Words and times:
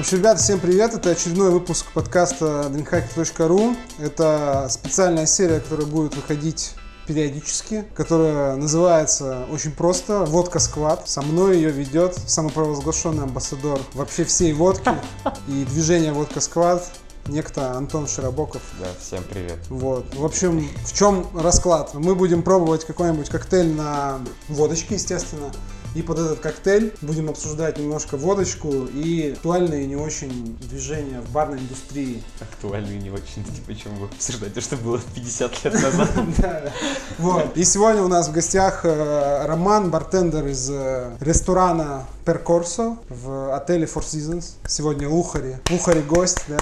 В 0.00 0.02
общем, 0.02 0.16
ребята, 0.16 0.40
всем 0.40 0.58
привет. 0.58 0.94
Это 0.94 1.10
очередной 1.10 1.50
выпуск 1.50 1.84
подкаста 1.92 2.70
drinkhacker.ru. 2.72 3.76
Это 3.98 4.66
специальная 4.70 5.26
серия, 5.26 5.60
которая 5.60 5.84
будет 5.86 6.16
выходить 6.16 6.72
периодически, 7.06 7.84
которая 7.94 8.56
называется 8.56 9.44
очень 9.52 9.72
просто 9.72 10.24
«Водка 10.24 10.58
Сквад». 10.58 11.06
Со 11.06 11.20
мной 11.20 11.56
ее 11.56 11.68
ведет 11.70 12.14
самопровозглашенный 12.14 13.24
амбассадор 13.24 13.78
вообще 13.92 14.24
всей 14.24 14.54
водки 14.54 14.90
и 15.46 15.66
движения 15.66 16.14
«Водка 16.14 16.40
Сквад» 16.40 16.90
некто 17.26 17.72
Антон 17.72 18.08
Широбоков. 18.08 18.62
Да, 18.80 18.86
всем 18.98 19.22
привет. 19.24 19.58
Вот. 19.68 20.14
В 20.14 20.24
общем, 20.24 20.66
в 20.86 20.94
чем 20.94 21.26
расклад? 21.38 21.92
Мы 21.92 22.14
будем 22.14 22.42
пробовать 22.42 22.86
какой-нибудь 22.86 23.28
коктейль 23.28 23.74
на 23.74 24.20
водочке, 24.48 24.94
естественно. 24.94 25.52
И 25.94 26.02
под 26.02 26.18
этот 26.18 26.40
коктейль 26.40 26.94
будем 27.00 27.28
обсуждать 27.28 27.78
немножко 27.78 28.16
водочку 28.16 28.86
и 28.86 29.32
актуальные 29.32 29.86
не 29.86 29.96
очень 29.96 30.56
движения 30.58 31.20
в 31.20 31.30
барной 31.30 31.58
индустрии. 31.58 32.22
Актуальные 32.40 32.98
не 33.00 33.10
очень, 33.10 33.44
типа, 33.44 33.74
чем 33.74 33.96
вы 33.96 34.06
обсуждаете, 34.06 34.60
что 34.60 34.76
было 34.76 35.00
50 35.14 35.64
лет 35.64 35.74
назад. 35.82 36.72
Вот. 37.18 37.56
И 37.56 37.64
сегодня 37.64 38.02
у 38.02 38.08
нас 38.08 38.28
в 38.28 38.32
гостях 38.32 38.84
э, 38.84 39.46
Роман, 39.46 39.90
бартендер 39.90 40.46
из 40.46 40.70
э, 40.70 41.16
ресторана 41.20 42.06
Перкорсо 42.24 42.96
в 43.08 43.54
отеле 43.56 43.86
Four 43.86 44.02
Seasons. 44.02 44.54
Сегодня 44.68 45.08
Лухари. 45.08 45.56
Лухари 45.70 46.02
гость, 46.02 46.44
да. 46.48 46.58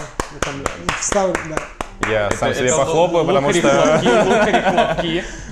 Вставлю, 1.01 1.37
да. 1.51 1.88
Я 2.11 2.31
сам 2.39 2.55
себе 2.55 2.75
похлопаю, 2.75 3.27
потому 3.27 3.53
что 3.53 4.01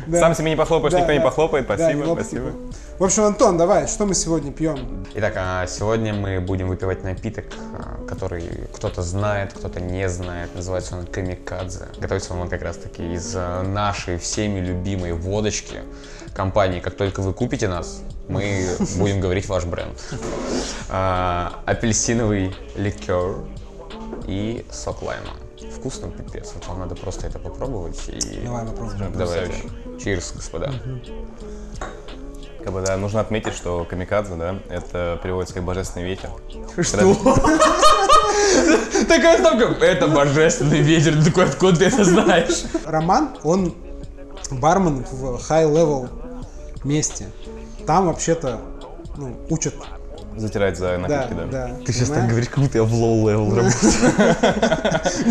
сам 0.13 0.35
себе 0.35 0.51
не 0.51 0.57
похлопаешь, 0.57 0.95
никто 0.95 1.13
не 1.13 1.21
похлопает. 1.21 1.65
Спасибо, 1.65 2.15
спасибо. 2.15 2.53
В 2.99 3.05
общем, 3.05 3.25
Антон, 3.25 3.59
давай, 3.59 3.87
что 3.89 4.07
мы 4.07 4.15
сегодня 4.15 4.53
пьем? 4.53 5.07
Итак, 5.15 5.35
а 5.37 5.67
сегодня 5.67 6.15
мы 6.15 6.41
будем 6.41 6.69
выпивать 6.69 7.05
напиток, 7.05 7.45
а, 7.75 7.99
который 8.07 8.49
кто-то 8.75 9.03
знает, 9.03 9.53
кто-то 9.53 9.81
не 9.81 10.09
знает. 10.09 10.55
Называется 10.55 10.97
он 10.97 11.07
камикадзе. 11.07 11.89
Готовится 11.99 12.33
он 12.33 12.49
как 12.49 12.63
раз 12.63 12.79
таки 12.79 13.13
из 13.13 13.35
а, 13.37 13.63
нашей 13.63 14.17
всеми 14.17 14.61
любимой 14.61 15.13
водочки 15.13 15.81
компании. 16.35 16.81
Как 16.81 16.95
только 16.95 17.21
вы 17.21 17.35
купите 17.35 17.69
нас, 17.69 18.03
мы 18.29 18.67
будем 18.97 19.21
говорить 19.21 19.47
ваш 19.47 19.65
бренд. 19.65 19.99
А, 20.89 21.61
Апельсиновый 21.67 22.55
ликер 22.77 23.37
и 24.27 24.65
сок 24.71 25.03
лайма. 25.03 25.33
Вкусно 25.77 26.11
пипец. 26.11 26.53
Вот 26.55 26.67
вам 26.69 26.81
надо 26.81 26.95
просто 26.95 27.27
это 27.27 27.39
попробовать 27.39 28.01
и... 28.09 28.41
Давай 28.45 28.67
попробуем. 28.67 29.13
Давайте. 29.17 29.63
Cheers, 30.03 30.33
господа. 30.33 30.73
Как 32.65 32.73
бы, 32.73 32.81
да, 32.81 32.97
нужно 32.97 33.21
отметить, 33.21 33.55
что 33.55 33.87
камикадзе, 33.89 34.35
да, 34.35 34.59
это 34.69 35.21
переводится 35.23 35.55
как 35.55 35.65
божественный 35.65 36.07
ветер. 36.07 36.31
Такая 39.09 39.39
ставка. 39.39 39.85
Это 39.85 40.09
божественный 40.09 40.81
ветер. 40.81 41.15
Ты 41.15 41.27
такой, 41.27 41.45
откуда 41.45 41.79
ты 41.79 41.85
это 41.85 42.05
знаешь? 42.05 42.65
Роман, 42.85 43.37
он 43.45 43.75
бармен 44.51 45.05
в 45.05 45.37
high-level 45.49 46.09
месте. 46.85 47.27
Там 47.87 48.07
вообще-то 48.07 48.61
ну, 49.17 49.37
учат. 49.49 49.75
Затирать 50.37 50.77
за 50.77 50.93
Да, 50.93 50.99
напитки, 50.99 51.35
да. 51.35 51.47
да. 51.47 51.71
Ты 51.85 51.93
сейчас 51.93 52.11
так 52.11 52.29
говоришь, 52.29 52.49
как 52.49 52.59
будто 52.59 52.79
я 52.79 52.85
в 52.85 52.93
low-level 52.93 53.55
работаю. 53.55 53.93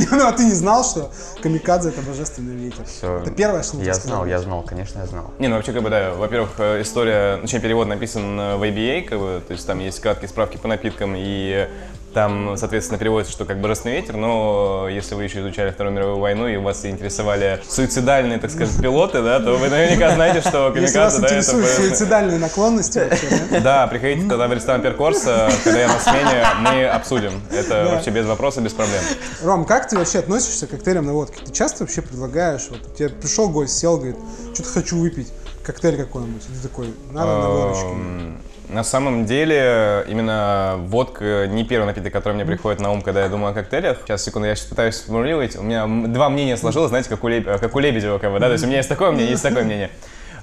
Ну, 0.11 0.27
а 0.27 0.31
ты 0.31 0.45
не 0.45 0.53
знал, 0.53 0.83
что 0.83 1.11
камикадзе 1.41 1.89
это 1.89 2.01
божественный 2.01 2.55
ветер? 2.55 2.83
Это 3.01 3.31
первое, 3.31 3.63
что 3.63 3.77
Я 3.77 3.93
знал, 3.93 4.25
я 4.25 4.39
знал, 4.39 4.63
конечно, 4.63 4.99
я 4.99 5.05
знал. 5.05 5.31
Не, 5.39 5.47
ну 5.47 5.55
вообще, 5.55 5.73
как 5.73 5.83
бы, 5.83 5.89
да, 5.89 6.13
во-первых, 6.13 6.51
э, 6.57 6.81
история, 6.81 7.37
точнее, 7.37 7.59
перевод 7.59 7.87
написан 7.87 8.39
э, 8.39 8.55
в 8.55 8.63
ABA, 8.63 9.03
как 9.03 9.19
бы, 9.19 9.41
то 9.45 9.53
есть 9.53 9.67
там 9.67 9.79
есть 9.79 9.99
краткие 9.99 10.29
справки 10.29 10.57
по 10.57 10.67
напиткам, 10.67 11.13
и 11.15 11.67
там, 12.15 12.55
соответственно, 12.55 12.97
переводится, 12.97 13.33
что 13.33 13.43
как 13.43 13.59
божественный 13.59 13.97
ветер, 13.97 14.15
но 14.15 14.87
если 14.89 15.15
вы 15.15 15.25
еще 15.25 15.41
изучали 15.41 15.71
Вторую 15.71 15.93
мировую 15.93 16.19
войну 16.19 16.47
и 16.47 16.55
вас 16.55 16.85
интересовали 16.85 17.61
суицидальные, 17.67 18.39
так 18.39 18.51
сказать, 18.51 18.81
пилоты, 18.81 19.21
да, 19.21 19.41
то 19.41 19.57
вы 19.57 19.67
наверняка 19.67 20.15
знаете, 20.15 20.39
что 20.39 20.71
камикадзе, 20.73 21.19
да, 21.19 21.27
это... 21.27 21.43
суицидальные 21.43 22.39
наклонности 22.39 22.99
вообще, 22.99 23.27
да? 23.51 23.59
Да, 23.75 23.87
приходите 23.87 24.29
тогда 24.29 24.47
в 24.47 24.53
ресторан 24.53 24.81
Перкорс, 24.81 25.23
э, 25.27 25.49
когда 25.65 25.79
я 25.81 25.87
на 25.89 25.99
смене, 25.99 26.45
мы 26.61 26.85
обсудим. 26.87 27.33
Это 27.51 27.89
вообще 27.91 28.11
без 28.11 28.25
вопроса, 28.25 28.61
без 28.61 28.71
проблем. 28.71 29.03
Ром, 29.43 29.65
как 29.65 29.89
ты 29.89 29.97
вообще 29.97 30.19
относишься 30.19 30.67
к 30.67 30.69
коктейлям 30.69 31.05
на 31.05 31.13
водке? 31.13 31.43
Ты 31.45 31.51
часто 31.51 31.83
вообще 31.83 32.01
предлагаешь, 32.01 32.69
вот 32.69 32.95
тебе 32.95 33.09
пришел 33.09 33.49
гость, 33.49 33.77
сел, 33.77 33.97
говорит, 33.97 34.15
что-то 34.53 34.69
хочу 34.69 34.97
выпить, 34.97 35.33
коктейль 35.65 35.97
какой-нибудь, 35.97 36.43
и 36.43 36.55
ты 36.55 36.65
такой, 36.69 36.93
надо 37.11 37.41
на 37.41 37.49
водочке. 37.49 38.45
На 38.69 38.83
самом 38.83 39.25
деле, 39.25 40.03
именно 40.07 40.75
водка 40.79 41.45
не 41.47 41.63
первый 41.63 41.85
напиток, 41.85 42.11
который 42.11 42.33
мне 42.33 42.45
приходит 42.45 42.79
на 42.81 42.91
ум, 42.91 43.01
когда 43.01 43.23
я 43.23 43.29
думаю 43.29 43.51
о 43.51 43.53
коктейлях. 43.53 43.99
Сейчас, 44.05 44.23
секунду, 44.23 44.47
я 44.47 44.55
сейчас 44.55 44.67
пытаюсь 44.67 44.95
сформулировать. 44.95 45.55
У 45.55 45.61
меня 45.63 45.85
два 45.87 46.29
мнения 46.29 46.57
сложилось, 46.57 46.89
знаете, 46.89 47.09
как 47.09 47.23
у, 47.23 47.27
Леб- 47.27 47.47
э, 47.47 47.57
как 47.59 47.75
у 47.75 47.79
Лебедева, 47.79 48.17
как 48.17 48.31
бы, 48.31 48.39
да? 48.39 48.47
То 48.47 48.53
есть 48.53 48.63
у 48.63 48.67
меня 48.67 48.77
есть 48.77 48.89
такое 48.89 49.11
мнение, 49.11 49.31
есть 49.31 49.43
такое 49.43 49.63
мнение. 49.63 49.91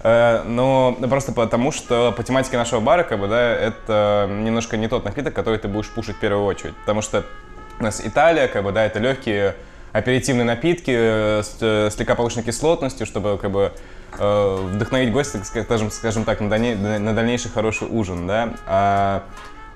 Э, 0.04 0.42
Но 0.46 0.96
просто 1.08 1.32
потому, 1.32 1.72
что 1.72 2.12
по 2.12 2.22
тематике 2.22 2.56
нашего 2.58 2.80
бара, 2.80 3.02
как 3.02 3.18
бы, 3.18 3.26
да, 3.26 3.52
это 3.52 4.28
немножко 4.30 4.76
не 4.76 4.86
тот 4.88 5.04
напиток, 5.04 5.34
который 5.34 5.58
ты 5.58 5.66
будешь 5.68 5.90
пушить 5.90 6.16
в 6.16 6.20
первую 6.20 6.44
очередь. 6.44 6.76
Потому 6.76 7.02
что 7.02 7.24
у 7.80 7.82
нас 7.82 8.00
Италия, 8.04 8.46
как 8.46 8.62
бы, 8.62 8.70
да, 8.72 8.84
это 8.84 9.00
легкие 9.00 9.56
аперитивные 9.92 10.44
напитки 10.44 10.90
э, 10.94 11.42
с 11.42 11.56
э, 11.60 11.90
слегка 11.94 12.14
повышенной 12.14 12.44
кислотностью, 12.44 13.06
чтобы 13.06 13.38
как 13.38 13.50
бы 13.50 13.72
э, 14.18 14.56
вдохновить 14.72 15.12
гостя, 15.12 15.40
скажем, 15.44 15.90
скажем 15.90 16.24
так, 16.24 16.40
на, 16.40 16.48
дальней- 16.48 16.74
на 16.76 17.14
дальнейший 17.14 17.50
хороший 17.50 17.88
ужин, 17.88 18.26
да. 18.26 18.54
А, 18.66 19.24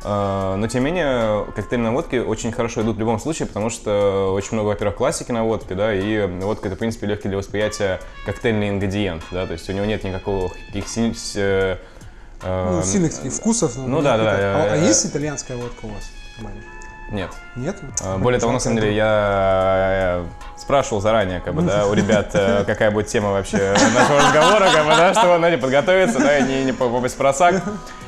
э, 0.05 0.57
но 0.57 0.67
тем 0.69 0.85
не 0.85 0.91
менее, 0.91 1.45
коктейли 1.55 1.83
на 1.83 1.93
водке 1.93 2.23
очень 2.23 2.53
хорошо 2.53 2.83
идут 2.83 2.97
в 2.97 3.01
любом 3.01 3.19
случае, 3.19 3.47
потому 3.47 3.69
что 3.71 4.33
очень 4.35 4.53
много, 4.53 4.69
во-первых, 4.69 4.97
классики 4.97 5.33
на 5.33 5.45
водке, 5.45 5.75
да, 5.75 5.93
и 5.95 6.27
водка 6.27 6.69
это, 6.69 6.77
в 6.77 6.79
принципе, 6.79 7.07
легкий 7.07 7.29
для 7.29 7.37
восприятия 7.39 8.01
коктейльный 8.25 8.69
ингредиент, 8.71 9.23
да, 9.33 9.47
то 9.47 9.53
есть 9.53 9.69
у 9.69 9.73
него 9.73 9.85
нет 9.85 10.03
никакого 10.05 10.49
каких 10.69 10.89
си- 10.89 11.13
с- 11.15 11.33
э, 11.37 11.77
Ну, 12.43 12.83
сильных 12.83 13.13
вкусов. 13.33 13.77
ну 13.77 14.03
да, 14.03 14.17
да, 14.19 14.25
напиток. 14.25 14.41
да, 14.41 14.65
А, 14.65 14.73
а 14.75 14.77
есть 14.77 15.07
итальянская 15.07 15.57
водка 15.57 15.85
у 15.87 15.89
вас? 15.89 16.11
Маня? 16.39 16.61
Нет. 17.11 17.31
Нет? 17.55 17.77
А, 18.03 18.19
Более 18.19 18.41
того, 18.41 18.53
на 18.53 18.59
самом 18.59 18.77
деле, 18.81 18.95
я 18.95 20.25
э, 20.25 20.27
спрашивал 20.57 21.01
заранее, 21.01 21.41
как 21.41 21.55
бы, 21.55 21.63
да, 21.63 21.87
у 21.87 21.95
ребят, 21.95 22.31
э, 22.35 22.65
какая 22.67 22.91
будет 22.91 23.07
тема 23.07 23.31
вообще 23.31 23.75
нашего 23.95 24.19
разговора, 24.19 24.71
как 24.73 24.85
бы, 24.85 24.91
да, 24.91 25.15
чтобы, 25.15 25.37
знаете, 25.39 25.59
подготовиться, 25.59 26.19
да, 26.19 26.39
и 26.39 26.43
не, 26.43 26.65
не 26.65 26.73
попасть 26.73 27.15
в 27.15 27.19
просак. 27.19 27.63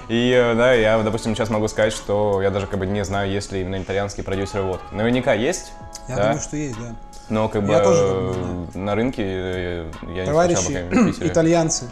И, 0.08 0.32
э, 0.34 0.54
да, 0.54 0.72
я, 0.72 0.98
допустим, 0.98 1.36
сейчас 1.36 1.48
могу 1.48 1.68
сказать, 1.68 1.92
что 1.92 2.42
я 2.42 2.50
даже, 2.50 2.66
как 2.66 2.80
бы, 2.80 2.86
не 2.86 3.04
знаю, 3.04 3.30
есть 3.30 3.52
ли 3.52 3.60
именно 3.60 3.80
итальянские 3.80 4.24
продюсеры 4.24 4.64
водки. 4.64 4.86
Наверняка 4.92 5.32
есть, 5.34 5.72
Я 6.08 6.16
да, 6.16 6.22
думаю, 6.24 6.40
что 6.40 6.56
есть, 6.56 6.76
да. 6.80 6.94
но, 7.28 7.48
как 7.48 7.62
бы, 7.62 7.72
Я 7.72 7.80
тоже 7.80 8.02
думаю, 8.02 8.68
на 8.74 8.94
рынке 8.96 9.22
я 9.22 9.84
не 9.84 9.90
встречал 9.92 10.26
Товарищи 10.26 10.84
пока 11.12 11.26
итальянцы, 11.26 11.88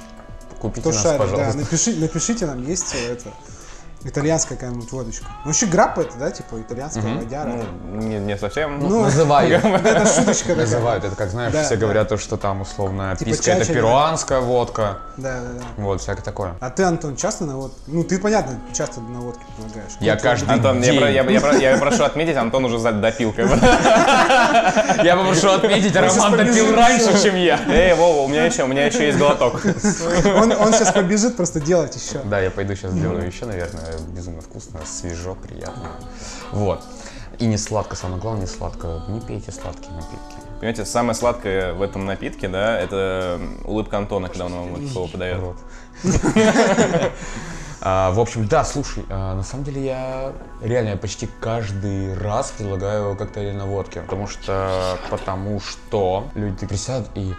Купите 0.59 0.81
кто 0.81 0.91
нас, 0.91 1.03
шарит, 1.03 1.19
да, 1.21 1.25
пожалуйста. 1.27 1.59
напиши- 1.61 2.01
напишите 2.01 2.47
нам, 2.47 2.67
есть 2.67 2.95
это 3.11 3.31
итальянская 4.07 4.57
какая-нибудь 4.57 4.91
водочка. 4.93 5.27
Ну, 5.45 5.51
вообще 5.51 5.67
граппа 5.67 6.01
это, 6.01 6.17
да, 6.19 6.31
типа 6.31 6.61
итальянская 6.61 7.17
водяра. 7.17 7.65
Ну, 7.85 8.01
не, 8.01 8.19
не 8.19 8.37
совсем. 8.37 8.79
Ну, 8.81 9.03
Называют. 9.05 9.65
это 9.85 10.07
шуточка 10.07 10.49
такая. 10.49 10.65
Называют. 10.65 11.05
Это 11.05 11.17
как, 11.17 11.31
знаешь, 11.31 11.55
все 11.55 11.77
говорят, 11.77 12.09
то, 12.09 12.17
что 12.17 12.37
там 12.37 12.63
условно 12.63 13.15
Типа 13.17 13.31
писка 13.31 13.53
это 13.53 13.73
перуанская 13.73 14.41
водка. 14.41 14.99
Да, 15.17 15.41
да, 15.41 15.49
да. 15.59 15.65
Вот, 15.77 16.01
всякое 16.01 16.23
такое. 16.23 16.55
А 16.61 16.71
ты, 16.71 16.83
Антон, 16.85 17.17
часто 17.17 17.45
на 17.45 17.57
водке? 17.57 17.79
Ну, 17.87 18.05
ты, 18.05 18.19
понятно, 18.19 18.59
часто 18.73 19.01
на 19.01 19.21
водке 19.21 19.43
предлагаешь. 19.57 19.93
Я 20.01 20.17
каждый 20.17 20.49
Антон, 20.51 20.83
я, 20.83 21.77
прошу 21.81 22.05
отметить, 22.05 22.37
Антон 22.37 22.65
уже 22.65 22.79
допил. 22.93 23.35
Я 25.03 25.17
попрошу 25.17 25.51
отметить, 25.51 25.97
Роман 25.97 26.37
допил 26.37 26.75
раньше, 26.75 27.23
чем 27.23 27.37
я. 27.37 27.61
Эй, 27.69 27.95
Вова, 27.95 28.23
у 28.23 28.29
меня 28.29 28.47
еще, 28.47 28.65
у 28.65 28.67
меня 28.67 28.87
еще 28.87 29.07
есть 29.07 29.19
глоток. 29.19 29.63
Он, 30.37 30.53
он 30.53 30.73
сейчас 30.73 30.93
побежит 30.93 31.37
просто 31.37 31.61
делать 31.61 31.97
еще. 31.97 32.21
Да, 32.25 32.41
я 32.41 32.51
пойду 32.51 32.75
сейчас 32.75 32.93
сделаю 32.93 33.27
еще, 33.27 33.47
наверное, 33.47 33.96
безумно 34.01 34.43
вкусно, 34.43 34.81
свежо, 34.85 35.35
приятно. 35.35 35.91
Вот. 36.53 36.83
И 37.39 37.47
не 37.47 37.59
сладко, 37.59 37.97
самое 37.97 38.21
главное, 38.21 38.43
не 38.43 38.47
сладко. 38.47 39.03
Не 39.09 39.21
пейте 39.21 39.53
сладкие 39.53 39.93
напитки. 39.93 40.37
Понимаете, 40.59 40.87
самое 40.87 41.15
сладкое 41.15 41.75
в 41.75 41.83
этом 41.83 42.07
напитке, 42.07 42.49
да, 42.49 42.79
это 42.79 43.39
улыбка 43.65 43.99
Антона, 43.99 44.29
когда 44.29 44.47
он 44.47 44.53
вам 44.53 44.89
слово 44.89 45.09
подает. 45.09 45.57
А, 47.89 48.11
в 48.11 48.19
общем, 48.19 48.49
да, 48.49 48.65
слушай, 48.65 49.05
а, 49.11 49.37
на 49.37 49.45
самом 49.45 49.63
деле 49.63 49.85
я 49.85 50.33
реально 50.61 50.89
я 50.89 50.97
почти 50.97 51.29
каждый 51.41 52.15
раз 52.15 52.51
предлагаю 52.51 53.15
коктейли 53.17 53.53
на 53.53 53.67
водке, 53.67 54.01
потому 54.01 54.27
что, 54.27 54.99
потому 55.09 55.61
что 55.61 56.27
люди 56.35 56.57
такие 56.57 56.79
сядут 56.79 57.11
и, 57.15 57.33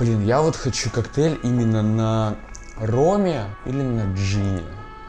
блин, 0.00 0.24
я 0.24 0.40
вот 0.42 0.56
хочу 0.56 0.90
коктейль 0.90 1.38
именно 1.44 1.80
на 1.80 2.36
роме 2.80 3.44
или 3.64 3.82
на 3.82 4.12
джине. 4.14 4.62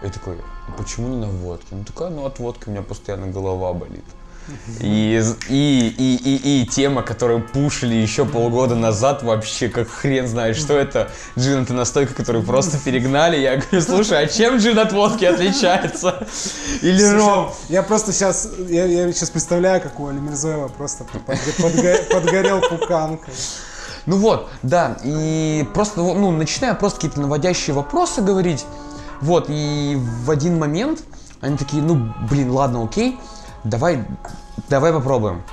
И 0.03 0.09
такой, 0.09 0.35
«Ну, 0.67 0.73
почему 0.77 1.07
не 1.07 1.17
на 1.17 1.27
водке? 1.27 1.67
Ну 1.71 1.83
такая, 1.83 2.09
ну 2.09 2.25
от 2.25 2.39
водки 2.39 2.67
у 2.67 2.71
меня 2.71 2.81
постоянно 2.81 3.27
голова 3.27 3.73
болит. 3.73 4.03
И, 4.81 5.23
и, 5.47 5.95
и, 5.97 6.15
и, 6.15 6.61
и 6.63 6.67
тема, 6.67 7.01
которую 7.01 7.47
пушили 7.47 7.95
еще 7.95 8.25
полгода 8.25 8.75
назад, 8.75 9.23
вообще 9.23 9.69
как 9.69 9.89
хрен 9.89 10.27
знает, 10.27 10.57
что 10.57 10.73
это. 10.77 11.09
Джин 11.39 11.63
это 11.63 11.73
настойка, 11.73 12.13
которую 12.13 12.43
просто 12.43 12.77
перегнали. 12.77 13.37
Я 13.37 13.57
говорю, 13.57 13.81
слушай, 13.81 14.21
а 14.21 14.27
чем 14.27 14.57
джин 14.57 14.77
от 14.79 14.91
водки 14.91 15.23
отличается? 15.23 16.27
Или 16.81 17.03
ром? 17.15 17.53
Я 17.69 17.83
просто 17.83 18.11
сейчас, 18.11 18.49
я, 18.67 18.85
я 18.85 19.11
сейчас 19.13 19.29
представляю, 19.29 19.81
как 19.81 19.97
у 20.01 20.07
Али 20.07 20.19
Мирзоева 20.19 20.67
просто 20.67 21.05
подго- 21.25 22.09
подгорел 22.11 22.59
пуканкой. 22.59 23.33
Ну 24.05 24.17
вот, 24.17 24.49
да, 24.63 24.97
и 25.05 25.65
просто, 25.73 26.01
ну, 26.01 26.31
начиная 26.31 26.73
просто 26.73 26.97
какие-то 26.97 27.21
наводящие 27.21 27.73
вопросы 27.73 28.21
говорить, 28.21 28.65
вот, 29.23 29.45
и 29.47 29.97
в 30.25 30.29
один 30.29 30.59
момент 30.59 31.03
они 31.41 31.57
такие, 31.57 31.81
ну, 31.81 32.13
блин, 32.29 32.51
ладно, 32.51 32.83
окей, 32.83 33.19
давай, 33.63 34.05
давай 34.69 34.91
попробуем. 34.93 35.43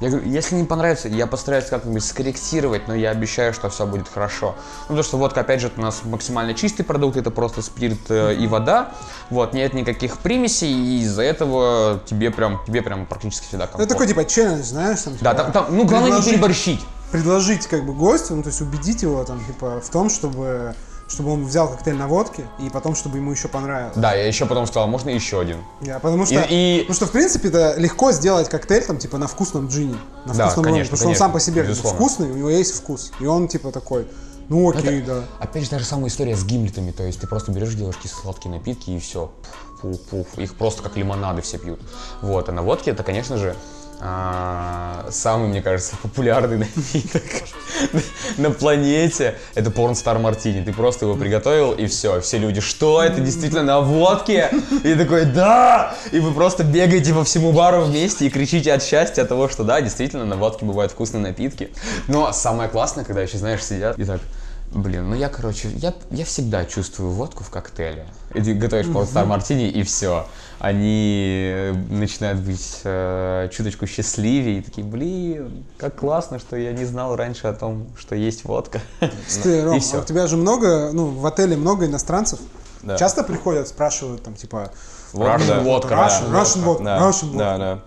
Я 0.00 0.10
говорю, 0.10 0.28
если 0.28 0.54
не 0.54 0.62
понравится, 0.64 1.08
я 1.08 1.26
постараюсь 1.26 1.64
как-нибудь 1.64 2.04
скорректировать, 2.04 2.86
но 2.86 2.94
я 2.94 3.10
обещаю, 3.10 3.52
что 3.52 3.68
все 3.68 3.84
будет 3.84 4.06
хорошо. 4.08 4.54
Ну, 4.82 4.82
потому 4.88 5.02
что 5.02 5.16
водка, 5.18 5.40
опять 5.40 5.60
же, 5.60 5.72
у 5.76 5.80
нас 5.80 6.02
максимально 6.04 6.54
чистый 6.54 6.84
продукт, 6.84 7.16
это 7.16 7.32
просто 7.32 7.62
спирт 7.62 7.98
э, 8.08 8.34
и 8.36 8.46
вода, 8.46 8.90
вот, 9.28 9.54
нет 9.54 9.74
никаких 9.74 10.18
примесей, 10.18 10.72
и 10.72 11.00
из-за 11.02 11.22
этого 11.22 12.00
тебе 12.06 12.30
прям, 12.30 12.60
тебе 12.64 12.80
прям 12.82 13.06
практически 13.06 13.44
всегда 13.46 13.64
Ну, 13.64 13.72
комфортно. 13.72 13.82
это 13.82 13.92
такой, 13.94 14.06
типа, 14.06 14.24
челлендж, 14.24 14.62
знаешь, 14.62 15.00
там, 15.02 15.14
Да, 15.20 15.32
типа, 15.32 15.42
там, 15.42 15.52
там, 15.52 15.76
ну, 15.76 15.84
главное 15.84 16.18
не 16.18 16.22
переборщить. 16.24 16.80
предложить 17.10 17.66
как 17.66 17.84
бы 17.84 17.92
гостю, 17.92 18.36
ну 18.36 18.42
то 18.44 18.50
есть 18.50 18.60
убедить 18.60 19.02
его 19.02 19.24
там 19.24 19.44
типа 19.46 19.80
в 19.80 19.88
том, 19.90 20.10
чтобы 20.10 20.74
чтобы 21.08 21.32
он 21.32 21.44
взял 21.46 21.68
коктейль 21.68 21.96
на 21.96 22.06
водке 22.06 22.44
и 22.60 22.68
потом 22.70 22.94
чтобы 22.94 23.16
ему 23.18 23.32
еще 23.32 23.48
понравилось. 23.48 23.96
Да, 23.96 24.14
я 24.14 24.26
еще 24.26 24.46
потом 24.46 24.66
сказал, 24.66 24.86
можно 24.88 25.08
еще 25.10 25.40
один. 25.40 25.58
Я, 25.80 25.98
потому 25.98 26.26
что, 26.26 26.34
И- 26.42 26.76
и- 26.76 26.80
потому 26.80 26.94
что 26.94 27.06
в 27.06 27.10
принципе 27.12 27.48
это 27.48 27.74
легко 27.78 28.12
сделать 28.12 28.48
коктейль 28.48 28.84
там 28.84 28.98
типа 28.98 29.18
на 29.18 29.26
вкусном 29.26 29.68
джине, 29.68 29.96
на 30.26 30.34
Да, 30.34 30.44
вкусном 30.46 30.64
конечно, 30.66 30.96
потому 30.96 30.98
что 30.98 31.08
он 31.08 31.14
сам 31.16 31.32
по 31.32 31.40
себе 31.40 31.62
бы 31.62 31.68
безусловно. 31.68 31.98
вкусный, 31.98 32.30
у 32.30 32.34
него 32.36 32.50
есть 32.50 32.74
вкус, 32.74 33.12
и 33.20 33.26
он 33.26 33.48
типа 33.48 33.72
такой, 33.72 34.06
ну 34.48 34.68
окей, 34.70 35.00
да. 35.02 35.24
Опять 35.40 35.64
же, 35.64 35.70
та 35.70 35.78
же 35.78 35.84
самая 35.84 36.08
история 36.08 36.36
с 36.36 36.44
гимлетами, 36.44 36.90
то 36.90 37.02
есть 37.04 37.20
ты 37.20 37.26
просто 37.26 37.52
берешь, 37.52 37.74
делаешь 37.74 37.96
кисло-сладкие 37.96 38.52
напитки 38.54 38.90
и 38.90 38.98
все, 38.98 39.30
пуф-пуф, 39.82 40.26
их 40.36 40.54
просто 40.56 40.82
как 40.82 40.96
лимонады 40.96 41.40
все 41.42 41.58
пьют. 41.58 41.80
Вот, 42.20 42.48
а 42.48 42.52
на 42.52 42.62
водке 42.62 42.90
это, 42.90 43.02
конечно 43.02 43.38
же, 43.38 43.56
а, 44.00 45.06
самый, 45.10 45.48
мне 45.48 45.60
кажется, 45.60 45.96
популярный 46.00 46.58
напиток 46.58 47.22
на 48.36 48.50
планете. 48.50 49.36
Это 49.54 49.70
порнстар 49.70 50.18
мартини. 50.18 50.64
Ты 50.64 50.72
просто 50.72 51.06
его 51.06 51.16
приготовил 51.16 51.72
и 51.72 51.86
все. 51.86 52.20
Все 52.20 52.38
люди, 52.38 52.60
что 52.60 53.02
это 53.02 53.20
действительно 53.20 53.62
на 53.62 53.80
водке? 53.80 54.50
И 54.84 54.94
такой, 54.94 55.24
да! 55.24 55.94
И 56.12 56.20
вы 56.20 56.32
просто 56.32 56.62
бегаете 56.62 57.12
по 57.12 57.24
всему 57.24 57.52
бару 57.52 57.82
вместе 57.82 58.26
и 58.26 58.30
кричите 58.30 58.72
от 58.72 58.82
счастья 58.82 59.22
от 59.22 59.28
того, 59.28 59.48
что 59.48 59.64
да, 59.64 59.80
действительно 59.80 60.24
на 60.24 60.36
водке 60.36 60.64
бывают 60.64 60.92
вкусные 60.92 61.22
напитки. 61.22 61.70
Но 62.06 62.32
самое 62.32 62.68
классное, 62.68 63.04
когда 63.04 63.22
еще, 63.22 63.38
знаешь, 63.38 63.64
сидят 63.64 63.98
и 63.98 64.04
так, 64.04 64.20
Блин, 64.70 65.08
ну 65.08 65.16
я, 65.16 65.30
короче, 65.30 65.70
я, 65.76 65.94
я 66.10 66.24
всегда 66.26 66.64
чувствую 66.66 67.10
водку 67.12 67.42
в 67.42 67.48
коктейле. 67.48 68.06
И 68.34 68.42
ты 68.42 68.52
готовишь 68.52 68.86
порнстар 68.92 69.24
мартини, 69.24 69.68
и 69.68 69.82
все. 69.82 70.26
Они 70.60 71.52
э, 71.54 71.72
начинают 71.88 72.40
быть 72.40 72.80
э, 72.82 73.48
чуточку 73.52 73.86
счастливее, 73.86 74.58
и 74.58 74.60
такие, 74.60 74.84
блин, 74.84 75.64
как 75.76 75.96
классно, 75.96 76.40
что 76.40 76.56
я 76.56 76.72
не 76.72 76.84
знал 76.84 77.14
раньше 77.14 77.46
о 77.46 77.52
том, 77.52 77.86
что 77.96 78.16
есть 78.16 78.44
водка. 78.44 78.80
Ты, 79.42 79.62
Ром, 79.64 79.76
И 79.76 79.80
всё. 79.80 79.98
а 79.98 80.00
у 80.00 80.04
тебя 80.04 80.26
же 80.26 80.36
много, 80.36 80.90
ну, 80.92 81.06
в 81.06 81.24
отеле 81.26 81.56
много 81.56 81.86
иностранцев. 81.86 82.40
Да. 82.82 82.96
Часто 82.96 83.22
приходят, 83.22 83.68
спрашивают 83.68 84.24
там, 84.24 84.34
типа, 84.34 84.72
Russian 85.12 85.46
да. 85.46 85.60
водка, 85.60 85.94
Russian, 85.94 86.62
водка, 86.62 86.84
Да, 87.38 87.58
да, 87.58 87.80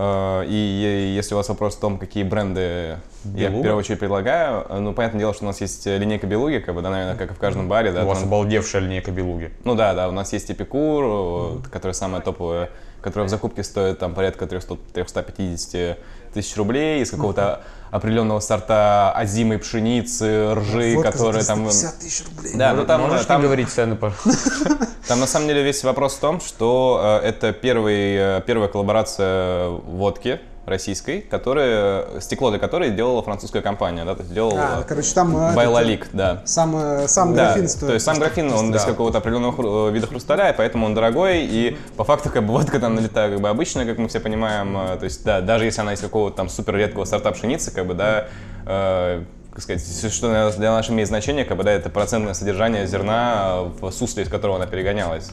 И 0.00 0.54
е- 0.54 1.14
если 1.16 1.34
у 1.34 1.38
вас 1.38 1.48
вопрос 1.48 1.74
в 1.76 1.80
том, 1.80 1.98
какие 1.98 2.22
бренды 2.22 2.60
я 2.60 2.98
в 3.24 3.28
Белуга? 3.34 3.62
первую 3.62 3.78
очередь 3.80 3.98
предлагаю, 3.98 4.64
э, 4.68 4.78
ну, 4.78 4.92
понятное 4.92 5.18
дело, 5.18 5.34
что 5.34 5.42
у 5.44 5.46
нас 5.48 5.60
есть 5.60 5.86
э, 5.88 5.98
линейка 5.98 6.26
Белуги, 6.28 6.58
как 6.58 6.74
бы, 6.76 6.82
да, 6.82 6.90
наверное, 6.90 7.16
как 7.16 7.32
и 7.32 7.34
в 7.34 7.38
каждом 7.38 7.68
баре, 7.68 7.90
да. 7.90 8.04
У 8.04 8.06
вас 8.06 8.18
там- 8.20 8.28
обалдевшая 8.28 8.82
линейка 8.82 9.10
белуги. 9.10 9.50
Ну 9.64 9.74
да, 9.74 9.94
да, 9.94 10.08
у 10.08 10.12
нас 10.12 10.32
есть 10.32 10.50
Эпикур, 10.52 11.58
э, 11.64 11.68
которая 11.72 11.94
самая 11.94 12.20
топовая, 12.20 12.70
которая 13.00 13.26
в 13.26 13.30
закупке 13.30 13.64
стоит 13.64 13.98
там 13.98 14.14
порядка 14.14 14.46
300-350 14.46 15.96
тысяч 16.32 16.56
рублей 16.56 17.02
из 17.02 17.10
какого-то 17.10 17.62
определенного 17.90 18.40
сорта 18.40 19.12
озимой 19.12 19.58
пшеницы, 19.58 20.54
ржи, 20.54 20.94
Водка 20.94 21.12
за 21.12 21.18
которые 21.18 21.44
там... 21.44 21.64
350 21.64 21.98
тысяч 21.98 22.24
рублей. 22.26 22.52
Да, 22.54 22.72
ну 22.74 22.84
там, 22.84 23.02
Можешь 23.02 23.26
там, 23.26 23.42
говорить 23.42 23.68
цены, 23.68 23.96
пожалуйста? 23.96 24.78
там 25.08 25.20
на 25.20 25.26
самом 25.26 25.48
деле 25.48 25.62
весь 25.62 25.82
вопрос 25.84 26.14
в 26.14 26.20
том, 26.20 26.40
что 26.40 27.20
э, 27.22 27.26
это 27.26 27.52
первый, 27.52 28.16
э, 28.16 28.42
первая 28.46 28.68
коллаборация 28.68 29.68
водки 29.68 30.40
российской, 30.68 31.20
которая, 31.20 32.20
стекло 32.20 32.50
для 32.50 32.58
которой 32.58 32.90
делала 32.90 33.22
французская 33.22 33.62
компания, 33.62 34.04
да, 34.04 34.14
то 34.14 34.22
есть 34.22 34.32
делал 34.32 34.54
А, 34.56 34.84
короче, 34.86 35.12
там 35.14 35.36
э, 35.36 35.54
Байлалик, 35.54 36.08
да. 36.12 36.42
сам, 36.44 36.76
э, 36.76 37.08
сам 37.08 37.34
Да, 37.34 37.46
графин 37.46 37.68
стоит. 37.68 37.88
то 37.88 37.94
есть 37.94 38.04
сам 38.04 38.18
графин, 38.18 38.52
он 38.52 38.74
из 38.74 38.82
да. 38.82 38.90
какого-то 38.90 39.18
определенного 39.18 39.88
э, 39.88 39.92
вида 39.92 40.06
хрусталя, 40.06 40.50
и 40.50 40.56
поэтому 40.56 40.86
он 40.86 40.94
дорогой, 40.94 41.44
и 41.44 41.76
по 41.96 42.04
факту 42.04 42.30
как 42.30 42.44
бы 42.44 42.52
водка 42.52 42.78
там 42.80 42.94
налетая 42.94 43.30
как 43.30 43.40
бы 43.40 43.48
обычная, 43.48 43.86
как 43.86 43.98
мы 43.98 44.08
все 44.08 44.20
понимаем, 44.20 44.98
то 44.98 45.04
есть 45.04 45.24
да, 45.24 45.40
даже 45.40 45.64
если 45.64 45.80
она 45.80 45.94
из 45.94 46.00
какого-то 46.00 46.36
там 46.36 46.48
супер 46.48 46.76
редкого 46.76 47.04
сорта 47.04 47.30
пшеницы, 47.32 47.70
как 47.70 47.86
бы, 47.86 47.94
да, 47.94 48.28
э, 48.66 49.22
как 49.52 49.62
сказать, 49.62 50.12
что 50.12 50.52
для 50.56 50.70
нас 50.70 50.88
имеет 50.88 51.08
значение, 51.08 51.44
как 51.44 51.56
бы, 51.56 51.64
да, 51.64 51.72
это 51.72 51.90
процентное 51.90 52.34
содержание 52.34 52.86
зерна 52.86 53.62
в 53.80 53.90
сусле, 53.90 54.22
из 54.22 54.28
которого 54.28 54.56
она 54.56 54.66
перегонялась. 54.66 55.30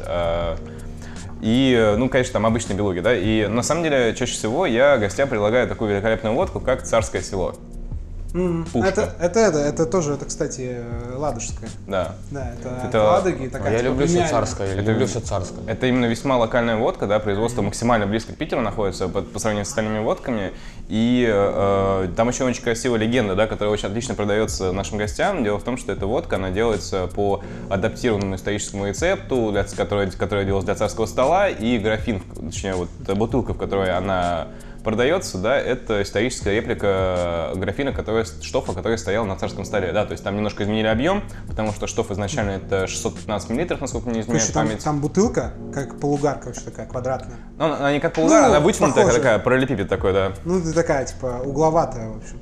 И, 1.42 1.76
э, 1.78 1.96
ну, 1.96 2.10
конечно, 2.10 2.34
там 2.34 2.46
обычные 2.46 2.78
белуги, 2.78 3.00
да. 3.00 3.16
И 3.16 3.48
на 3.48 3.64
самом 3.64 3.84
деле, 3.84 4.16
чаще 4.16 4.34
всего 4.34 4.66
я 4.66 4.98
гостям 4.98 5.30
предлагаю 5.30 5.68
такую 5.68 5.92
великолепную 5.92 6.36
водку, 6.36 6.60
как 6.60 6.84
царское 6.84 7.22
село. 7.22 7.56
М, 8.36 8.66
пушка. 8.66 8.90
Это, 8.90 9.14
это, 9.20 9.40
это, 9.40 9.58
это 9.60 9.86
тоже, 9.86 10.14
это, 10.14 10.26
кстати, 10.26 10.80
э, 10.80 11.16
ладожская. 11.16 11.70
Да. 11.88 12.16
Да, 12.32 12.54
это, 12.60 12.88
Это- 12.88 13.04
Ладоги, 13.04 13.48
такая 13.48 13.72
Я 13.72 13.78
типа 13.80 13.90
люблю 13.90 14.08
все 14.08 14.28
царское, 14.28 14.76
я 14.76 14.82
люблю 14.82 15.08
все 15.08 15.22
царское. 15.22 15.62
Это 15.68 15.88
именно 15.88 16.06
весьма 16.06 16.38
локальная 16.38 16.76
водка, 16.76 17.08
да, 17.08 17.20
производство 17.20 17.62
максимально 17.62 18.08
близко 18.08 18.34
к 18.34 18.36
Питеру 18.36 18.60
находится 18.60 19.08
по, 19.08 19.22
по 19.22 19.40
сравнению 19.40 19.66
с 19.66 19.70
остальными 19.70 20.00
водками. 20.00 20.52
И 20.90 21.26
э, 21.28 22.10
там 22.18 22.28
еще 22.28 22.44
очень 22.44 22.62
красивая 22.62 23.00
легенда, 23.00 23.36
да, 23.36 23.48
которая 23.48 23.74
очень 23.74 23.88
отлично 23.88 24.16
продается 24.16 24.74
нашим 24.74 24.98
гостям. 24.98 25.42
Дело 25.44 25.58
в 25.58 25.64
том, 25.64 25.78
что 25.78 25.94
эта 25.94 26.06
водка, 26.06 26.36
она 26.36 26.50
делается 26.50 27.08
по 27.08 27.42
адаптированному 27.70 28.36
историческому 28.36 28.86
рецепту, 28.88 29.52
для, 29.52 29.64
который, 29.64 30.12
который 30.12 30.44
делался 30.46 30.66
для 30.66 30.76
царского 30.76 31.06
стола, 31.06 31.48
и 31.48 31.78
графин, 31.78 32.22
точнее, 32.36 32.76
вот 32.76 32.90
э, 33.08 33.14
бутылка, 33.14 33.54
в 33.54 33.58
которой 33.58 33.96
она 33.96 34.48
продается, 34.86 35.38
да, 35.40 35.58
это 35.58 36.02
историческая 36.02 36.54
реплика 36.54 37.52
графина, 37.56 37.92
который, 37.92 38.24
штофа, 38.42 38.72
который 38.72 38.98
стоял 38.98 39.26
на 39.26 39.36
царском 39.36 39.66
столе, 39.66 39.92
да, 39.92 40.06
то 40.06 40.14
есть 40.14 40.24
там 40.24 40.36
немножко 40.36 40.64
изменили 40.64 40.88
объем, 40.88 41.24
потому 41.48 41.74
что 41.74 41.88
штоф 41.88 42.12
изначально 42.12 42.52
это 42.52 42.88
615 42.88 43.50
миллилитров, 43.50 43.82
насколько 43.82 44.08
мне 44.10 44.22
изменяет 44.22 44.44
Слушай, 44.44 44.54
там, 44.54 44.68
память. 44.68 44.84
там 44.84 45.02
бутылка, 45.02 45.54
как 45.74 46.00
полугарка, 46.00 46.46
вообще 46.48 46.62
такая 46.62 46.86
квадратная. 46.86 47.38
Ну, 47.58 47.66
она 47.66 47.92
не 47.92 48.00
как 48.00 48.14
полугар, 48.14 48.44
Ну, 48.44 48.48
она 48.48 48.60
вытянутая, 48.62 49.04
похоже. 49.04 49.18
такая, 49.18 49.40
параллелепипед 49.40 49.90
такой, 49.90 50.14
да. 50.14 50.34
Ну, 50.46 50.62
ты 50.62 50.72
такая, 50.72 51.06
типа, 51.06 51.42
угловатая, 51.44 52.10
в 52.10 52.18
общем. 52.18 52.40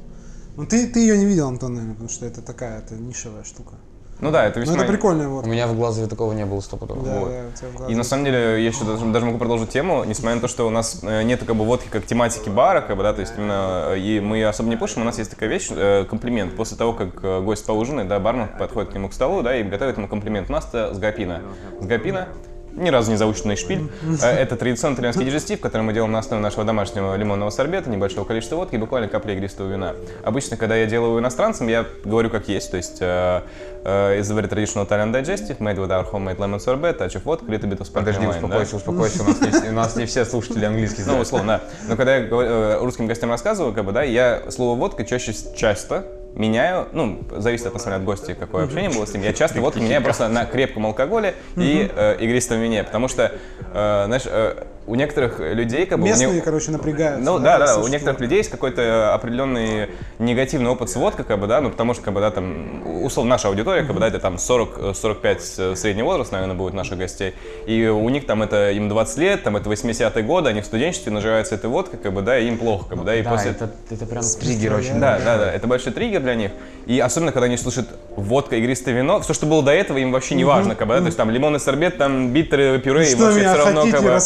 Ну, 0.56 0.66
ты, 0.68 0.86
ты 0.88 1.00
ее 1.00 1.18
не 1.18 1.26
видел, 1.26 1.48
Антон, 1.48 1.74
наверное, 1.74 1.94
потому 1.96 2.10
что 2.10 2.26
это 2.26 2.42
такая, 2.42 2.80
это 2.80 2.94
нишевая 2.96 3.44
штука. 3.44 3.76
Ну 4.24 4.32
да, 4.32 4.46
это 4.46 4.60
Ну, 4.60 4.66
весьма... 4.66 4.78
это 4.78 4.92
прикольная 4.92 5.28
У 5.28 5.32
водка. 5.32 5.50
меня 5.50 5.68
в 5.68 5.76
глазове 5.76 6.08
такого 6.08 6.32
не 6.34 6.46
было 6.46 6.62
стопудово. 6.62 7.04
Да, 7.04 7.20
вот. 7.20 7.30
да, 7.30 7.42
у 7.48 7.58
тебя 7.58 7.86
в 7.86 7.90
И 7.90 7.96
на 7.96 8.04
самом 8.04 8.26
деле, 8.26 8.38
я 8.64 8.68
еще 8.70 8.86
даже, 8.86 9.06
даже 9.06 9.26
могу 9.26 9.38
продолжить 9.38 9.70
тему, 9.70 10.04
несмотря 10.06 10.36
на 10.36 10.42
то, 10.42 10.48
что 10.48 10.66
у 10.66 10.70
нас 10.70 11.00
э, 11.04 11.24
нет 11.24 11.44
как 11.44 11.56
бы 11.56 11.66
водки 11.66 11.88
как 11.90 12.06
тематики 12.06 12.50
бара, 12.50 12.82
как 12.82 12.96
бы, 12.96 13.04
да, 13.04 13.14
то 13.14 13.22
есть 13.22 13.34
именно, 13.38 13.90
э, 13.90 14.00
и 14.00 14.20
мы 14.20 14.44
особо 14.46 14.70
не 14.70 14.78
пушим, 14.78 15.02
у 15.02 15.06
нас 15.06 15.18
есть 15.18 15.30
такая 15.30 15.50
вещь, 15.50 15.68
э, 15.70 16.06
комплимент. 16.10 16.56
После 16.56 16.78
того, 16.78 16.94
как 16.94 17.44
гость 17.44 17.66
поужинает, 17.66 18.08
да, 18.08 18.20
бармен 18.20 18.48
подходит 18.58 18.92
к 18.92 18.94
нему 18.94 19.10
к 19.10 19.14
столу, 19.14 19.42
да, 19.42 19.56
и 19.58 19.64
готовит 19.64 19.98
ему 19.98 20.08
комплимент. 20.08 20.50
У 20.50 20.54
нас 20.54 20.68
это 20.70 20.94
с 20.94 21.00
гапина. 21.00 21.42
С 21.82 21.86
гапина 21.86 22.30
ни 22.76 22.90
разу 22.90 23.12
не 23.12 23.18
заученный 23.18 23.56
шпиль. 23.56 23.90
Э, 24.22 24.28
Это 24.32 24.56
традиционный 24.56 24.96
итальянский 24.96 25.26
дижестив, 25.26 25.60
который 25.60 25.84
мы 25.84 25.94
делаем 25.94 26.12
на 26.12 26.20
основе 26.20 26.42
нашего 26.42 26.64
домашнего 26.64 27.16
лимонного 27.16 27.50
сорбета, 27.50 27.90
небольшого 27.90 28.26
количества 28.26 28.56
водки 28.56 28.76
и 28.76 28.78
буквально 28.78 29.08
капли 29.08 29.34
игристого 29.34 29.68
вина. 29.72 29.94
Обычно, 30.24 30.58
когда 30.58 30.76
я 30.76 30.86
делаю 30.86 31.20
иностранцам, 31.20 31.68
я 31.68 31.86
говорю 32.04 32.30
как 32.30 32.48
есть, 32.48 32.72
то 32.72 32.78
есть 32.78 32.98
э, 33.02 33.42
э, 33.86 34.18
a 34.18 34.22
very 34.22 34.48
traditional 34.50 34.88
Italian 34.88 35.12
digestive, 35.14 35.58
made 35.60 35.78
with 35.78 35.90
our 35.92 36.06
homemade 36.12 36.38
lemon 36.40 36.60
sorbet, 36.60 36.98
touch 36.98 37.16
of 37.16 37.24
vodka, 37.24 37.46
little 37.46 37.70
bit 37.70 37.80
of 37.80 37.86
sparkling 37.88 37.94
Подожди, 38.06 38.26
wine, 38.26 38.32
да. 38.32 38.38
успокойся, 38.38 38.76
успокойся, 38.78 39.24
у 39.24 39.26
нас 39.28 39.42
не 39.42 39.50
все- 39.52 39.70
у 39.70 39.74
нас 39.74 39.96
не 39.96 40.06
все 40.06 40.26
слушатели 40.26 40.66
английский 40.66 41.00
Ну, 41.02 41.06
знают. 41.06 41.22
условно, 41.28 41.62
да. 41.62 41.90
Но 41.90 41.96
когда 41.96 42.16
я 42.18 42.28
говорю, 42.28 42.50
э, 42.50 42.78
русским 42.80 43.08
гостям 43.08 43.30
рассказываю, 43.30 43.74
как 43.74 43.86
бы, 43.86 43.92
да, 43.92 44.04
я 44.04 44.44
слово 44.50 44.78
водка 44.78 45.06
чаще 45.06 45.34
часто 45.56 46.06
меняю, 46.36 46.88
ну, 46.94 47.24
зависит 47.38 47.68
от, 47.68 47.74
на 47.74 47.80
самом 47.80 48.00
деле, 48.00 48.02
от 48.02 48.06
гостя, 48.06 48.36
какое 48.36 48.66
общение 48.66 48.90
было 48.90 49.06
с 49.06 49.14
ним. 49.14 49.24
Я 49.24 49.34
часто 49.34 49.62
водку 49.62 49.80
меняю 49.80 50.02
просто 50.04 50.28
на 50.28 50.46
крепком 50.46 50.86
алкоголе 50.86 51.36
и 51.56 51.90
э, 51.94 52.18
игристом 52.20 52.60
вине, 52.60 52.84
потому 52.84 53.08
что, 53.08 53.32
э, 53.74 54.04
знаешь, 54.06 54.24
э, 54.26 54.64
у 54.86 54.96
некоторых 54.96 55.40
людей 55.40 55.86
как 55.86 56.00
бы... 56.00 56.06
у 56.06 56.08
Местные, 56.08 56.34
них- 56.34 56.44
короче, 56.44 56.72
напрягаются. 56.72 57.24
Ну 57.24 57.40
да, 57.40 57.58
да, 57.58 57.66
у 57.66 57.74
слушать 57.76 57.92
некоторых 57.94 58.20
людей 58.20 58.38
есть 58.40 58.50
какой-то 58.50 59.14
определенный 59.14 59.90
негативный 60.20 60.70
опыт 60.70 60.90
с 60.90 60.96
водкой, 60.96 61.26
как 61.26 61.40
бы, 61.40 61.48
да, 61.48 61.62
ну 61.62 61.70
потому 61.70 61.94
что, 61.94 62.04
как 62.04 62.14
бы, 62.14 62.20
да, 62.20 62.32
там, 62.32 63.04
условно, 63.04 63.32
наша 63.32 63.48
аудитория, 63.48 63.84
как 63.84 63.94
бы, 63.94 64.00
да, 64.00 64.08
это 64.08 64.20
там 64.20 64.36
40-45 64.36 65.76
средний 65.76 66.04
возраст, 66.04 66.32
наверное, 66.32 66.56
будет 66.56 66.74
наших 66.74 66.98
гостей, 66.98 67.34
и 67.66 67.88
у 67.88 68.10
них 68.10 68.26
там 68.26 68.44
это, 68.44 68.72
им 68.72 68.90
20 68.90 69.18
лет, 69.20 69.44
там, 69.44 69.56
это 69.56 69.70
80-е 69.70 70.24
годы, 70.24 70.50
они 70.50 70.62
в 70.62 70.66
студенчестве 70.66 71.12
нажираются 71.12 71.56
этой 71.56 71.70
водкой, 71.70 72.00
как 72.00 72.14
бы, 72.14 72.22
да, 72.22 72.38
и 72.38 72.48
им 72.48 72.58
плохо, 72.58 72.90
как 72.90 72.98
бы, 72.98 73.06
да, 73.06 73.16
и 73.16 73.22
да, 73.22 73.30
после... 73.30 73.52
это, 73.52 73.72
это 73.90 74.06
прям 74.06 74.24
триггер 74.24 74.74
очень. 74.74 75.00
Да, 75.00 75.20
да, 75.24 75.38
да, 75.38 75.52
это 75.52 75.68
большой 75.68 75.94
триггер 75.94 76.22
для 76.22 76.36
них. 76.36 76.52
И 76.86 77.00
особенно, 77.00 77.32
когда 77.32 77.46
они 77.46 77.56
слышат 77.56 77.88
водка, 78.16 78.58
игристое 78.58 78.96
вино, 78.96 79.22
все, 79.22 79.34
что 79.34 79.46
было 79.46 79.64
до 79.64 79.72
этого, 79.72 79.98
им 79.98 80.12
вообще 80.12 80.36
не 80.36 80.44
важно, 80.44 80.76
как 80.76 80.88
бы, 80.88 80.96
да, 80.96 81.00
то 81.00 81.06
есть 81.06 81.18
там 81.18 81.30
лимонный 81.30 81.60
сорбет, 81.60 81.98
там 81.98 82.32
битеры, 82.32 82.80
пюре, 82.80 83.10
им 83.10 83.18
Что, 83.18 83.26
вообще 83.26 83.48
все 83.48 83.58
равно, 83.58 83.82
как 83.90 84.04
бы... 84.04 84.20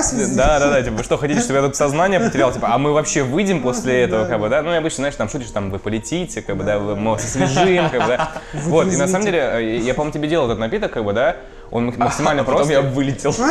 расколбасить? 0.00 0.26
здесь? 0.26 0.36
Да, 0.36 0.58
да, 0.58 0.70
да, 0.70 0.82
типа, 0.82 0.96
вы 0.96 1.04
что 1.04 1.16
хотите, 1.16 1.40
чтобы 1.40 1.58
я 1.58 1.64
тут 1.64 1.76
сознание 1.76 2.20
потерял, 2.20 2.52
типа, 2.52 2.68
а 2.72 2.78
мы 2.78 2.92
вообще 2.92 3.22
выйдем 3.22 3.62
после 3.62 4.02
этого, 4.02 4.26
как 4.26 4.40
бы, 4.40 4.48
да, 4.48 4.62
ну 4.62 4.72
и 4.72 4.76
обычно, 4.76 4.96
знаешь, 4.96 5.14
там 5.16 5.28
шутишь, 5.28 5.50
там, 5.50 5.70
вы 5.70 5.78
полетите, 5.78 6.42
как 6.42 6.56
бы, 6.56 6.64
да, 6.64 6.78
мы 6.78 7.14
освежим, 7.14 7.90
как 7.90 8.02
бы, 8.02 8.08
да, 8.08 8.32
вот, 8.54 8.92
и 8.92 8.96
на 8.96 9.06
самом 9.06 9.24
деле, 9.24 9.38
э, 9.38 9.78
я, 9.78 9.94
по-моему, 9.94 10.12
тебе 10.12 10.28
делал 10.28 10.46
этот 10.46 10.58
напиток, 10.58 10.92
как 10.92 11.04
бы, 11.04 11.12
да, 11.12 11.36
он 11.70 11.86
мак- 11.86 11.98
максимально 11.98 12.42
Потом 12.44 12.56
просто. 12.58 12.72
я 12.74 12.80
вылетел. 12.82 13.34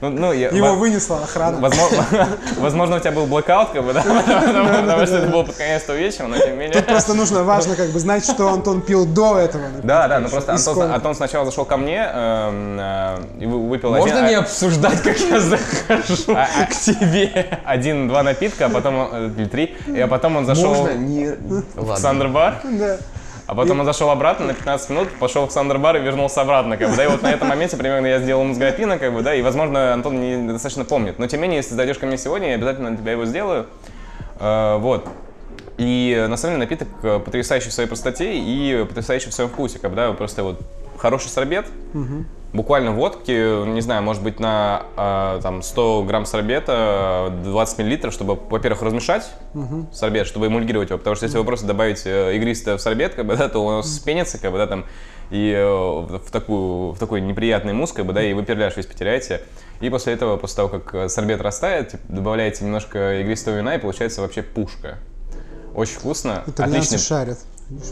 Ну, 0.00 0.10
ну, 0.10 0.32
Его 0.32 0.74
вынесла 0.74 1.18
охрана. 1.22 1.58
Возможно, 2.58 2.96
у 2.96 2.98
тебя 2.98 3.12
был 3.12 3.26
блэкаут, 3.26 3.68
как 3.68 3.84
бы, 3.84 3.92
да, 3.92 4.02
потому 4.02 5.06
что 5.06 5.18
это 5.18 5.28
было 5.28 5.44
под 5.44 5.54
конец 5.54 5.84
того 5.84 5.96
вечера, 5.96 6.26
но 6.26 6.36
тем 6.38 6.50
не 6.50 6.56
менее. 6.56 6.72
Тут 6.72 6.86
просто 6.86 7.14
нужно, 7.14 7.44
важно 7.44 7.76
как 7.76 7.90
бы 7.90 8.00
знать, 8.00 8.24
что 8.24 8.48
Антон 8.48 8.80
пил 8.80 9.06
до 9.06 9.38
этого. 9.38 9.62
Да, 9.84 10.08
да, 10.08 10.18
ну 10.18 10.28
просто 10.28 10.54
Антон, 10.92 11.14
сначала 11.14 11.44
зашел 11.44 11.64
ко 11.64 11.76
мне 11.76 11.98
эм, 12.12 12.78
э, 12.80 13.16
и 13.42 13.46
вы- 13.46 13.68
выпил 13.68 13.90
Можно 13.90 14.16
один, 14.16 14.26
не 14.26 14.34
а- 14.34 14.40
обсуждать, 14.40 15.00
как 15.02 15.16
я 15.20 15.38
захожу 15.38 16.32
А- 16.34 16.48
а- 16.62 16.66
к 16.66 16.70
тебе? 16.74 17.60
один-два 17.64 18.24
напитка, 18.24 18.66
а 18.66 18.68
потом 18.70 18.98
он- 18.98 19.08
э, 19.12 19.30
или 19.36 19.44
три, 19.46 19.76
и 19.86 20.00
а 20.00 20.08
потом 20.08 20.36
он 20.36 20.46
зашел 20.46 20.74
Можно 20.74 20.94
не... 20.94 21.26
в 21.30 21.62
Ладно. 21.76 21.96
Сандер 21.96 22.28
бар, 22.28 22.56
Да. 22.64 22.96
А 23.52 23.54
потом 23.54 23.80
он 23.80 23.86
зашел 23.86 24.10
обратно 24.10 24.46
на 24.46 24.54
15 24.54 24.90
минут, 24.90 25.08
пошел 25.18 25.46
в 25.46 25.52
Сандер 25.52 25.78
бар 25.78 25.96
и 25.96 26.00
вернулся 26.00 26.40
обратно, 26.40 26.76
как 26.76 26.90
бы, 26.90 26.96
да, 26.96 27.04
и 27.04 27.08
вот 27.08 27.22
на 27.22 27.32
этом 27.32 27.48
моменте 27.48 27.76
примерно 27.76 28.06
я 28.06 28.18
сделал 28.18 28.50
графина, 28.52 28.98
как 28.98 29.12
бы, 29.12 29.22
да, 29.22 29.34
и, 29.34 29.42
возможно, 29.42 29.92
Антон 29.92 30.20
не 30.20 30.52
достаточно 30.52 30.84
помнит, 30.84 31.18
но 31.18 31.26
тем 31.26 31.40
не 31.40 31.42
менее, 31.42 31.58
если 31.58 31.74
зайдешь 31.74 31.98
ко 31.98 32.06
мне 32.06 32.18
сегодня, 32.18 32.48
я 32.48 32.54
обязательно 32.54 32.96
тебя 32.96 33.12
его 33.12 33.24
сделаю, 33.24 33.66
Э, 34.42 34.76
вот. 34.78 35.08
И 35.78 36.26
на 36.28 36.36
самом 36.36 36.56
деле 36.56 36.66
напиток 36.66 36.88
э, 37.02 37.20
потрясающий 37.24 37.70
в 37.70 37.72
своей 37.72 37.88
простоте 37.88 38.34
и 38.36 38.84
потрясающий 38.84 39.30
в 39.30 39.34
своем 39.34 39.48
вкусе, 39.48 39.78
как 39.78 39.90
бы, 39.90 39.96
да, 39.96 40.12
просто 40.12 40.42
вот 40.42 40.60
хороший 40.98 41.28
сорбет, 41.28 41.66
буквально 42.52 42.92
водки, 42.92 43.66
не 43.66 43.80
знаю, 43.80 44.02
может 44.02 44.22
быть 44.22 44.38
на 44.38 44.82
э, 44.96 45.40
там 45.42 45.62
100 45.62 46.04
грамм 46.04 46.26
сорбета, 46.26 47.30
э, 47.30 47.44
20 47.44 47.78
миллилитров, 47.78 48.12
чтобы, 48.12 48.38
во-первых, 48.50 48.82
размешать 48.82 49.30
сорбет, 49.92 50.26
чтобы 50.26 50.46
эмульгировать 50.48 50.90
его, 50.90 50.98
потому 50.98 51.16
что 51.16 51.24
если 51.24 51.38
вы 51.38 51.44
просто 51.44 51.66
добавите 51.66 52.10
э, 52.10 52.36
игристое 52.36 52.76
в 52.76 52.80
сорбет, 52.80 53.14
как 53.14 53.26
бы, 53.26 53.36
да, 53.38 53.48
то 53.48 53.64
он 53.64 53.82
спенится, 53.82 54.38
как 54.38 54.52
бы, 54.52 54.58
да, 54.58 54.66
там, 54.66 54.84
и 55.30 55.50
э, 55.50 55.64
в, 55.64 56.30
такую, 56.30 56.92
в 56.92 56.98
такой 56.98 57.22
неприятный 57.22 57.72
мусс, 57.72 57.92
как 57.92 58.04
бы, 58.04 58.12
да, 58.12 58.22
и 58.22 58.34
вы 58.34 58.44
перляж 58.44 58.76
весь 58.76 58.86
потеряете. 58.86 59.40
И 59.80 59.88
после 59.88 60.12
этого, 60.12 60.36
после 60.36 60.56
того, 60.56 60.68
как 60.68 60.94
э, 60.94 61.08
сорбет 61.08 61.40
растает, 61.40 61.94
добавляете 62.08 62.64
немножко 62.64 63.20
игристого 63.20 63.56
вина, 63.56 63.76
и 63.76 63.78
получается 63.78 64.20
вообще 64.20 64.42
пушка. 64.42 64.98
Очень 65.74 65.94
вкусно, 65.94 66.44
Итальянцы 66.46 66.76
отличный 66.76 66.98
шарят. 66.98 67.38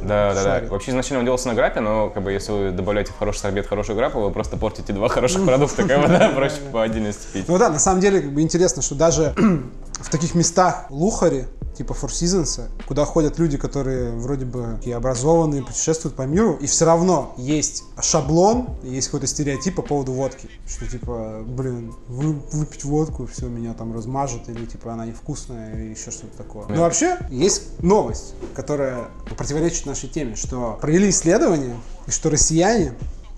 Да, 0.02 0.34
да, 0.34 0.34
да. 0.34 0.42
Шарит. 0.42 0.70
Вообще 0.70 0.90
изначально 0.90 1.20
он 1.20 1.24
делался 1.24 1.48
на 1.48 1.54
грапе, 1.54 1.80
но 1.80 2.10
как 2.10 2.22
бы 2.22 2.32
если 2.32 2.52
вы 2.52 2.70
добавляете 2.70 3.12
в 3.12 3.18
хороший 3.18 3.38
сорбет 3.38 3.66
хорошую 3.66 3.96
грапу, 3.96 4.20
вы 4.20 4.30
просто 4.30 4.56
портите 4.56 4.92
два 4.92 5.08
хороших 5.10 5.44
продукта, 5.44 5.84
как 5.84 6.02
бы, 6.02 6.08
да, 6.08 6.28
проще 6.34 6.56
по 6.72 6.82
отдельности 6.82 7.26
пить. 7.32 7.48
Ну 7.48 7.58
да, 7.58 7.68
на 7.68 7.78
самом 7.78 8.00
деле 8.00 8.20
как 8.20 8.32
бы 8.32 8.42
интересно, 8.42 8.82
что 8.82 8.94
даже 8.94 9.34
в 10.00 10.10
таких 10.10 10.34
местах 10.34 10.86
Лухари, 10.90 11.44
типа 11.80 11.92
Four 11.94 12.10
Seasons, 12.10 12.68
куда 12.86 13.06
ходят 13.06 13.38
люди, 13.38 13.56
которые 13.56 14.12
вроде 14.12 14.44
бы 14.44 14.74
такие 14.76 14.96
образованные, 14.96 15.62
путешествуют 15.62 16.14
по 16.14 16.22
миру, 16.22 16.58
и 16.60 16.66
все 16.66 16.84
равно 16.84 17.32
есть 17.38 17.84
шаблон, 18.02 18.68
и 18.82 18.90
есть 18.90 19.06
какой-то 19.06 19.26
стереотип 19.26 19.76
по 19.76 19.82
поводу 19.82 20.12
водки. 20.12 20.50
Что 20.68 20.86
типа, 20.86 21.42
блин, 21.46 21.94
вы, 22.06 22.34
выпить 22.52 22.84
водку, 22.84 23.26
все, 23.26 23.46
меня 23.46 23.72
там 23.72 23.94
размажет, 23.94 24.46
или 24.50 24.66
типа 24.66 24.92
она 24.92 25.06
невкусная, 25.06 25.74
или 25.74 25.94
еще 25.94 26.10
что-то 26.10 26.36
такое. 26.36 26.66
Но 26.66 26.82
вообще 26.82 27.16
есть 27.30 27.82
новость, 27.82 28.34
которая 28.54 29.06
противоречит 29.38 29.86
нашей 29.86 30.10
теме, 30.10 30.36
что 30.36 30.76
провели 30.82 31.08
исследование, 31.08 31.76
и 32.06 32.10
что 32.10 32.28
россияне 32.28 32.92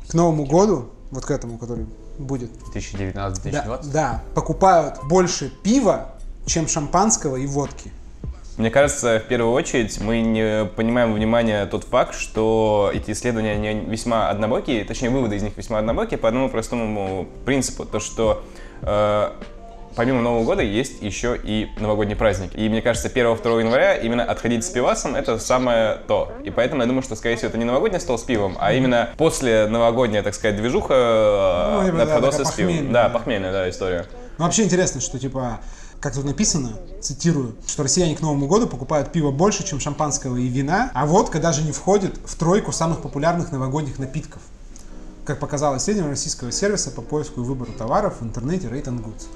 к 0.09 0.15
Новому 0.15 0.47
году, 0.47 0.87
вот 1.13 1.25
к 1.25 1.31
этому, 1.31 1.59
который 1.59 1.87
будет 2.19 2.51
да, 2.75 3.29
2019-2020? 3.31 3.91
да, 3.93 4.23
покупают 4.35 4.99
больше 5.09 5.53
пива, 5.63 6.17
чем 6.45 6.67
шампанского 6.67 7.37
и 7.37 7.47
водки. 7.47 7.93
Мне 8.59 8.71
кажется, 8.71 9.19
в 9.19 9.29
первую 9.29 9.53
очередь 9.53 9.99
мы 10.01 10.21
не 10.21 10.67
понимаем 10.67 11.15
внимания 11.15 11.65
тот 11.67 11.85
факт, 11.85 12.15
что 12.15 12.91
эти 12.93 13.13
исследования 13.13 13.53
они 13.53 13.81
весьма 13.87 14.29
однобокие, 14.29 14.85
точнее 14.85 15.11
выводы 15.11 15.37
из 15.37 15.43
них 15.43 15.57
весьма 15.57 15.79
однобокие 15.79 16.19
по 16.19 16.29
одному 16.29 16.51
простому 16.51 17.27
принципу, 17.47 17.87
то 17.87 17.99
что 17.99 18.43
э, 18.83 19.31
помимо 19.97 20.21
Нового 20.21 20.45
года 20.45 20.63
есть 20.63 21.03
еще 21.03 21.39
и 21.43 21.71
новогодний 21.79 22.17
праздник. 22.17 22.51
И 22.55 22.69
мне 22.69 22.83
кажется, 22.83 23.09
1-2 23.09 23.61
января 23.61 23.97
именно 23.97 24.25
отходить 24.25 24.65
с 24.65 24.71
пивасом 24.71 25.15
это 25.15 25.39
самое 25.39 25.99
то. 26.07 26.33
И 26.45 26.51
поэтому 26.51 26.83
я 26.83 26.87
думаю, 26.87 27.03
что, 27.03 27.17
скорее 27.17 27.37
всего, 27.37 27.49
это 27.49 27.59
не 27.59 27.65
новогодний 27.65 28.01
стол 28.01 28.19
с 28.19 28.23
пивом, 28.23 28.57
а 28.61 28.73
именно 28.73 29.11
после 29.17 29.67
новогодняя, 29.67 30.23
так 30.23 30.35
сказать, 30.35 30.57
движуха 30.57 31.81
Ну, 31.83 31.89
именно, 31.89 32.05
да, 32.05 32.33
с 32.33 32.53
пивом. 32.53 32.93
Да, 32.93 33.09
похмельная, 33.09 33.53
да, 33.53 33.71
история. 33.71 34.07
Но 34.39 34.45
вообще 34.45 34.65
интересно, 34.65 35.01
что 35.01 35.19
типа, 35.19 35.61
как 36.03 36.15
тут 36.15 36.25
написано, 36.25 36.73
цитирую, 37.01 37.55
что 37.65 37.85
россияне 37.85 38.17
к 38.17 38.21
Новому 38.21 38.49
году 38.49 38.67
покупают 38.67 39.13
пиво 39.13 39.31
больше, 39.31 39.65
чем 39.65 39.79
шампанского 39.79 40.37
и 40.37 40.49
вина, 40.49 40.91
а 40.95 41.07
водка 41.07 41.39
даже 41.39 41.63
не 41.63 41.71
входит 41.71 42.19
в 42.25 42.35
тройку 42.35 42.73
самых 42.73 43.03
популярных 43.03 43.53
новогодних 43.53 44.01
напитков. 44.01 44.43
Как 45.25 45.39
показало 45.39 45.77
исследование 45.77 46.11
российского 46.11 46.51
сервиса 46.51 46.91
по 46.91 47.03
поиску 47.03 47.41
и 47.41 47.45
выбору 47.45 47.71
товаров 47.73 48.15
в 48.21 48.25
интернете 48.25 48.67
Rate 48.67 48.87
Goods. 48.87 49.29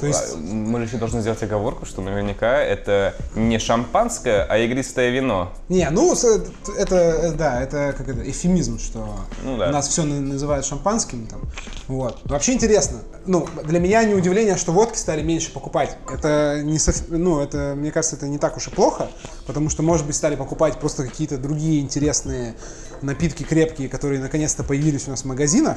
То 0.00 0.06
есть- 0.06 0.34
А, 0.34 0.36
Мы 0.38 0.80
еще 0.82 0.96
должны 0.96 1.20
сделать 1.20 1.42
оговорку, 1.42 1.86
что 1.86 2.02
наверняка 2.02 2.60
это 2.60 3.14
не 3.34 3.58
шампанское, 3.58 4.44
а 4.48 4.58
игристое 4.58 5.10
вино. 5.10 5.52
Не, 5.68 5.88
ну 5.90 6.12
это, 6.12 6.94
э, 6.94 7.32
да, 7.32 7.60
это 7.62 7.94
как 7.96 8.08
это 8.08 8.28
эфемизм, 8.30 8.78
что 8.78 9.16
Ну 9.44 9.58
да. 9.58 9.70
нас 9.70 9.88
все 9.88 10.02
называют 10.04 10.64
шампанским 10.66 11.26
там. 11.26 11.40
Вот. 11.88 12.20
Вообще 12.24 12.52
интересно. 12.52 12.98
Ну, 13.26 13.46
для 13.64 13.80
меня 13.80 14.04
не 14.04 14.14
удивление, 14.14 14.56
что 14.56 14.72
водки 14.72 14.96
стали 14.96 15.22
меньше 15.22 15.52
покупать. 15.52 15.96
Это 16.12 16.60
не 16.62 16.78
сов- 16.78 17.08
ну, 17.08 17.40
это, 17.40 17.74
мне 17.76 17.90
кажется, 17.90 18.16
это 18.16 18.26
не 18.28 18.38
так 18.38 18.56
уж 18.56 18.68
и 18.68 18.70
плохо, 18.70 19.08
потому 19.46 19.68
что, 19.68 19.82
может 19.82 20.06
быть, 20.06 20.16
стали 20.16 20.36
покупать 20.36 20.78
просто 20.78 21.04
какие-то 21.04 21.38
другие 21.38 21.80
интересные 21.80 22.54
напитки 23.02 23.42
крепкие, 23.42 23.88
которые 23.88 24.20
наконец-то 24.20 24.62
появились 24.64 25.06
у 25.08 25.10
нас 25.10 25.22
в 25.22 25.24
магазинах. 25.26 25.76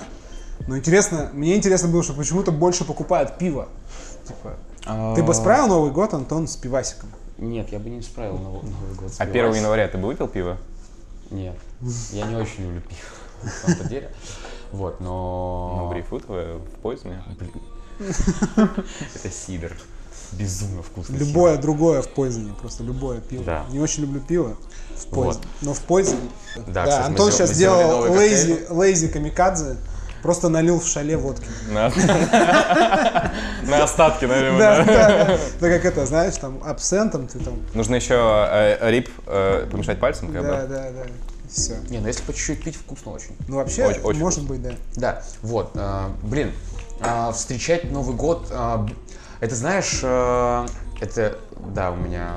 Но 0.68 0.78
интересно, 0.78 1.30
мне 1.34 1.56
интересно 1.56 1.90
было, 1.90 2.04
что 2.04 2.14
почему-то 2.14 2.52
больше 2.52 2.86
покупают 2.86 3.38
пиво. 3.38 3.68
Типа, 4.28 4.56
ты 5.16 5.24
бы 5.24 5.34
справил 5.34 5.68
Новый 5.68 5.92
год, 5.92 6.14
Антон, 6.14 6.48
с 6.48 6.56
пивасиком? 6.56 7.10
Нет, 7.38 7.72
я 7.72 7.80
бы 7.80 7.90
не 7.90 8.02
справил 8.02 8.38
Новый, 8.38 8.64
Новый 8.70 8.96
год. 8.96 9.14
с 9.14 9.20
А 9.20 9.24
1 9.24 9.34
пивасом. 9.34 9.62
января 9.62 9.88
ты 9.88 9.98
бы 9.98 10.08
выпил 10.08 10.28
пиво? 10.28 10.58
Нет, 11.32 11.56
я 12.12 12.26
не 12.26 12.36
очень 12.36 12.64
люблю 12.64 12.82
пиво, 12.82 13.44
на 13.44 13.74
самом 13.74 13.90
деле. 13.90 14.12
Вот, 14.72 15.00
но... 15.00 15.82
Ну, 15.84 15.90
грейпфрутовое 15.92 16.58
в 16.58 16.82
поизне. 16.82 17.22
Это 18.00 19.32
сидр. 19.32 19.72
Безумно 20.32 20.82
вкусный 20.82 21.20
Любое 21.20 21.58
другое 21.58 22.02
в 22.02 22.10
пойзоне, 22.10 22.54
просто 22.60 22.84
любое 22.84 23.22
пиво. 23.22 23.44
Да. 23.44 23.66
Не 23.70 23.80
очень 23.80 24.02
люблю 24.02 24.20
пиво 24.20 24.58
в 24.96 25.06
Вот. 25.12 25.26
пойзоне. 25.26 25.46
Но 25.62 25.74
в 25.74 25.80
пойзоне. 25.82 26.20
Да, 26.68 26.84
кстати, 26.86 27.02
мы 27.02 27.06
Антон 27.06 27.32
сейчас 27.32 27.52
сделал 27.52 28.12
лейзи, 28.12 28.66
лейзи 28.70 29.08
камикадзе, 29.10 29.78
просто 30.26 30.50
налил 30.50 30.80
в 30.80 30.88
шале 30.88 31.18
водки. 31.18 31.46
На 31.70 31.86
остатки, 33.84 34.26
наверное. 34.26 34.84
Да, 34.84 35.38
да. 35.60 35.70
как 35.70 35.86
это, 35.86 36.06
знаешь, 36.08 36.36
там 36.38 36.62
абсентом 36.66 37.28
ты 37.28 37.38
там. 37.38 37.60
Нужно 37.76 37.94
еще 37.96 38.16
э, 38.50 38.90
рип 38.90 39.08
э, 39.28 39.68
помешать 39.72 40.00
пальцем, 40.00 40.34
как 40.34 40.42
Да, 40.42 40.62
бы. 40.62 40.68
да, 40.68 40.92
да. 40.92 41.04
Все. 41.48 41.76
Не, 41.90 42.00
ну 42.00 42.08
если 42.08 42.24
по 42.24 42.34
чуть-чуть 42.34 42.64
пить, 42.64 42.76
вкусно 42.76 43.12
очень. 43.12 43.36
Ну 43.48 43.58
вообще, 43.58 43.86
Очень- 43.86 44.02
очень 44.02 44.20
может 44.20 44.44
быть, 44.48 44.64
да. 44.64 44.72
Да, 44.96 45.22
вот, 45.44 45.72
а, 45.76 46.10
блин, 46.24 46.52
встречать 47.34 47.92
Новый 47.92 48.16
год, 48.16 48.52
это 49.40 49.56
знаешь, 49.56 50.00
это, 51.02 51.38
да, 51.68 51.92
у 51.92 51.96
меня 51.98 52.32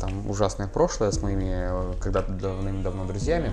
там 0.00 0.30
ужасное 0.30 0.66
прошлое 0.66 1.10
с 1.10 1.20
моими 1.20 1.50
э, 1.50 1.92
когда-то 2.00 2.32
давным-давно 2.32 3.04
друзьями. 3.04 3.52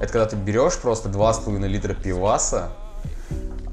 Это 0.00 0.10
когда 0.12 0.24
ты 0.26 0.36
берешь 0.36 0.76
просто 0.78 1.10
2,5 1.10 1.66
литра 1.66 1.92
пиваса, 1.92 2.70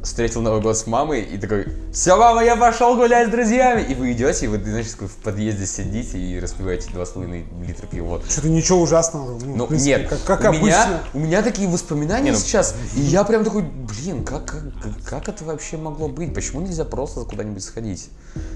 встретил 0.08 0.42
Новый 0.42 0.62
год 0.62 0.78
с 0.78 0.88
мамой 0.88 1.22
и 1.22 1.38
такой, 1.38 1.68
все, 1.92 2.16
мама, 2.16 2.44
я 2.44 2.56
пошел 2.56 2.96
гулять 2.96 3.28
с 3.28 3.32
друзьями. 3.32 3.82
И 3.88 3.94
вы 3.94 4.14
идете, 4.14 4.46
и 4.46 4.48
вы, 4.48 4.58
значит, 4.64 4.94
в 5.00 5.16
подъезде 5.18 5.66
сидите 5.68 6.18
и 6.18 6.40
распиваете 6.40 6.90
2,5 6.92 7.66
литра 7.68 7.86
пива. 7.88 8.22
Что-то 8.28 8.48
ничего 8.50 8.82
ужасного. 8.82 9.38
Ну, 9.40 9.56
Ну, 9.56 9.68
принципе, 9.68 9.98
нет, 9.98 10.10
как, 10.10 10.24
как 10.24 10.42
у, 10.42 10.48
обычно. 10.48 10.66
меня, 10.66 11.00
у 11.14 11.20
меня 11.20 11.42
такие 11.44 11.68
воспоминания 11.68 12.24
Не, 12.26 12.32
ну- 12.32 12.38
сейчас, 12.38 12.76
и 12.96 13.02
я 13.02 13.24
прям 13.26 13.44
такой, 13.44 13.64
блин, 13.64 14.24
как, 14.24 14.46
как- 14.46 14.64
как 15.06 15.30
это 15.30 15.44
вообще 15.44 15.76
могло 15.78 16.08
быть? 16.08 16.34
Почему 16.34 16.62
нельзя 16.62 16.86
просто 16.86 17.22
куда-нибудь 17.22 17.64
сходить? 17.64 18.10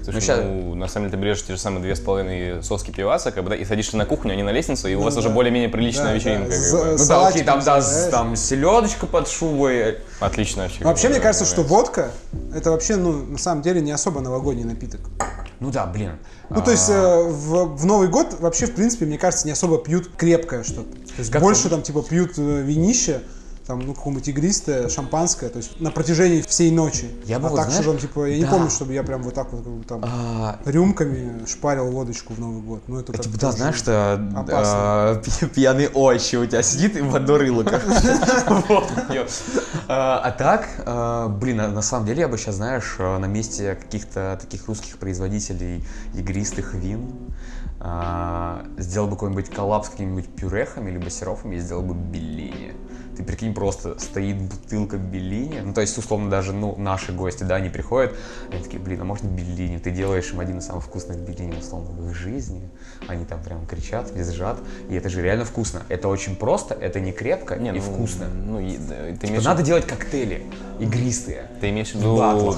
Слушай, 0.04 0.14
Ну, 0.14 0.20
ща- 0.20 0.42
ну, 0.42 0.74
на 0.74 0.88
самом 0.88 1.08
деле 1.08 1.18
ты 1.18 1.22
берешь 1.24 1.42
те 1.42 1.52
же 1.54 1.58
самые 1.58 1.82
две 1.82 1.94
с 1.96 2.00
половиной 2.00 2.62
соски 2.62 2.90
пиваса, 2.90 3.32
как 3.32 3.44
бы, 3.44 3.50
да, 3.50 3.56
и 3.56 3.64
садишься 3.64 3.96
на 3.96 4.04
кухню, 4.06 4.32
а 4.32 4.36
не 4.36 4.42
на 4.42 4.50
лестницу, 4.50 4.88
и 4.88 4.94
у 4.94 5.02
вас 5.02 5.14
Ну 5.14 5.20
уже 5.20 5.28
да. 5.28 5.34
более-менее 5.34 5.68
приличная 5.68 6.06
Да, 6.06 6.12
вечеринка. 6.14 6.48
да. 6.50 6.54
как 6.56 6.60
За- 6.64 6.76
бы. 6.78 6.96
Ну 6.98 7.06
да, 7.08 7.28
окей, 7.28 7.44
там, 7.44 7.60
да, 7.64 8.10
там 8.10 8.36
селедочка 8.36 9.06
под 9.06 9.28
шубой. 9.28 9.98
Отлично 10.20 10.62
вообще. 10.64 10.84
Вообще, 10.84 11.08
как 11.08 11.16
мне 11.16 11.20
кажется, 11.22 11.44
что 11.46 11.62
водка 11.62 12.10
это 12.54 12.70
вообще, 12.70 12.96
ну, 12.96 13.12
на 13.12 13.38
самом 13.38 13.62
деле, 13.62 13.80
не 13.80 13.92
особо 13.92 14.20
новогодний 14.20 14.64
напиток. 14.64 15.00
Ну 15.60 15.70
да, 15.70 15.86
блин. 15.86 16.18
Ну, 16.50 16.60
то 16.60 16.72
есть 16.72 16.90
э, 16.90 17.22
в, 17.22 17.76
в 17.76 17.84
Новый 17.86 18.08
год 18.08 18.36
вообще, 18.40 18.66
в 18.66 18.74
принципе, 18.74 19.06
мне 19.06 19.16
кажется, 19.16 19.46
не 19.46 19.52
особо 19.52 19.78
пьют 19.78 20.10
крепкое 20.16 20.64
что-то. 20.64 20.90
То 20.90 21.18
есть 21.18 21.30
Как 21.30 21.40
больше 21.40 21.68
там, 21.68 21.82
типа, 21.82 22.02
пьют 22.02 22.32
э, 22.36 22.62
винище, 22.62 23.20
там, 23.66 23.80
ну, 23.80 23.94
какое-нибудь 23.94 24.28
игристое, 24.28 24.88
шампанское, 24.88 25.48
то 25.48 25.58
есть 25.58 25.80
на 25.80 25.90
протяжении 25.90 26.42
всей 26.42 26.70
ночи. 26.70 27.10
Я 27.24 27.38
бы 27.38 27.46
а 27.46 27.50
вот, 27.50 27.56
так, 27.56 27.66
знаешь, 27.66 27.84
что 27.84 27.92
там, 27.92 28.00
типа, 28.00 28.24
я 28.26 28.36
не 28.38 28.44
да. 28.44 28.50
помню, 28.50 28.70
чтобы 28.70 28.92
я 28.94 29.02
прям 29.02 29.22
вот 29.22 29.34
так 29.34 29.52
вот, 29.52 29.62
как 29.62 29.72
бы, 29.72 29.84
там, 29.84 30.00
А, 30.04 30.58
рюмками 30.64 31.46
шпарил 31.46 31.90
водочку 31.90 32.34
в 32.34 32.40
Новый 32.40 32.62
год. 32.62 32.82
Ну, 32.88 32.98
это 32.98 33.12
как 33.12 33.22
Типа, 33.22 33.38
да, 33.38 33.52
знаешь, 33.52 33.76
что 33.76 34.18
а, 34.48 35.22
пьяный 35.54 35.88
отче 35.88 36.38
у 36.38 36.46
тебя 36.46 36.62
сидит 36.62 36.96
и 36.98 37.00
в 37.00 37.14
одно 37.14 37.38
рыло. 37.38 37.62
как-. 37.64 37.82
А 39.88 40.20
а 40.22 40.30
так, 40.30 40.68
а, 40.86 41.28
блин, 41.28 41.60
а 41.60 41.68
на 41.68 41.82
самом 41.82 42.06
деле 42.06 42.20
я 42.20 42.28
бы 42.28 42.38
сейчас, 42.38 42.56
знаешь, 42.56 42.96
а, 42.98 43.18
на 43.18 43.26
месте 43.26 43.74
каких-то 43.74 44.38
таких 44.40 44.66
русских 44.68 44.98
производителей 44.98 45.84
игристых 46.14 46.74
вин 46.74 47.12
а, 47.80 48.64
сделал 48.78 49.08
бы 49.08 49.16
какой-нибудь 49.16 49.50
коллапс 49.50 49.88
с 49.88 49.90
какими-нибудь 49.90 50.28
пюрехами 50.36 50.90
либо 50.90 51.10
сиропами 51.10 51.56
и 51.56 51.58
сделал 51.58 51.82
бы 51.82 51.94
беллини. 51.94 52.74
Ты 53.16 53.24
прикинь, 53.24 53.52
просто 53.52 53.98
стоит 53.98 54.40
бутылка 54.40 54.96
беллини. 54.96 55.60
Ну, 55.64 55.74
то 55.74 55.80
есть, 55.80 55.96
условно, 55.98 56.30
даже, 56.30 56.52
ну, 56.52 56.74
наши 56.76 57.12
гости, 57.12 57.44
да, 57.44 57.56
они 57.56 57.68
приходят, 57.68 58.16
они 58.50 58.62
такие, 58.62 58.82
блин, 58.82 59.02
а 59.02 59.04
можно 59.04 59.26
беллини? 59.28 59.78
Ты 59.78 59.90
делаешь 59.90 60.30
им 60.32 60.40
один 60.40 60.58
из 60.58 60.66
самых 60.66 60.84
вкусных 60.84 61.18
беллини, 61.18 61.58
условно, 61.58 61.90
в 61.90 62.10
их 62.10 62.14
жизни. 62.16 62.70
Они 63.08 63.24
там 63.24 63.42
прям 63.42 63.66
кричат, 63.66 64.10
визжат, 64.14 64.58
и 64.88 64.94
это 64.94 65.08
же 65.08 65.22
реально 65.22 65.44
вкусно. 65.44 65.82
Это 65.88 66.08
очень 66.08 66.36
просто, 66.36 66.74
это 66.74 67.00
не 67.00 67.12
крепко 67.12 67.56
Не, 67.56 67.70
и 67.70 67.72
ну, 67.72 67.80
вкусно. 67.80 68.26
Ну, 68.28 68.60
и- 68.60 68.78
да, 68.78 68.94
ты 68.94 69.12
Типа, 69.14 69.26
имеешь, 69.26 69.44
надо 69.44 69.62
делать 69.62 69.86
коктейли 69.86 70.46
игристые. 70.80 71.50
ты 71.60 71.70
имеешь 71.70 71.92
в 71.92 71.96
виду... 71.96 72.56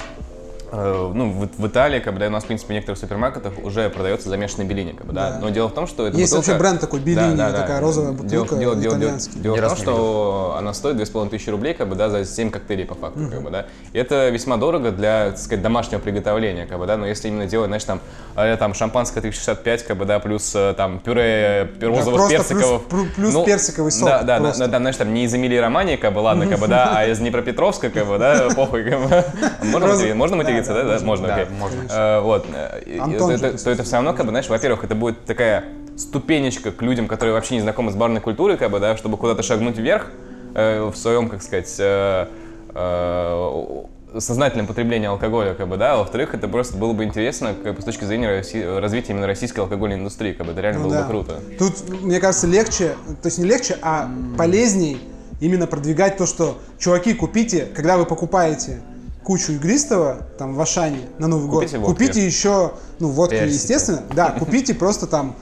э, 0.76 1.12
ну, 1.14 1.30
в, 1.30 1.48
в 1.62 1.66
Италии, 1.66 2.00
как 2.00 2.14
бы, 2.14 2.20
да, 2.20 2.26
у 2.26 2.30
нас, 2.30 2.44
в 2.44 2.46
принципе, 2.46 2.72
в 2.72 2.74
некоторых 2.74 2.98
супермаркетах 2.98 3.52
уже 3.62 3.88
продается 3.90 4.28
замешанный 4.28 4.64
беллини, 4.66 4.92
как 4.92 5.06
бы, 5.06 5.12
да. 5.12 5.30
Да. 5.30 5.38
Но 5.40 5.48
дело 5.50 5.68
в 5.68 5.72
том, 5.74 5.86
что 5.86 6.06
эта 6.06 6.16
Есть 6.16 6.32
бутылка... 6.32 6.50
вообще 6.50 6.58
бренд 6.60 6.80
такой, 6.80 7.00
Беллини, 7.00 7.36
такая 7.36 7.80
розовая 7.80 8.12
Дело- 8.12 8.22
бутылка, 8.22 8.56
Дело, 8.56 8.76
дело, 8.76 8.96
дело, 8.96 9.18
дело 9.34 9.56
в 9.56 9.60
том, 9.68 9.76
что 9.76 10.54
она 10.58 10.74
стоит 10.74 10.96
2500 10.96 11.48
рублей, 11.48 11.74
как 11.74 11.88
бы, 11.88 11.94
да, 11.96 12.10
за 12.10 12.24
7 12.24 12.50
коктейлей 12.50 12.84
по 12.84 12.94
факту, 12.94 13.20
как 13.30 13.42
бы, 13.42 13.50
да. 13.50 13.66
И 13.92 13.98
это 13.98 14.28
весьма 14.30 14.56
дорого 14.56 14.90
для, 14.90 15.30
так 15.30 15.38
сказать, 15.38 15.62
домашнего 15.62 16.00
приготовления, 16.00 16.66
как 16.66 16.78
бы, 16.78 16.86
да, 16.86 16.96
но 16.96 17.06
если 17.06 17.28
именно 17.28 17.46
делать, 17.46 17.68
знаешь, 17.68 17.84
там, 17.84 18.00
э, 18.36 18.56
там 18.56 18.74
шампанское 18.74 19.20
365, 19.20 19.84
как 19.84 19.96
бы, 19.96 20.04
да, 20.04 20.18
плюс 20.18 20.52
э, 20.54 20.74
там 20.76 20.98
пюре 20.98 21.70
пюре 21.80 22.02
Да, 22.04 22.28
персиков. 22.28 22.84
плюс- 22.86 23.08
плюс 23.14 23.44
персиковый 23.44 23.92
сок, 23.92 24.08
Да, 24.08 24.22
да, 24.22 24.40
да, 24.40 24.52
да, 24.56 24.66
да, 24.66 24.78
знаешь, 24.78 24.96
там 24.96 25.12
не 25.14 25.24
из 25.24 25.34
Эмилии 25.34 25.56
Романии, 25.58 25.96
как 25.96 26.12
бы, 26.14 26.18
ладно, 26.18 26.46
как 26.46 26.58
бы, 26.58 26.66
да, 26.68 26.92
а 26.96 27.06
из 27.06 27.18
Днепропетровска, 27.18 27.90
как 27.90 28.06
бы, 28.06 28.18
да, 28.18 28.48
похуй, 28.56 28.84
как 28.84 29.00
бы. 29.00 29.24
Можно 29.62 29.88
Розов- 29.88 30.14
можно 30.72 30.84
да, 30.84 30.98
да, 30.98 31.04
можно, 31.04 31.26
Да, 31.28 31.34
окей. 31.34 31.46
можно. 31.58 31.82
Э, 31.90 32.20
Вот. 32.20 32.46
э, 32.54 32.98
Антон 32.98 33.30
это- 33.30 33.52
же, 33.56 33.64
То 33.64 33.70
это 33.70 33.82
все 33.82 33.94
равно, 33.96 34.12
как 34.14 34.24
бы, 34.26 34.30
знаешь, 34.30 34.48
во-первых, 34.48 34.84
это 34.84 34.94
будет 34.94 35.24
такая 35.24 35.64
ступенечка 35.96 36.72
к 36.72 36.82
людям, 36.82 37.06
которые 37.08 37.34
вообще 37.34 37.54
не 37.54 37.60
знакомы 37.60 37.90
с 37.92 37.94
барной 37.94 38.20
культурой, 38.20 38.56
как 38.56 38.70
бы, 38.70 38.80
да, 38.80 38.96
чтобы 38.96 39.16
куда-то 39.16 39.42
шагнуть 39.42 39.76
вверх 39.78 40.10
э, 40.54 40.82
в 40.84 40.96
своем, 40.96 41.28
как 41.28 41.42
сказать, 41.42 41.74
э, 41.78 42.26
э, 42.74 43.84
сознательном 44.18 44.68
потреблении 44.68 45.08
алкоголя, 45.08 45.54
как 45.54 45.66
бы, 45.68 45.76
да, 45.76 45.94
а 45.94 45.96
во-вторых, 45.98 46.34
это 46.34 46.46
просто 46.46 46.76
было 46.76 46.92
бы 46.92 47.02
интересно 47.02 47.52
как 47.64 47.74
бы, 47.74 47.82
с 47.82 47.84
точки 47.84 48.04
зрения 48.04 48.28
Росси- 48.28 48.78
развития 48.78 49.12
именно 49.12 49.26
российской 49.26 49.58
алкогольной 49.60 49.96
индустрии, 49.96 50.32
как 50.32 50.46
бы, 50.46 50.52
это 50.52 50.60
реально 50.60 50.80
Ну 50.82 50.84
было 50.86 50.96
да. 50.98 51.02
бы 51.02 51.08
круто. 51.08 51.40
Тут, 51.58 51.90
мне 52.02 52.20
кажется, 52.20 52.46
легче, 52.46 52.94
то 53.22 53.26
есть 53.26 53.38
не 53.38 53.44
легче, 53.44 53.76
а 53.82 54.08
полезней 54.38 54.98
именно 55.40 55.66
продвигать 55.66 56.16
то, 56.16 56.26
что, 56.26 56.58
чуваки, 56.78 57.12
купите, 57.14 57.66
когда 57.74 57.96
вы 57.98 58.04
покупаете 58.06 58.80
кучу 59.24 59.52
игристого, 59.52 60.18
там, 60.38 60.54
в 60.54 60.60
Ашане 60.60 61.00
на 61.18 61.26
Новый 61.26 61.48
Купите 61.48 61.78
год, 61.78 61.86
водки. 61.88 62.02
купите 62.04 62.26
еще, 62.26 62.72
ну, 62.98 63.08
водки, 63.08 63.34
Персика. 63.34 63.54
естественно, 63.54 64.02
да, 64.14 64.30
купите 64.38 64.74
просто 64.74 65.06
там 65.06 65.34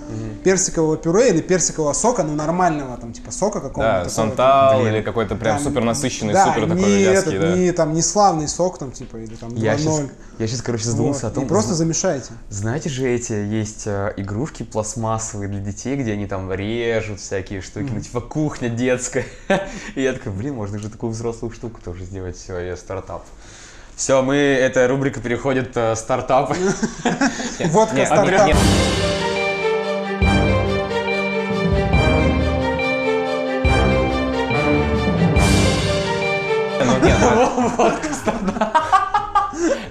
персикового 0.44 0.96
пюре 0.96 1.30
или 1.30 1.40
персикового 1.40 1.92
сока, 1.92 2.22
ну, 2.22 2.34
нормального, 2.34 2.96
там, 2.96 3.12
типа, 3.12 3.30
сока 3.30 3.60
какого-то. 3.60 4.04
Да, 4.04 4.10
сантал 4.10 4.86
или 4.86 5.02
какой-то 5.02 5.34
прям 5.36 5.60
супер 5.60 5.84
насыщенный, 5.84 6.32
да, 6.32 6.46
супер 6.46 6.68
такой 6.68 6.84
не 6.84 7.04
вязкий, 7.04 7.36
этот, 7.36 7.40
да. 7.40 7.56
не, 7.56 7.72
там, 7.72 7.92
не 7.92 8.02
славный 8.02 8.48
сок, 8.48 8.78
там, 8.78 8.92
типа, 8.92 9.16
или 9.16 9.34
там 9.34 9.50
2-0. 9.50 9.58
Я 9.60 9.78
сейчас, 9.78 10.02
я 10.38 10.46
сейчас, 10.46 10.62
короче, 10.62 10.84
задумался 10.84 11.26
Вот, 11.26 11.32
о 11.32 11.34
том, 11.34 11.44
и 11.44 11.48
просто 11.48 11.74
замешайте. 11.74 12.30
Знаете 12.48 12.88
же 12.88 13.08
эти 13.08 13.32
есть 13.32 13.86
э, 13.86 14.12
игрушки 14.16 14.62
пластмассовые 14.62 15.48
для 15.48 15.60
детей, 15.60 15.96
где 15.96 16.12
они 16.12 16.26
там 16.26 16.52
режут 16.52 17.20
всякие 17.20 17.60
штуки, 17.60 17.90
ну 17.92 18.00
типа 18.00 18.20
кухня 18.20 18.68
детская. 18.68 19.26
И 19.94 20.02
я 20.02 20.12
такой, 20.12 20.32
блин, 20.32 20.54
можно 20.54 20.78
же 20.78 20.88
такую 20.88 21.12
взрослую 21.12 21.52
штуку 21.52 21.80
тоже 21.82 22.04
сделать. 22.04 22.36
Все, 22.36 22.58
я 22.58 22.76
стартап. 22.76 23.24
Все, 23.96 24.22
мы, 24.22 24.36
эта 24.36 24.88
рубрика 24.88 25.20
переходит 25.20 25.76
э, 25.76 25.94
стартап. 25.96 26.56
Водка 27.66 28.06
стартап. 28.06 28.56
Ну, 36.84 37.06
нет, 37.06 37.16
ну, 37.20 37.92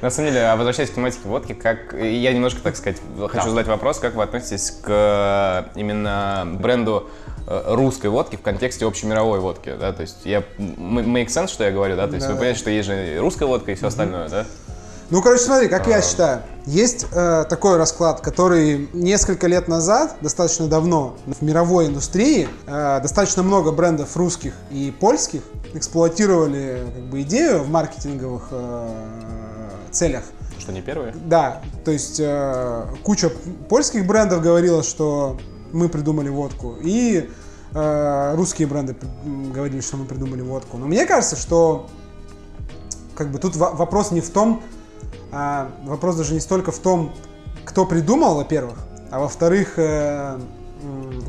На 0.01 0.09
самом 0.09 0.31
деле, 0.31 0.45
а 0.47 0.55
возвращаясь 0.55 0.89
к 0.89 0.95
тематике 0.95 1.27
водки, 1.27 1.53
как 1.53 1.93
я 1.93 2.33
немножко, 2.33 2.59
так 2.61 2.75
сказать, 2.75 2.99
хочу 3.29 3.49
задать 3.49 3.67
вопрос, 3.67 3.99
как 3.99 4.15
вы 4.15 4.23
относитесь 4.23 4.71
к 4.71 4.87
э, 4.87 5.63
именно 5.79 6.47
бренду 6.59 7.09
русской 7.47 8.07
водки 8.07 8.35
в 8.35 8.41
контексте 8.41 8.85
общемировой 8.85 9.39
водки, 9.39 9.73
да, 9.79 9.91
то 9.93 10.01
есть 10.01 10.17
я 10.25 10.43
make 10.57 11.27
sense, 11.27 11.47
что 11.49 11.63
я 11.63 11.71
говорю, 11.71 11.95
да, 11.95 12.07
то 12.07 12.15
есть 12.15 12.25
Да. 12.25 12.33
вы 12.33 12.37
понимаете, 12.37 12.59
что 12.59 12.69
есть 12.69 12.87
же 12.87 13.17
русская 13.19 13.45
водка 13.45 13.71
и 13.71 13.75
все 13.75 13.87
остальное, 13.87 14.29
да? 14.29 14.45
Ну, 15.09 15.21
короче, 15.21 15.43
смотри, 15.43 15.67
как 15.67 15.87
я 15.87 16.01
считаю, 16.01 16.41
есть 16.65 17.05
э, 17.11 17.43
такой 17.49 17.75
расклад, 17.75 18.21
который 18.21 18.87
несколько 18.93 19.47
лет 19.47 19.67
назад, 19.67 20.15
достаточно 20.21 20.67
давно, 20.67 21.17
в 21.25 21.41
мировой 21.41 21.87
индустрии 21.87 22.47
э, 22.65 22.99
достаточно 23.01 23.43
много 23.43 23.73
брендов 23.73 24.15
русских 24.15 24.53
и 24.69 24.93
польских 24.97 25.41
эксплуатировали 25.73 26.83
как 26.95 27.03
бы, 27.05 27.21
идею 27.23 27.63
в 27.63 27.69
маркетинговых 27.69 28.47
э, 28.51 28.89
целях. 29.91 30.23
Что 30.57 30.71
не 30.71 30.81
первые? 30.81 31.13
Да, 31.25 31.61
то 31.83 31.91
есть 31.91 32.21
э, 32.21 32.85
куча 33.03 33.29
польских 33.67 34.07
брендов 34.07 34.41
говорила, 34.41 34.81
что 34.81 35.37
мы 35.73 35.89
придумали 35.89 36.29
водку, 36.29 36.75
и 36.81 37.29
э, 37.73 38.35
русские 38.35 38.67
бренды 38.67 38.95
говорили, 39.53 39.81
что 39.81 39.97
мы 39.97 40.05
придумали 40.05 40.41
водку. 40.41 40.77
Но 40.77 40.87
мне 40.87 41.05
кажется, 41.05 41.35
что 41.35 41.89
как 43.15 43.31
бы 43.31 43.39
тут 43.39 43.55
во- 43.55 43.71
вопрос 43.71 44.11
не 44.11 44.21
в 44.21 44.29
том, 44.29 44.63
а, 45.31 45.71
вопрос 45.83 46.15
даже 46.15 46.33
не 46.33 46.39
столько 46.39 46.71
в 46.71 46.79
том, 46.79 47.13
кто 47.65 47.85
придумал, 47.85 48.35
во-первых, 48.35 48.77
а 49.11 49.19
во-вторых, 49.19 49.73
э, 49.77 50.39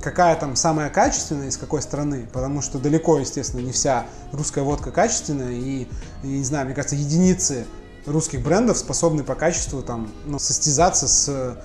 какая 0.02 0.34
там 0.36 0.56
самая 0.56 0.88
качественная 0.90 1.48
из 1.48 1.56
какой 1.56 1.82
страны, 1.82 2.28
потому 2.32 2.62
что 2.62 2.78
далеко, 2.78 3.18
естественно, 3.18 3.60
не 3.60 3.72
вся 3.72 4.06
русская 4.32 4.62
водка 4.62 4.90
качественная, 4.90 5.52
и, 5.52 5.88
и, 6.22 6.26
не 6.26 6.44
знаю, 6.44 6.66
мне 6.66 6.74
кажется, 6.74 6.96
единицы 6.96 7.66
русских 8.06 8.42
брендов 8.42 8.78
способны 8.78 9.22
по 9.22 9.34
качеству 9.34 9.82
там 9.82 10.10
ну, 10.24 10.38
состязаться 10.38 11.06
с 11.06 11.58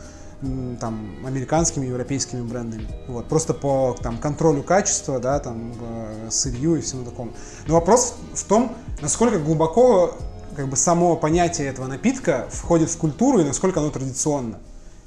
там 0.79 1.15
американскими, 1.25 1.87
европейскими 1.87 2.41
брендами. 2.41 2.87
Вот 3.07 3.27
просто 3.27 3.53
по 3.53 3.95
там 4.01 4.17
контролю 4.17 4.61
качества, 4.61 5.19
да, 5.19 5.39
там 5.39 5.73
э, 5.79 6.27
сырью 6.29 6.75
и 6.75 6.81
всему 6.81 7.05
такому. 7.05 7.33
Но 7.67 7.73
вопрос 7.73 8.15
в 8.33 8.43
том, 8.43 8.75
насколько 9.01 9.39
глубоко 9.39 10.15
как 10.55 10.67
бы 10.69 10.75
само 10.75 11.15
понятие 11.15 11.67
этого 11.67 11.87
напитка 11.87 12.47
входит 12.51 12.89
в 12.89 12.97
культуру 12.97 13.39
и 13.39 13.43
насколько 13.43 13.79
оно 13.79 13.89
традиционно. 13.89 14.59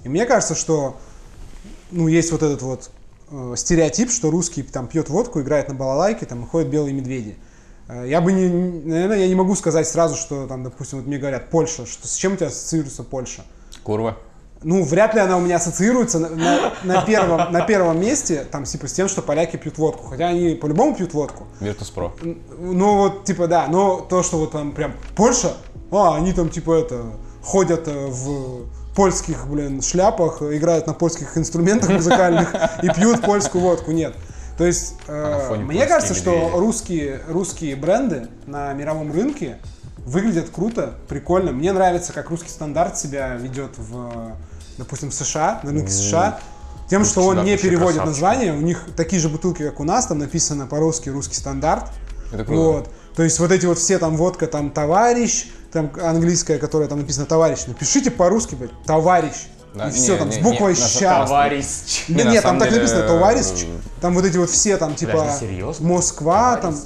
И 0.05 0.09
мне 0.09 0.27
кажется, 0.27 0.55
что 0.55 0.97
ну, 1.90 2.09
есть 2.09 2.33
вот 2.33 2.43
этот 2.43 2.62
вот 2.62 2.90
э, 3.31 3.55
стереотип, 3.57 4.11
что 4.11 4.31
русский 4.31 4.62
там 4.62 4.88
пьет 4.88 5.09
водку, 5.11 5.40
играет 5.40 5.69
на 5.69 5.75
балалайке, 5.75 6.27
там 6.27 6.45
и 6.45 6.47
ходят 6.47 6.69
белые 6.69 6.93
медведи. 6.93 7.37
Э, 7.88 8.05
Я 8.09 8.21
бы 8.21 8.33
не, 8.33 8.49
наверное, 8.49 9.19
я 9.19 9.29
не 9.29 9.35
могу 9.37 9.55
сказать 9.55 9.87
сразу, 9.87 10.16
что 10.16 10.47
там, 10.47 10.64
допустим, 10.64 10.99
вот 10.99 11.07
мне 11.07 11.19
говорят 11.19 11.51
Польша, 11.51 11.87
что 11.87 12.09
с 12.09 12.14
чем 12.14 12.33
у 12.33 12.37
тебя 12.37 12.49
ассоциируется 12.49 13.05
Польша? 13.05 13.45
Курва. 13.83 14.16
Ну, 14.62 14.83
вряд 14.85 15.14
ли 15.14 15.20
она 15.20 15.37
у 15.37 15.40
меня 15.40 15.57
ассоциируется 15.57 16.18
на, 16.18 16.29
на- 16.31 16.73
на 16.85 17.03
первом, 17.03 17.51
на 17.53 17.62
первом 17.62 18.01
месте, 18.01 18.46
там, 18.51 18.64
типа, 18.64 18.88
с 18.88 18.92
тем, 18.92 19.09
что 19.09 19.23
поляки 19.23 19.57
пьют 19.57 19.79
водку. 19.79 20.07
Хотя 20.09 20.29
они 20.29 20.55
по-любому 20.55 20.94
пьют 20.94 21.14
водку. 21.14 21.46
Virtus.pro. 21.61 22.11
Ну, 22.59 22.96
вот, 22.96 23.25
типа, 23.25 23.46
да, 23.46 23.66
но 23.68 24.01
то, 24.01 24.23
что 24.23 24.38
вот 24.38 24.53
там 24.53 24.73
прям 24.73 24.92
Польша, 25.16 25.55
а, 25.90 26.16
они 26.16 26.33
там, 26.33 26.51
типа, 26.51 26.75
это, 26.79 27.05
ходят 27.42 27.88
э, 27.88 28.07
в 28.09 28.66
польских, 28.94 29.46
блин, 29.49 29.81
шляпах, 29.81 30.42
играют 30.42 30.87
на 30.87 30.92
польских 30.92 31.38
инструментах 31.38 31.88
музыкальных 31.90 32.55
и 32.83 32.88
пьют 32.90 33.23
польскую 33.23 33.62
водку, 33.64 33.92
нет. 33.92 34.14
То 34.59 34.66
есть, 34.66 34.94
э, 35.09 35.49
А 35.51 35.55
мне 35.55 35.87
кажется, 35.87 36.14
что 36.14 36.33
медведи. 36.33 36.57
русские, 36.59 37.20
русские 37.29 37.77
бренды 37.77 38.29
на 38.46 38.73
мировом 38.75 39.11
рынке 39.11 39.57
выглядят 40.05 40.51
круто, 40.51 40.94
прикольно. 41.09 41.53
Мне 41.53 41.73
нравится, 41.73 42.12
как 42.12 42.29
русский 42.31 42.51
стандарт 42.51 42.99
себя 42.99 43.37
ведет 43.37 43.70
в, 43.79 44.33
допустим, 44.81 45.11
в 45.11 45.14
США, 45.14 45.61
на 45.62 45.71
рынке 45.71 45.93
США. 45.93 46.40
Тем, 46.88 47.05
что 47.05 47.25
он 47.25 47.45
не 47.45 47.57
переводит 47.57 48.05
название, 48.05 48.53
у 48.53 48.61
них 48.61 48.85
такие 48.97 49.23
же 49.23 49.29
бутылки, 49.29 49.62
как 49.62 49.79
у 49.79 49.85
нас, 49.85 50.07
там 50.07 50.19
написано 50.19 50.66
по-русски 50.66 51.09
русский 51.09 51.37
стандарт. 51.37 51.85
Это 52.33 52.45
круто. 52.45 52.62
Вот. 52.62 52.90
То 53.14 53.23
есть 53.23 53.38
вот 53.38 53.53
эти 53.53 53.66
вот 53.66 53.79
все 53.79 53.99
там 53.99 54.16
водка, 54.16 54.47
там 54.47 54.71
товарищ, 54.71 55.47
там 55.73 55.93
английская, 56.03 56.59
которая 56.59 56.88
там 56.88 56.99
написано 56.99 57.27
товарищ. 57.27 57.61
Напишите 57.66 58.11
по-русски, 58.11 58.57
блядь, 58.57 58.71
товарищ. 58.85 59.35
Да, 59.75 59.88
и 59.88 59.93
все, 59.93 60.12
не, 60.12 60.19
там 60.19 60.29
не, 60.31 60.35
с 60.35 60.38
буквой 60.38 60.75
ща. 60.75 61.27
Товарищ. 61.27 61.64
Да 62.09 62.25
нет, 62.25 62.43
там 62.43 62.59
так 62.59 62.73
написано 62.73 63.03
товарищ. 63.07 63.66
Там 64.01 64.14
вот 64.14 64.25
эти 64.25 64.37
вот 64.37 64.51
все 64.51 64.77
там 64.77 64.95
типа? 64.97 65.33
Москва, 65.81 66.57
там. 66.57 66.77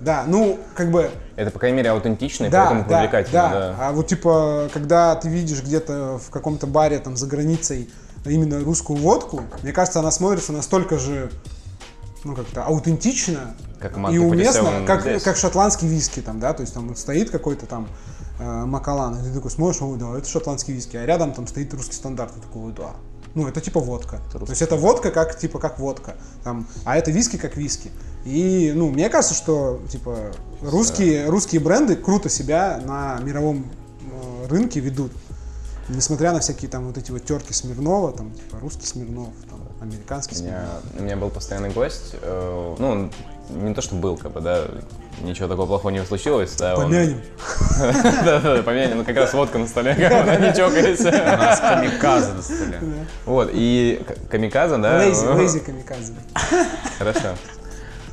Да, 0.00 0.24
ну, 0.26 0.58
как 0.74 0.90
бы, 0.90 1.10
Это, 1.36 1.50
по 1.50 1.58
крайней 1.58 1.78
мере, 1.78 1.90
аутентично 1.90 2.46
и 2.46 2.50
да, 2.50 2.66
поэтому 2.66 2.88
да, 2.88 2.98
привлекательно. 2.98 3.42
да. 3.42 3.50
да. 3.50 3.76
А 3.80 3.92
вот 3.92 4.06
типа, 4.06 4.68
когда 4.72 5.16
ты 5.16 5.28
видишь 5.28 5.62
где-то 5.62 6.18
в 6.18 6.30
каком-то 6.30 6.66
баре 6.66 6.98
там 6.98 7.16
за 7.16 7.26
границей 7.26 7.90
именно 8.24 8.60
русскую 8.60 8.98
водку, 8.98 9.42
мне 9.62 9.72
кажется, 9.72 10.00
она 10.00 10.10
смотрится 10.10 10.52
настолько 10.52 10.98
же, 10.98 11.30
ну 12.24 12.34
как-то 12.34 12.64
аутентично 12.64 13.54
Как 13.80 13.96
и 13.96 14.18
уместно, 14.18 14.62
47 14.62 14.86
как, 14.86 15.00
здесь. 15.02 15.22
как 15.22 15.36
шотландский 15.36 15.88
виски 15.88 16.20
там, 16.20 16.38
да, 16.40 16.52
то 16.52 16.60
есть 16.62 16.74
там 16.74 16.88
вот 16.88 16.98
стоит 16.98 17.30
какой-то 17.30 17.66
там 17.66 17.88
э, 18.38 18.64
Макалан, 18.64 19.18
и 19.18 19.22
ты 19.24 19.34
такой 19.34 19.50
смотришь, 19.50 19.82
ой, 19.82 19.98
да, 19.98 20.16
это 20.16 20.28
шотландский 20.28 20.74
виски, 20.74 20.96
а 20.96 21.04
рядом 21.06 21.32
там 21.32 21.46
стоит 21.46 21.72
русский 21.74 21.94
стандарт, 21.94 22.34
ты 22.34 22.40
такой, 22.40 22.66
ой, 22.66 22.72
да. 22.76 22.90
Ну, 23.34 23.46
это 23.46 23.60
типа 23.60 23.80
водка. 23.80 24.20
То 24.32 24.44
есть 24.48 24.62
это 24.62 24.76
водка 24.76 25.10
как, 25.10 25.38
типа, 25.38 25.58
как 25.58 25.78
водка. 25.78 26.16
Там, 26.44 26.66
а 26.84 26.96
это 26.96 27.10
виски 27.10 27.36
как 27.36 27.56
виски. 27.56 27.90
И, 28.24 28.72
ну, 28.74 28.90
мне 28.90 29.08
кажется, 29.08 29.34
что, 29.34 29.80
типа, 29.88 30.32
русские, 30.60 31.28
русские 31.28 31.60
бренды 31.60 31.96
круто 31.96 32.28
себя 32.28 32.80
на 32.84 33.18
мировом 33.20 33.66
э, 34.00 34.46
рынке 34.48 34.80
ведут. 34.80 35.12
Несмотря 35.88 36.32
на 36.32 36.40
всякие 36.40 36.70
там 36.70 36.86
вот 36.86 36.98
эти 36.98 37.10
вот 37.10 37.24
терки 37.24 37.52
Смирнова, 37.52 38.12
там, 38.12 38.32
типа, 38.32 38.58
русский 38.60 38.86
Смирнов, 38.86 39.30
там, 39.48 39.60
американский 39.80 40.36
У 40.36 40.42
меня, 40.42 40.66
Смирнов. 40.82 41.00
у 41.00 41.02
меня 41.02 41.16
был 41.16 41.30
постоянный 41.30 41.70
гость, 41.70 42.14
э, 42.20 42.74
ну, 42.78 42.88
он 42.88 43.12
не 43.50 43.74
то, 43.74 43.80
что 43.80 43.94
был, 43.94 44.16
как 44.16 44.32
бы, 44.32 44.40
да, 44.40 44.66
ничего 45.22 45.48
такого 45.48 45.66
плохого 45.66 45.90
не 45.90 46.04
случилось, 46.04 46.54
да, 46.56 46.76
Помянем. 46.76 47.20
Да-да-да, 47.78 48.62
помянем, 48.62 48.98
ну, 48.98 49.04
как 49.04 49.16
раз 49.16 49.32
водка 49.34 49.58
на 49.58 49.66
столе, 49.66 49.94
как 49.98 50.24
бы, 50.24 50.46
не 50.46 50.54
чокались. 50.54 51.00
У 51.00 51.04
нас 51.04 51.60
камикадзе 51.60 52.32
на 52.32 52.42
столе. 52.42 52.80
Вот, 53.24 53.50
и 53.52 54.02
Камиказа, 54.30 54.78
да? 54.78 54.98
Лейзи, 54.98 55.26
лейзи 55.26 55.60
камикадзе. 55.60 56.12
Хорошо. 56.98 57.34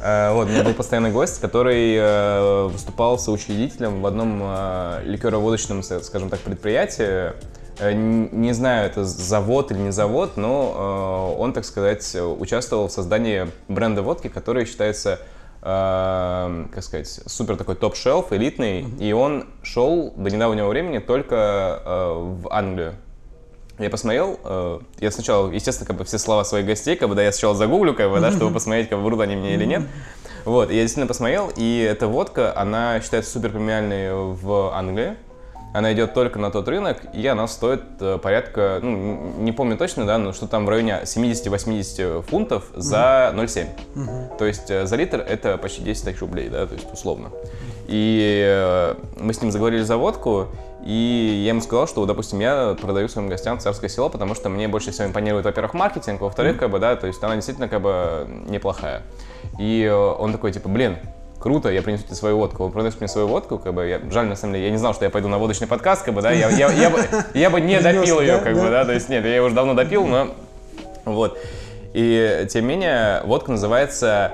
Э, 0.06 0.32
Вот, 0.34 0.48
у 0.48 0.52
меня 0.52 0.64
был 0.64 0.74
постоянный 0.74 1.12
гость, 1.12 1.42
который 1.42 1.96
э, 1.96 2.68
выступал 2.72 3.18
соучредителем 3.18 4.02
в 4.02 4.06
одном 4.06 4.40
э, 4.44 5.02
ликероводочном, 5.06 5.82
скажем 5.82 6.30
так, 6.30 6.40
предприятии. 6.42 7.34
Не 7.82 8.54
знаю, 8.54 8.86
это 8.86 9.04
завод 9.04 9.72
или 9.72 9.80
не 9.80 9.92
завод, 9.92 10.38
но 10.38 11.36
он, 11.38 11.52
так 11.52 11.66
сказать, 11.66 12.16
участвовал 12.16 12.88
в 12.88 12.92
создании 12.94 13.50
бренда 13.68 14.02
водки, 14.02 14.30
который 14.30 14.66
считается, 14.66 15.20
э, 15.66 16.66
как 16.72 16.84
сказать, 16.84 17.08
супер 17.26 17.58
такой 17.58 17.76
топ-шелф, 17.76 18.32
элитный, 18.32 18.86
и 19.00 19.12
он 19.12 19.48
шел 19.64 20.14
до 20.16 20.30
недавнего 20.30 20.68
времени 20.70 21.00
только 21.00 21.82
э, 21.84 22.14
в 22.42 22.48
Англию. 22.52 22.94
Я 23.80 23.90
посмотрел, 23.90 24.40
э, 24.44 24.80
я 25.00 25.12
сначала, 25.12 25.52
естественно, 25.52 25.88
как 25.88 25.98
бы 25.98 26.06
все 26.06 26.18
слова 26.18 26.46
своих 26.46 26.66
гостей, 26.66 26.96
как 26.96 27.10
бы, 27.10 27.16
да, 27.16 27.24
я 27.24 27.32
сначала 27.32 27.56
загуглю, 27.56 27.94
как 27.94 28.10
бы, 28.12 28.20
да, 28.20 28.32
чтобы 28.32 28.54
посмотреть, 28.54 28.88
как 28.88 29.00
бы, 29.00 29.06
врут 29.06 29.20
они 29.20 29.36
мне 29.36 29.56
или 29.56 29.66
нет. 29.66 29.84
Вот, 30.46 30.70
я 30.70 30.82
действительно 30.82 31.08
посмотрел, 31.08 31.52
и 31.56 31.80
эта 31.80 32.08
водка, 32.08 32.56
она 32.56 33.02
считается 33.02 33.32
супер 33.32 33.50
премиальной 33.50 34.14
в 34.14 34.72
Англии. 34.74 35.16
Она 35.76 35.92
идет 35.92 36.14
только 36.14 36.40
на 36.40 36.52
тот 36.52 36.70
рынок, 36.70 37.02
и 37.12 37.28
она 37.28 37.50
стоит 37.50 37.82
э, 38.00 38.18
порядка, 38.18 38.80
ну, 38.82 39.34
не 39.40 39.52
помню 39.52 39.76
точно, 39.76 40.06
да, 40.06 40.18
но 40.18 40.32
что 40.32 40.48
там 40.48 40.66
в 40.66 40.70
районе 40.70 41.02
70-80 41.04 42.22
фунтов 42.22 42.64
за 42.74 43.34
0,7. 43.36 44.38
То 44.38 44.46
есть 44.46 44.72
э, 44.72 44.86
за 44.86 44.96
литр 44.96 45.20
это 45.20 45.58
почти 45.58 45.82
10 45.82 46.06
тысяч 46.06 46.22
рублей, 46.22 46.48
да, 46.48 46.66
то 46.66 46.76
есть 46.76 46.88
условно. 46.94 47.30
И 47.88 48.42
э, 48.48 48.96
мы 49.20 49.34
с 49.34 49.42
ним 49.42 49.52
заговорили 49.52 49.82
за 49.82 49.98
водку, 49.98 50.48
и 50.86 51.42
я 51.44 51.50
ему 51.50 51.60
сказал, 51.60 51.88
что, 51.88 52.06
допустим, 52.06 52.40
я 52.40 52.78
продаю 52.80 53.10
своим 53.10 53.28
гостям 53.28 53.60
царское 53.60 53.90
село, 53.90 54.08
потому 54.08 54.34
что 54.34 54.48
мне 54.48 54.70
больше 54.70 54.92
всего 54.92 55.10
импонирует, 55.10 55.44
во-первых, 55.44 55.74
маркетинг, 55.74 56.22
во-вторых, 56.22 56.56
как 56.56 56.70
бы, 56.70 56.80
да, 56.80 56.96
то 56.96 57.06
есть 57.06 57.22
она 57.22 57.36
действительно 57.36 57.68
как 57.68 57.82
бы 57.82 58.26
неплохая. 58.48 59.02
И 59.60 59.86
он 59.90 60.32
такой, 60.32 60.54
типа, 60.54 60.70
блин, 60.70 61.00
круто, 61.46 61.70
я 61.70 61.84
принесу 61.84 62.06
тебе 62.06 62.16
свою 62.16 62.38
водку. 62.38 62.72
Принес 62.72 63.00
мне 63.00 63.08
свою 63.08 63.28
водку, 63.28 63.60
как 63.60 63.72
бы, 63.72 63.86
я, 63.86 64.02
жаль, 64.10 64.26
на 64.26 64.36
самом 64.36 64.56
деле, 64.56 64.66
я 64.66 64.72
не 64.72 64.80
знал, 64.80 64.96
что 64.96 65.06
я 65.06 65.12
пойду 65.12 65.28
на 65.28 65.38
водочный 65.38 65.68
подкаст, 65.68 66.02
как 66.02 66.16
бы, 66.16 66.24
да, 66.24 66.32
я, 66.32 66.50
я, 66.50 66.72
я, 66.72 66.90
бы, 66.90 66.98
я 67.36 67.52
бы 67.52 67.62
не 67.62 67.80
допил 67.80 68.20
ее, 68.20 68.40
как 68.40 68.56
бы, 68.56 68.68
да. 68.68 68.84
то 68.84 68.94
есть, 68.94 69.10
нет, 69.10 69.24
я 69.24 69.36
ее 69.36 69.44
уже 69.44 69.54
давно 69.54 69.76
допил, 69.76 70.08
но, 70.08 70.30
вот. 71.06 71.38
И, 71.94 72.48
тем 72.50 72.64
не 72.64 72.70
менее, 72.70 73.22
водка 73.26 73.52
называется 73.52 74.32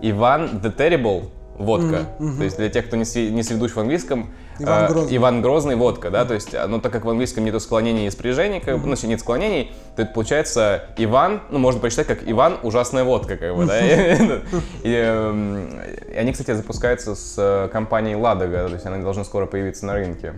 Иван 0.00 0.62
the 0.62 0.74
Terrible 0.74 1.28
водка. 1.58 2.06
То 2.38 2.44
есть 2.44 2.56
для 2.56 2.70
тех, 2.70 2.86
кто 2.86 2.96
не, 2.96 3.30
не 3.30 3.42
в 3.42 3.78
английском, 3.78 4.30
Иван 4.58 4.84
э, 4.84 4.88
Грозный. 4.88 5.16
Иван 5.16 5.42
Грозный 5.42 5.76
водка, 5.76 6.10
да, 6.10 6.24
то 6.24 6.34
есть, 6.34 6.54
э, 6.54 6.66
ну, 6.66 6.80
так 6.80 6.92
как 6.92 7.04
в 7.04 7.10
английском 7.10 7.44
нету 7.44 7.60
склонений 7.60 8.06
и 8.06 8.10
спряжений, 8.10 8.60
как 8.60 8.78
бы, 8.78 8.86
ну, 8.86 8.96
нет 9.04 9.20
склонений, 9.20 9.72
то 9.96 10.02
это 10.02 10.12
получается 10.12 10.84
Иван, 10.96 11.42
ну, 11.50 11.58
можно 11.58 11.80
прочитать 11.80 12.06
как 12.06 12.20
Иван 12.24 12.58
ужасная 12.62 13.04
водка, 13.04 13.36
как 13.36 13.56
бы, 13.56 13.66
да. 13.66 13.80
И, 14.82 14.92
эм, 14.92 15.80
и 16.12 16.16
они, 16.16 16.32
кстати, 16.32 16.52
запускаются 16.52 17.14
с 17.14 17.34
э, 17.36 17.68
компанией 17.72 18.16
Ладога, 18.16 18.66
то 18.68 18.74
есть 18.74 18.86
они 18.86 19.02
должны 19.02 19.24
скоро 19.24 19.46
появиться 19.46 19.86
на 19.86 19.94
рынке 19.94 20.34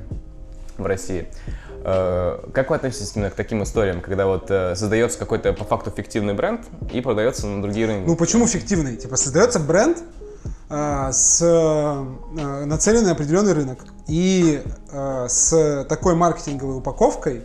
в 0.79 0.87
России. 0.87 1.29
Э, 1.85 2.39
Как 2.53 2.71
вы 2.71 2.77
относитесь 2.77 3.13
именно 3.15 3.31
к 3.31 3.35
таким 3.35 3.63
историям, 3.63 4.01
когда 4.01 4.27
вот 4.27 4.51
э, 4.51 4.75
создается 4.75 5.19
какой-то 5.19 5.53
по 5.53 5.65
факту 5.65 5.91
фиктивный 5.91 6.35
бренд 6.35 6.63
и 6.93 7.01
продается 7.01 7.47
на 7.47 7.63
другие 7.63 7.87
рынки? 7.87 8.07
Ну 8.07 8.17
почему 8.17 8.47
фиктивный? 8.47 8.97
Типа 8.97 9.17
создается 9.17 9.61
бренд 9.61 9.99
а, 9.99 10.26
с 10.69 11.41
а, 11.43 12.05
нацеленный 12.65 13.07
на 13.07 13.13
определенный 13.13 13.53
рынок 13.53 13.85
и 14.09 14.63
а, 14.93 15.27
с 15.29 15.87
такой 15.89 16.15
маркетинговой 16.15 16.79
упаковкой, 16.79 17.45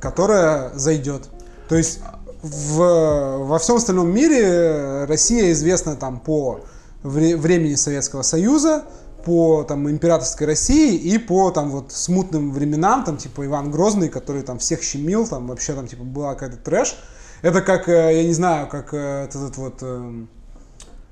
которая 0.00 0.70
зайдет. 0.74 1.28
То 1.68 1.76
есть 1.76 2.00
в, 2.42 3.44
во 3.44 3.58
всем 3.58 3.76
остальном 3.76 4.10
мире 4.10 5.04
Россия 5.04 5.52
известна 5.52 5.96
там 5.96 6.20
по 6.20 6.60
вре- 7.02 7.36
времени 7.36 7.74
Советского 7.74 8.22
Союза, 8.22 8.84
по 9.24 9.64
там 9.64 9.88
императорской 9.90 10.46
России 10.46 10.96
и 10.96 11.18
по 11.18 11.50
там 11.50 11.70
вот 11.70 11.92
смутным 11.92 12.52
временам, 12.52 13.04
там 13.04 13.16
типа 13.18 13.44
Иван 13.44 13.70
Грозный, 13.70 14.08
который 14.08 14.42
там 14.42 14.58
всех 14.58 14.82
щемил, 14.82 15.26
там 15.26 15.46
вообще 15.46 15.74
там 15.74 15.86
типа 15.86 16.04
была 16.04 16.34
какая-то 16.34 16.56
трэш. 16.56 16.96
Это 17.42 17.62
как, 17.62 17.88
э, 17.88 18.16
я 18.16 18.24
не 18.24 18.32
знаю, 18.32 18.68
как 18.68 18.92
э, 18.92 19.24
этот, 19.24 19.42
этот 19.42 19.56
вот 19.56 19.82
эм, 19.82 20.28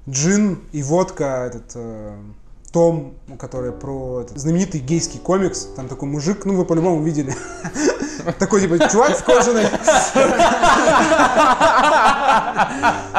джин 0.09 0.61
и 0.73 0.83
водка, 0.83 1.47
этот 1.47 1.73
э, 1.75 2.17
том, 2.73 3.15
который 3.39 3.73
про 3.73 4.23
этот 4.23 4.39
знаменитый 4.39 4.81
гейский 4.81 5.19
комикс. 5.19 5.69
Там 5.77 5.89
такой 5.89 6.09
мужик, 6.09 6.45
ну 6.45 6.55
вы 6.55 6.65
по-любому 6.65 7.03
видели. 7.03 7.35
Такой 8.39 8.61
типа 8.61 8.79
чувак 8.91 9.17
в 9.17 9.25
кожаной. 9.25 9.65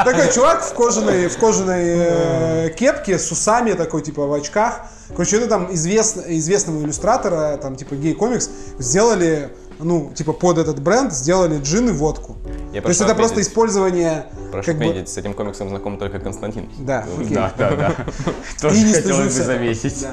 Такой 0.04 0.32
чувак 0.32 0.62
в 0.62 0.72
кожаной, 0.74 1.28
в 1.28 1.36
кожаной 1.38 1.84
э, 1.84 2.70
кепке 2.76 3.18
с 3.18 3.30
усами, 3.32 3.72
такой 3.72 4.02
типа 4.02 4.26
в 4.26 4.32
очках. 4.32 4.82
Короче, 5.08 5.38
это 5.38 5.48
там 5.48 5.74
известно, 5.74 6.22
известного 6.28 6.82
иллюстратора, 6.82 7.56
там 7.56 7.74
типа 7.74 7.96
гей-комикс, 7.96 8.48
сделали, 8.78 9.50
ну, 9.82 10.12
типа 10.14 10.32
под 10.32 10.58
этот 10.58 10.80
бренд 10.80 11.12
сделали 11.12 11.60
джин 11.60 11.88
и 11.88 11.92
водку. 11.92 12.36
Я 12.72 12.82
То 12.82 12.88
есть 12.88 13.00
это 13.00 13.14
просто 13.14 13.34
отметить- 13.34 13.50
использование 13.50 14.26
Прошу 14.52 14.72
как 14.72 14.78
бы- 14.78 15.06
с 15.06 15.16
этим 15.16 15.34
комиксом 15.34 15.68
знаком 15.68 15.98
только 15.98 16.18
Константин. 16.20 16.68
Да, 16.78 17.06
окей. 17.18 17.34
Да, 17.34 17.52
да, 17.56 17.70
да. 17.76 17.94
Тоже 18.60 18.84
не 18.84 18.92
хотелось 18.92 19.36
бы 19.36 19.44
заметить. 19.44 20.06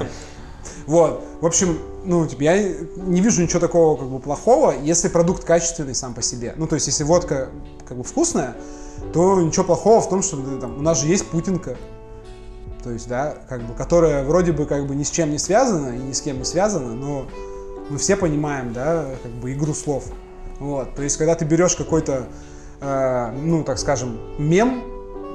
Вот, 0.86 1.22
в 1.42 1.46
общем, 1.46 1.78
ну, 2.04 2.26
типа, 2.26 2.42
я 2.42 2.56
не 2.96 3.20
вижу 3.20 3.42
ничего 3.42 3.60
такого, 3.60 3.96
как 3.96 4.08
бы, 4.08 4.18
плохого, 4.20 4.74
если 4.82 5.08
продукт 5.08 5.44
качественный 5.44 5.94
сам 5.94 6.14
по 6.14 6.22
себе. 6.22 6.54
Ну, 6.56 6.66
то 6.66 6.76
есть, 6.76 6.86
если 6.86 7.04
водка, 7.04 7.50
как 7.86 7.98
бы, 7.98 8.04
вкусная, 8.04 8.56
то 9.12 9.38
ничего 9.40 9.64
плохого 9.64 10.00
в 10.00 10.08
том, 10.08 10.22
что 10.22 10.36
ну, 10.36 10.58
там, 10.58 10.78
у 10.78 10.80
нас 10.80 11.00
же 11.00 11.06
есть 11.06 11.26
путинка, 11.26 11.76
то 12.82 12.90
есть, 12.90 13.06
да, 13.06 13.36
как 13.50 13.62
бы, 13.62 13.74
которая 13.74 14.24
вроде 14.24 14.52
бы, 14.52 14.64
как 14.64 14.86
бы, 14.86 14.94
ни 14.96 15.02
с 15.02 15.10
чем 15.10 15.30
не 15.30 15.38
связана 15.38 15.94
и 15.94 15.98
ни 15.98 16.12
с 16.12 16.22
кем 16.22 16.38
не 16.38 16.44
связана, 16.44 16.94
но 16.94 17.26
мы 17.90 17.98
все 17.98 18.16
понимаем, 18.16 18.72
да, 18.72 19.06
как 19.22 19.32
бы, 19.32 19.52
игру 19.52 19.74
слов. 19.74 20.04
Вот, 20.60 20.94
то 20.94 21.02
есть, 21.02 21.16
когда 21.16 21.34
ты 21.34 21.44
берешь 21.44 21.76
какой-то, 21.76 22.26
э, 22.80 23.32
ну, 23.42 23.62
так 23.64 23.78
скажем, 23.78 24.18
мем 24.38 24.82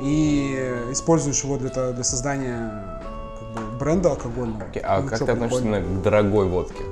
и 0.02 0.74
используешь 0.92 1.44
его 1.44 1.58
для, 1.58 1.70
для 1.94 2.04
создания 2.04 3.02
как 3.40 3.54
бы, 3.64 3.78
бренда 3.80 4.10
алкогольного. 4.12 4.64
Окей, 4.70 4.82
А 4.86 5.02
ну, 5.02 5.08
как 5.08 5.20
ты 5.20 5.32
относишься 5.32 5.62
прикольно. 5.62 5.76
именно 5.86 6.00
к 6.00 6.04
дорогой 6.04 6.48
водке? 6.48 6.84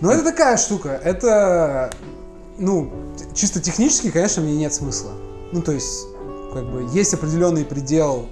Ну, 0.00 0.10
это 0.10 0.22
такая 0.22 0.56
штука. 0.58 0.90
Это, 1.02 1.90
ну, 2.58 2.92
чисто 3.34 3.60
технически, 3.60 4.10
конечно, 4.10 4.42
мне 4.42 4.54
нет 4.54 4.72
смысла. 4.74 5.10
Ну, 5.52 5.62
то 5.62 5.72
есть, 5.72 6.06
как 6.52 6.64
бы, 6.70 6.86
есть 6.92 7.14
определенный 7.14 7.64
предел, 7.64 8.28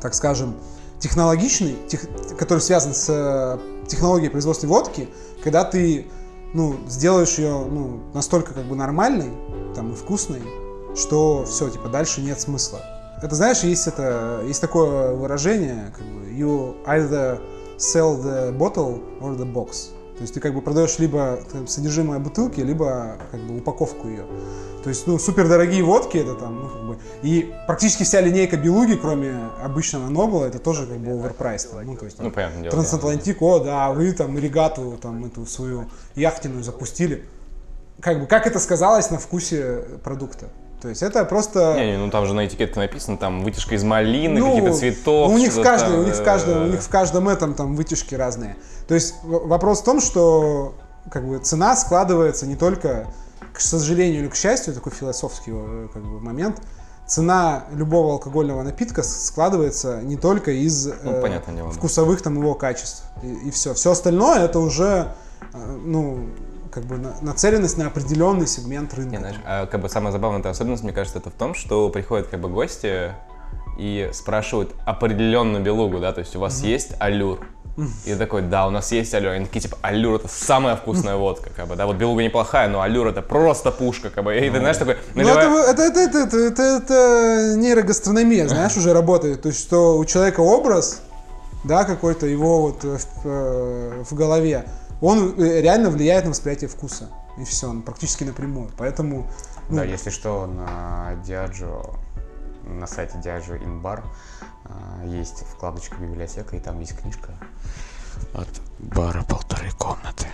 так 0.00 0.14
скажем, 0.14 0.54
технологичный, 1.00 1.76
тех- 1.88 2.06
который 2.38 2.60
связан 2.60 2.92
с 2.94 3.58
технологией 3.88 4.30
производства 4.30 4.66
водки, 4.66 5.08
когда 5.42 5.64
ты, 5.64 6.06
ну, 6.54 6.76
сделаешь 6.86 7.38
ее, 7.38 7.64
ну, 7.64 8.00
настолько, 8.14 8.54
как 8.54 8.64
бы, 8.64 8.76
нормальной, 8.76 9.30
там, 9.74 9.92
и 9.92 9.94
вкусной, 9.94 10.42
что 10.94 11.44
все, 11.44 11.68
типа, 11.70 11.88
дальше 11.88 12.20
нет 12.20 12.40
смысла. 12.40 12.80
Это, 13.22 13.34
знаешь, 13.34 13.60
есть 13.60 13.86
это, 13.86 14.42
есть 14.46 14.60
такое 14.60 15.12
выражение, 15.14 15.92
как 15.96 16.06
бы, 16.06 16.26
you 16.30 16.76
either 16.86 17.40
sell 17.76 18.20
the 18.22 18.56
bottle 18.56 19.00
or 19.20 19.36
the 19.36 19.50
box. 19.52 19.90
То 20.18 20.22
есть 20.22 20.34
ты 20.34 20.40
как 20.40 20.52
бы 20.52 20.60
продаешь 20.60 20.98
либо 20.98 21.38
там, 21.52 21.68
содержимое 21.68 22.18
бутылки, 22.18 22.60
либо 22.60 23.16
как 23.30 23.40
бы 23.40 23.58
упаковку 23.58 24.08
ее. 24.08 24.26
То 24.82 24.90
есть, 24.90 25.06
ну, 25.06 25.16
супер 25.16 25.48
дорогие 25.48 25.84
водки 25.84 26.18
это 26.18 26.34
там, 26.34 26.60
ну, 26.60 26.68
как 26.68 26.82
бы, 26.82 26.98
и 27.22 27.54
практически 27.68 28.02
вся 28.02 28.20
линейка 28.20 28.56
Белуги, 28.56 28.96
кроме 28.96 29.48
обычного 29.62 30.08
Нобла, 30.08 30.46
это 30.46 30.58
тоже 30.58 30.86
как 30.86 30.98
бы 30.98 31.12
оверпрайс. 31.12 31.68
Ну, 31.84 31.96
то 31.96 32.04
есть, 32.04 32.16
там, 32.16 32.26
Ну, 32.26 32.32
понятное 32.32 32.62
дело. 32.62 32.72
Трансатлантик, 32.72 33.40
о, 33.42 33.60
да, 33.60 33.90
вы 33.92 34.12
там 34.12 34.36
регату, 34.36 34.98
там, 35.00 35.24
эту 35.24 35.46
свою 35.46 35.88
яхтенную 36.16 36.64
запустили. 36.64 37.24
Как 38.00 38.18
бы, 38.20 38.26
как 38.26 38.48
это 38.48 38.58
сказалось 38.58 39.10
на 39.10 39.18
вкусе 39.18 39.84
продукта? 40.02 40.48
То 40.80 40.88
есть 40.88 41.02
это 41.02 41.24
просто... 41.24 41.74
Не, 41.76 41.92
не, 41.92 41.98
ну 41.98 42.10
там 42.10 42.24
же 42.26 42.34
на 42.34 42.46
этикетке 42.46 42.78
написано, 42.78 43.16
там 43.16 43.42
вытяжка 43.42 43.74
из 43.74 43.82
малины, 43.82 44.38
Ну, 44.38 44.54
каких-то 44.54 44.76
цветов. 44.76 45.28
ну, 45.28 45.34
у 45.34 45.38
них 45.38 45.52
в 45.52 45.60
каждой, 45.62 45.90
там, 45.90 46.00
у 46.00 46.04
них 46.04 46.14
в 46.14 46.22
каждом, 46.22 46.62
у 46.62 46.66
э, 46.66 46.70
них 46.70 46.82
в 46.82 46.88
каждом 46.88 47.28
этом 47.28 47.54
там 47.54 47.74
вытяжки 47.74 48.14
разные. 48.14 48.56
То 48.86 48.94
есть 48.94 49.16
вопрос 49.24 49.80
в 49.80 49.84
том, 49.84 50.00
что 50.00 50.74
как 51.10 51.26
бы 51.26 51.38
цена 51.38 51.74
складывается 51.74 52.46
не 52.46 52.54
только, 52.54 53.08
к 53.52 53.60
сожалению 53.60 54.20
или 54.22 54.28
к 54.28 54.36
счастью, 54.36 54.72
такой 54.72 54.92
философский 54.92 55.52
э, 55.52 55.88
как 55.92 56.02
бы 56.02 56.20
момент. 56.20 56.62
Цена 57.06 57.64
любого 57.72 58.12
алкогольного 58.12 58.62
напитка 58.62 59.02
складывается 59.02 60.02
не 60.02 60.16
только 60.16 60.52
из 60.52 60.86
Ну, 61.02 61.12
э, 61.12 61.22
понятное 61.22 61.56
дело, 61.56 61.68
да. 61.70 61.74
вкусовых 61.74 62.22
там 62.22 62.38
его 62.38 62.54
качеств 62.54 63.02
и, 63.22 63.50
все. 63.50 63.74
Все 63.74 63.90
остальное 63.90 64.44
это 64.44 64.58
уже 64.60 65.14
ну 65.82 66.26
как 66.78 66.86
бы 66.86 66.96
на- 66.96 67.16
нацеленность 67.22 67.76
на 67.76 67.86
определенный 67.88 68.46
сегмент 68.46 68.94
рынка. 68.94 69.10
Не, 69.10 69.18
знаешь, 69.18 69.36
а 69.44 69.66
как 69.66 69.80
бы 69.80 69.88
самая 69.88 70.12
забавная 70.12 70.38
эта 70.40 70.50
особенность, 70.50 70.84
мне 70.84 70.92
кажется, 70.92 71.18
это 71.18 71.30
в 71.30 71.34
том, 71.34 71.54
что 71.54 71.88
приходят 71.88 72.28
как 72.28 72.40
бы 72.40 72.48
гости 72.48 73.12
и 73.78 74.08
спрашивают 74.12 74.70
определенную 74.86 75.62
белугу, 75.62 75.98
да, 75.98 76.12
то 76.12 76.20
есть 76.20 76.36
у 76.36 76.40
вас 76.40 76.62
есть 76.62 76.92
аллюр? 77.00 77.40
И 78.06 78.14
такой, 78.16 78.42
да, 78.42 78.66
у 78.66 78.70
нас 78.70 78.90
есть 78.90 79.14
аллюр. 79.14 79.30
Они 79.32 79.44
такие, 79.46 79.60
типа, 79.60 79.76
аллюр 79.82 80.16
это 80.16 80.26
самая 80.28 80.74
вкусная 80.74 81.14
водка, 81.16 81.50
как 81.54 81.68
бы, 81.68 81.76
да, 81.76 81.86
вот 81.86 81.94
белуга 81.96 82.24
неплохая, 82.24 82.68
но 82.68 82.80
аллюр 82.80 83.06
это 83.06 83.22
просто 83.22 83.70
пушка, 83.70 84.10
как 84.10 84.24
бы. 84.24 84.36
И 84.36 84.50
ты 84.50 84.58
знаешь, 84.58 84.76
такой, 84.76 84.96
Ну, 85.14 85.22
наливая- 85.22 85.70
это, 85.70 85.82
это, 85.82 86.00
это, 86.00 86.18
это, 86.18 86.36
это, 86.38 86.62
это 86.62 87.54
нейрогастрономия, 87.56 88.48
знаешь, 88.48 88.76
уже 88.76 88.92
работает. 88.92 89.42
То 89.42 89.48
есть, 89.48 89.60
что 89.60 89.96
у 89.96 90.04
человека 90.04 90.40
образ, 90.40 91.02
да, 91.62 91.84
какой-то 91.84 92.26
его 92.26 92.62
вот 92.62 92.82
в, 92.82 92.98
э, 93.24 94.02
в 94.08 94.12
голове, 94.14 94.64
он 95.00 95.34
э, 95.38 95.60
реально 95.60 95.90
влияет 95.90 96.24
на 96.24 96.30
восприятие 96.30 96.68
вкуса. 96.68 97.08
И 97.38 97.44
все, 97.44 97.72
практически 97.82 98.24
напрямую. 98.24 98.70
Поэтому, 98.76 99.30
ну, 99.68 99.76
Да, 99.76 99.84
если 99.84 100.10
что, 100.10 100.46
на 100.46 101.14
Diageo, 101.24 101.96
на 102.64 102.86
сайте 102.86 103.16
Diageo 103.18 103.62
InBar 103.62 104.02
а, 104.64 105.04
есть 105.06 105.44
вкладочка 105.46 105.96
библиотека, 105.96 106.56
и 106.56 106.60
там 106.60 106.80
есть 106.80 106.98
книжка 106.98 107.30
от 108.34 108.48
бара 108.80 109.22
полторы 109.22 109.70
комнаты. 109.78 110.26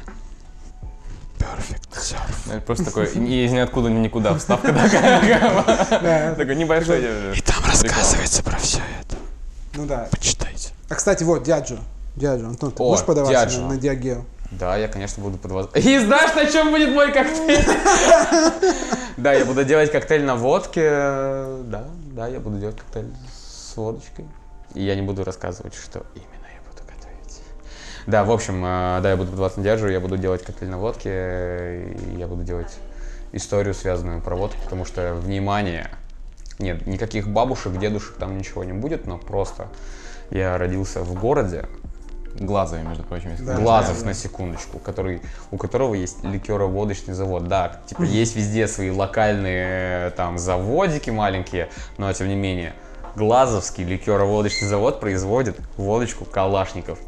Perfect 1.38 1.92
Surf. 1.92 2.52
Это 2.52 2.60
Просто 2.62 2.86
такой 2.86 3.04
из 3.06 3.52
ниоткуда 3.52 3.90
никуда 3.90 4.34
вставка 4.38 4.72
такая. 4.72 6.34
Такой 6.36 6.56
небольшой. 6.56 7.00
И 7.36 7.40
там 7.42 7.62
рассказывается 7.66 8.42
про 8.42 8.56
все 8.56 8.78
это. 9.00 9.16
ну 9.74 9.84
да. 9.84 10.08
Почитайте. 10.10 10.70
А, 10.88 10.94
кстати, 10.94 11.22
вот, 11.22 11.42
Диаджо. 11.42 11.78
Диаджо, 12.16 12.46
Антон, 12.46 12.70
ты 12.70 13.04
подаваться 13.04 13.46
Diageo. 13.46 13.60
на, 13.62 13.68
на 13.68 13.76
Диагео? 13.76 14.24
Да, 14.58 14.76
я, 14.76 14.88
конечно, 14.88 15.22
буду 15.22 15.38
подвозить. 15.38 15.70
И 15.74 15.98
знаешь, 15.98 16.34
на 16.34 16.46
чем 16.46 16.70
будет 16.70 16.90
мой 16.90 17.12
коктейль? 17.12 17.64
Да, 19.16 19.32
я 19.32 19.44
буду 19.44 19.64
делать 19.64 19.92
коктейль 19.92 20.24
на 20.24 20.34
водке. 20.34 20.90
Да, 20.90 21.84
да, 22.12 22.26
я 22.26 22.40
буду 22.40 22.58
делать 22.58 22.76
коктейль 22.76 23.06
с 23.32 23.76
водочкой. 23.76 24.26
И 24.74 24.82
я 24.82 24.96
не 24.96 25.02
буду 25.02 25.22
рассказывать, 25.22 25.74
что 25.74 26.04
именно 26.16 26.48
я 26.52 26.60
буду 26.68 26.82
готовить. 26.82 27.40
Да, 28.08 28.24
в 28.24 28.32
общем, 28.32 28.64
э, 28.64 28.98
да, 29.00 29.10
я 29.10 29.16
буду 29.16 29.30
на 29.36 29.62
Диаджо, 29.62 29.88
я 29.88 30.00
буду 30.00 30.16
делать 30.16 30.42
коктейль 30.42 30.68
на 30.68 30.78
водке, 30.78 31.96
я 32.16 32.26
буду 32.26 32.42
делать 32.42 32.76
историю, 33.30 33.72
связанную 33.72 34.20
про 34.20 34.34
водку, 34.34 34.58
потому 34.64 34.84
что, 34.84 35.14
внимание, 35.14 35.90
нет, 36.58 36.86
никаких 36.86 37.28
бабушек, 37.28 37.78
дедушек 37.78 38.16
там 38.16 38.36
ничего 38.36 38.64
не 38.64 38.72
будет, 38.72 39.06
но 39.06 39.18
просто 39.18 39.68
я 40.30 40.58
родился 40.58 41.02
в 41.02 41.14
городе, 41.14 41.66
Глазами, 42.38 42.86
между 42.86 43.04
прочим, 43.04 43.30
Да. 43.40 43.54
Глазов 43.54 44.00
да. 44.00 44.06
на 44.06 44.14
секундочку, 44.14 44.78
который, 44.78 45.22
у 45.50 45.56
которого 45.56 45.94
есть 45.94 46.24
ликероводочный 46.24 47.14
завод. 47.14 47.48
Да, 47.48 47.80
типа 47.86 48.02
есть 48.02 48.34
везде 48.36 48.66
свои 48.66 48.90
локальные 48.90 50.08
э, 50.08 50.10
там 50.16 50.38
заводики 50.38 51.10
маленькие, 51.10 51.68
но 51.96 52.12
тем 52.12 52.28
не 52.28 52.34
менее. 52.34 52.74
Глазовский 53.16 53.84
ликероводочный 53.84 54.66
завод 54.66 54.98
производит 54.98 55.56
водочку 55.76 56.24
Калашников. 56.24 56.98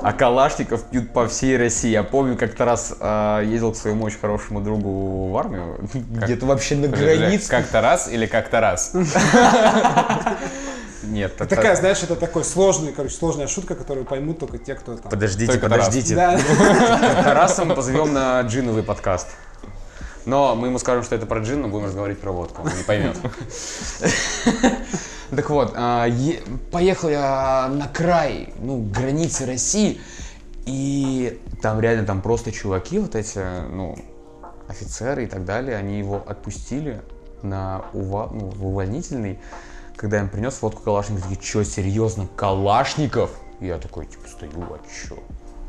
А 0.00 0.12
Калашников 0.12 0.84
пьют 0.84 1.12
по 1.12 1.26
всей 1.26 1.56
России. 1.56 1.90
Я 1.90 2.04
помню, 2.04 2.36
как-то 2.36 2.64
раз 2.64 2.94
э, 3.00 3.42
ездил 3.46 3.72
к 3.72 3.76
своему 3.76 4.04
очень 4.04 4.20
хорошему 4.20 4.60
другу 4.60 5.28
в 5.30 5.36
армию, 5.36 5.80
где-то 5.92 6.46
вообще 6.46 6.76
на 6.76 6.86
границе. 6.86 7.50
Как-то 7.50 7.80
раз 7.80 8.08
или 8.08 8.26
как-то 8.26 8.60
раз? 8.60 8.94
Нет, 11.10 11.32
Это 11.34 11.46
такая, 11.46 11.74
знаешь, 11.76 12.02
это 12.02 12.14
такой 12.14 12.44
сложный, 12.44 12.92
короче, 12.92 13.14
сложная 13.14 13.48
шутка, 13.48 13.74
которую 13.74 14.06
поймут 14.06 14.38
только 14.38 14.58
те, 14.58 14.74
кто 14.74 14.96
там... 14.96 15.10
Подождите, 15.10 15.52
Только 15.52 15.68
Тарас. 15.68 15.86
подождите. 15.86 16.14
Да. 16.14 16.40
Тараса 17.24 17.64
мы 17.64 17.74
позовем 17.74 18.12
на 18.12 18.40
джиновый 18.42 18.82
подкаст. 18.82 19.26
Но 20.24 20.54
мы 20.54 20.68
ему 20.68 20.78
скажем, 20.78 21.02
что 21.02 21.16
это 21.16 21.26
про 21.26 21.40
джин, 21.40 21.62
но 21.62 21.68
будем 21.68 21.86
разговаривать 21.86 22.20
про 22.20 22.30
водку, 22.30 22.62
он 22.62 22.68
не 22.76 22.84
поймет. 22.84 23.16
Так 25.30 25.48
вот, 25.48 25.74
а, 25.76 26.08
поехал 26.72 27.08
я 27.08 27.68
на 27.72 27.86
край, 27.86 28.52
ну, 28.58 28.82
границы 28.82 29.46
России, 29.46 30.00
и 30.66 31.40
там 31.62 31.80
реально 31.80 32.04
там 32.04 32.20
просто 32.20 32.50
чуваки 32.50 32.98
вот 32.98 33.14
эти, 33.14 33.38
ну, 33.70 33.96
офицеры 34.66 35.24
и 35.24 35.26
так 35.28 35.44
далее, 35.44 35.76
они 35.76 35.98
его 36.00 36.20
отпустили 36.26 37.00
на 37.42 37.84
ува- 37.92 38.28
ну, 38.32 38.46
в 38.50 38.66
увольнительный, 38.66 39.38
когда 40.00 40.16
я 40.16 40.22
им 40.22 40.30
принес 40.30 40.62
водку 40.62 40.80
Калашников, 40.82 41.28
такие, 41.28 41.46
что, 41.46 41.62
серьезно, 41.62 42.26
Калашников? 42.34 43.30
И 43.60 43.66
я 43.66 43.76
такой, 43.76 44.06
типа, 44.06 44.26
стою, 44.28 44.52
а 44.70 44.78
чё? 44.88 45.18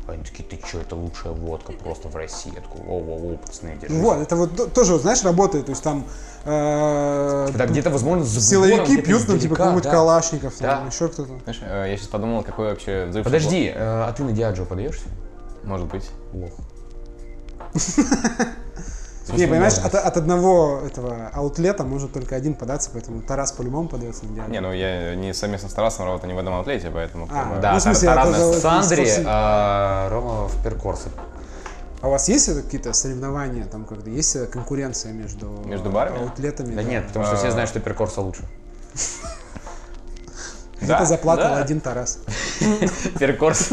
Они 0.08 0.24
такие, 0.24 0.42
ты 0.48 0.56
чё, 0.56 0.80
это 0.80 0.96
лучшая 0.96 1.34
водка 1.34 1.72
просто 1.72 2.08
в 2.08 2.16
России. 2.16 2.50
Я 2.54 2.62
такой, 2.62 2.80
воу-воу-воу, 2.80 3.36
пацаны, 3.36 3.76
держись. 3.78 3.98
Вот, 3.98 4.18
это 4.20 4.36
вот 4.36 4.56
то- 4.56 4.66
тоже, 4.68 4.98
знаешь, 4.98 5.22
работает. 5.22 5.66
То 5.66 5.72
есть 5.72 5.82
там 5.82 6.06
э, 6.46 7.48
Да, 7.54 7.66
где-то, 7.66 7.90
возможно, 7.90 8.24
за 8.24 8.40
силовики 8.40 9.02
пьют, 9.02 9.24
ну, 9.28 9.36
типа, 9.36 9.54
какой-нибудь 9.54 9.84
да. 9.84 9.90
Калашников, 9.90 10.54
там, 10.54 10.84
Да. 10.84 10.90
еще 10.90 11.08
кто-то. 11.08 11.38
Знаешь, 11.44 11.60
э, 11.62 11.90
я 11.90 11.96
сейчас 11.98 12.08
подумал, 12.08 12.42
какой 12.42 12.70
вообще 12.70 13.04
взрыв 13.10 13.24
Подожди, 13.24 13.66
э, 13.66 13.74
а 13.76 14.10
ты 14.16 14.24
на 14.24 14.32
Диаджо 14.32 14.64
подаешься? 14.64 15.04
Может 15.62 15.88
быть. 15.88 16.08
Лох. 16.32 16.52
Не, 19.28 19.46
понимаешь, 19.46 19.78
от, 19.78 19.94
от 19.94 20.16
одного 20.16 20.80
этого 20.86 21.28
аутлета 21.32 21.84
может 21.84 22.12
только 22.12 22.34
один 22.34 22.54
податься, 22.54 22.90
поэтому 22.92 23.22
Тарас 23.22 23.52
по-любому 23.52 23.88
подается 23.88 24.24
на 24.26 24.34
диагноз. 24.34 24.52
Не, 24.52 24.60
ну 24.60 24.72
я 24.72 25.14
не 25.14 25.32
совместно 25.32 25.68
с 25.68 25.72
Тарасом 25.72 26.06
работаю 26.06 26.28
не 26.30 26.34
в 26.34 26.38
одном 26.38 26.60
атлете, 26.60 26.90
поэтому... 26.92 27.28
А, 27.30 27.44
бы- 27.54 27.60
Да, 27.60 27.72
Ну, 27.72 27.78
в 27.78 27.82
смысле, 27.82 28.08
Тарас 28.08 28.28
на 28.30 28.52
Сандре, 28.54 29.22
а 29.26 30.08
Рома 30.10 30.48
в 30.48 30.62
Перкорсе. 30.62 31.08
А 32.00 32.08
у 32.08 32.10
вас 32.10 32.28
есть 32.28 32.52
какие-то 32.52 32.92
соревнования, 32.92 33.64
там 33.64 33.84
как-то 33.84 34.10
есть 34.10 34.50
конкуренция 34.50 35.12
между, 35.12 35.46
Между 35.66 35.90
барами? 35.90 36.20
аутлетами? 36.22 36.74
Да 36.74 36.82
нет, 36.82 37.06
потому 37.06 37.24
что 37.24 37.34
А. 37.36 37.38
все 37.38 37.50
знают, 37.52 37.70
что 37.70 37.78
Перкорса 37.78 38.20
лучше. 38.20 38.42
Да, 40.86 41.04
заплакал 41.04 41.54
да. 41.54 41.62
один 41.62 41.80
Тарас. 41.80 42.20
Перкорс 43.18 43.68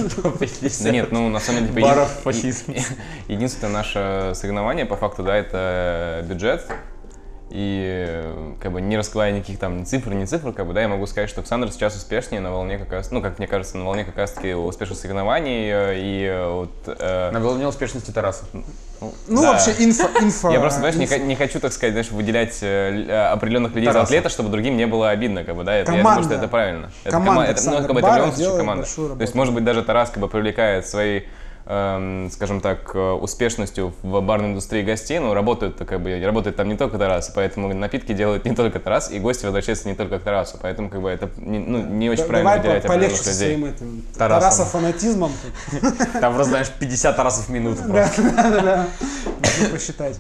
Да 0.83 0.91
нет, 0.91 1.11
ну 1.11 1.29
на 1.29 1.39
самом 1.39 1.67
деле... 1.67 1.81
Баров 1.81 2.09
фашизм. 2.23 2.73
Единственное 3.27 3.73
наше 3.73 4.31
соревнование, 4.35 4.85
по 4.85 4.95
факту, 4.95 5.23
да, 5.23 5.35
это 5.35 6.23
бюджет. 6.27 6.65
И 7.51 8.23
как 8.61 8.71
бы 8.71 8.79
не 8.79 8.95
раскрывая 8.95 9.31
никаких 9.31 9.57
там 9.57 9.79
ни 9.79 9.83
цифр, 9.83 10.11
ни 10.13 10.25
цифр, 10.25 10.53
как 10.53 10.67
бы, 10.67 10.73
да, 10.73 10.81
я 10.81 10.87
могу 10.87 11.07
сказать, 11.07 11.29
что 11.29 11.39
Александр 11.41 11.71
сейчас 11.71 11.95
успешнее 11.95 12.41
на 12.41 12.51
волне 12.51 12.77
как 12.77 12.91
раз, 12.91 13.09
ну, 13.09 13.21
как 13.21 13.39
мне 13.39 13.47
кажется, 13.47 13.77
на 13.77 13.85
волне 13.85 14.05
как 14.05 14.15
раз 14.17 14.31
таки 14.33 14.53
успешных 14.53 14.99
соревнований 14.99 15.69
э, 15.71 15.93
и 15.97 16.25
э, 16.25 16.47
вот... 16.51 16.69
э, 16.85 17.31
На 17.31 17.39
волне 17.39 17.67
успешности 17.67 18.11
Тараса. 18.11 18.45
Ну, 18.53 19.41
Да. 19.41 19.53
вообще, 19.53 19.71
инфо, 19.79 20.07
инфо. 20.21 20.51
Я 20.51 20.59
просто, 20.59 20.79
знаешь, 20.81 20.95
не, 20.95 21.05
инфо- 21.05 21.17
х- 21.19 21.25
не 21.25 21.35
хочу, 21.35 21.59
так 21.59 21.73
сказать, 21.73 21.93
знаешь, 21.93 22.11
выделять 22.11 22.59
э, 22.61 23.05
э, 23.07 23.27
определенных 23.31 23.73
людей 23.73 23.87
Тараса. 23.87 23.99
за 24.05 24.05
атлета, 24.17 24.29
чтобы 24.29 24.49
другим 24.49 24.77
не 24.77 24.85
было 24.85 25.09
обидно, 25.09 25.43
как 25.43 25.55
бы, 25.55 25.63
да, 25.63 25.73
это, 25.73 25.91
я 25.91 25.97
Команда. 25.97 26.21
думаю, 26.21 26.35
что 26.37 26.43
это 26.45 26.51
правильно. 26.51 26.91
Это 27.03 27.11
Команда 27.11 27.41
кома- 27.41 27.45
это, 27.51 27.69
ну, 27.71 27.77
как 27.77 27.93
бы, 27.93 27.99
это 27.99 28.09
в 28.11 28.15
любом 28.17 28.31
случае 28.33 28.57
команда. 28.57 28.85
То 29.15 29.21
есть, 29.21 29.33
может 29.35 29.53
быть, 29.55 29.63
даже 29.63 29.83
Тарас, 29.83 30.09
как 30.11 30.19
бы, 30.19 30.27
привлекает 30.27 30.85
эм, 30.93 31.23
скажем 31.69 32.61
так, 32.61 32.95
э, 32.95 33.11
успешностью 33.11 33.93
в 34.01 34.21
барной 34.21 34.49
индустрии 34.49 34.81
гостей, 34.81 35.19
но 35.19 35.35
работают, 35.35 35.77
как 35.77 36.01
бы, 36.01 36.19
работает 36.19 36.55
там 36.55 36.67
не 36.67 36.75
только 36.75 36.97
Тарас, 36.97 37.31
поэтому 37.35 37.71
напитки 37.75 38.11
делают 38.11 38.43
не 38.45 38.55
только 38.55 38.79
Тарас, 38.79 39.11
и 39.11 39.19
гости 39.19 39.45
возвращаются 39.45 39.87
не 39.87 39.93
только 39.93 40.17
к 40.17 40.23
Тарасу, 40.23 40.57
поэтому, 40.59 40.89
как 40.89 40.99
бы, 40.99 41.09
это 41.11 41.29
не, 41.37 41.59
ну, 41.59 41.85
не 41.85 42.09
очень 42.09 42.23
Да- 42.23 42.27
правильно 42.27 42.49
Давай 42.49 42.59
выделять 42.59 42.85
определенных 42.85 43.17
со 43.21 43.29
людей. 43.29 43.47
своим 43.55 43.65
этим 43.65 44.03
Тарасом. 44.17 44.49
Тараса 44.49 44.65
фанатизмом. 44.65 45.31
Там 46.19 46.33
просто, 46.33 46.49
знаешь, 46.49 46.71
50 46.79 47.15
Тарасов 47.15 47.45
в 47.45 47.49
минуту. 47.49 47.83
Да, 47.85 48.09
да, 48.17 48.49
да, 48.49 48.61
да. 48.61 48.87
Нужно 49.39 49.69
посчитать. 49.75 50.19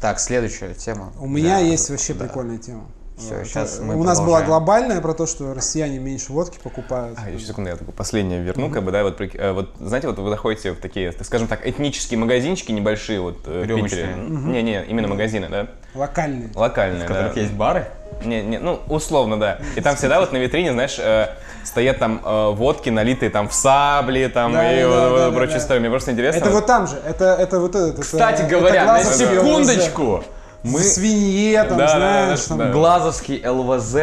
Так, 0.00 0.18
следующая 0.18 0.72
тема. 0.72 1.12
У 1.20 1.26
меня 1.26 1.58
есть 1.58 1.90
вообще 1.90 2.14
прикольная 2.14 2.56
тема. 2.56 2.86
Это- 3.30 3.44
щас 3.48 3.80
мы 3.80 3.96
У 3.96 4.04
нас 4.04 4.20
была 4.20 4.42
глобальная 4.42 5.00
про 5.00 5.12
то, 5.14 5.26
что 5.26 5.52
россияне 5.54 5.98
меньше 5.98 6.32
водки 6.32 6.58
покупают. 6.62 7.18
А, 7.24 7.30
еще 7.30 7.46
секунду, 7.46 7.70
я 7.70 7.76
такое 7.76 7.94
последнее 7.94 8.40
верну, 8.42 8.70
как 8.70 8.82
бы, 8.84 8.92
да, 8.92 9.02
вот, 9.02 9.20
э, 9.20 9.52
вот, 9.52 9.70
знаете, 9.80 10.08
вот 10.08 10.18
вы 10.18 10.30
заходите 10.30 10.72
в 10.72 10.76
такие, 10.76 11.12
так 11.12 11.26
скажем 11.26 11.48
так, 11.48 11.66
этнические 11.66 12.18
магазинчики 12.18 12.72
небольшие, 12.72 13.20
вот, 13.20 13.38
э, 13.46 13.62
в 13.62 13.66
Рюмочные. 13.66 14.06
Питере. 14.06 14.22
Не-не, 14.28 14.84
именно 14.84 15.08
магазины, 15.08 15.48
да, 15.50 15.66
Локальные. 15.94 16.50
локальные, 16.54 17.04
В 17.04 17.08
которых 17.08 17.34
да. 17.34 17.40
есть 17.40 17.52
бары? 17.52 17.86
Не, 18.24 18.42
не, 18.42 18.58
ну, 18.58 18.80
условно, 18.88 19.38
да. 19.38 19.58
И 19.76 19.80
там 19.80 19.94
всегда 19.96 20.20
вот 20.20 20.32
на 20.32 20.38
витрине, 20.38 20.72
знаешь, 20.72 20.96
э, 20.98 21.28
стоят 21.64 21.98
там 21.98 22.20
э, 22.24 22.50
водки, 22.52 22.88
налитые 22.88 23.30
там 23.30 23.48
в 23.48 23.54
сабли, 23.54 24.26
там, 24.32 24.52
Да, 24.52 24.72
и 24.72 24.82
да, 24.82 24.88
вот, 24.88 24.94
да, 24.94 25.08
вот 25.10 25.18
да, 25.18 25.30
прочие 25.32 25.56
да. 25.56 25.62
истории. 25.62 25.80
Мне 25.80 25.90
просто 25.90 26.12
интересно. 26.12 26.38
Это 26.38 26.50
вот 26.50 26.66
там 26.66 26.86
же. 26.86 26.96
Это, 27.06 27.36
это 27.38 27.60
вот 27.60 27.74
этот. 27.74 28.00
Кстати 28.00 28.42
это, 28.42 28.50
говоря, 28.50 28.82
это 28.82 28.92
на 28.92 29.04
секундочку, 29.04 30.24
Мы... 30.62 30.80
Свинье, 30.80 31.64
там, 31.64 31.78
Да, 31.78 31.86
да, 31.86 31.96
знаешь, 31.96 32.40
да, 32.42 32.48
там. 32.48 32.58
да. 32.58 32.70
Глазовский 32.72 33.46
ЛВЗ 33.46 33.96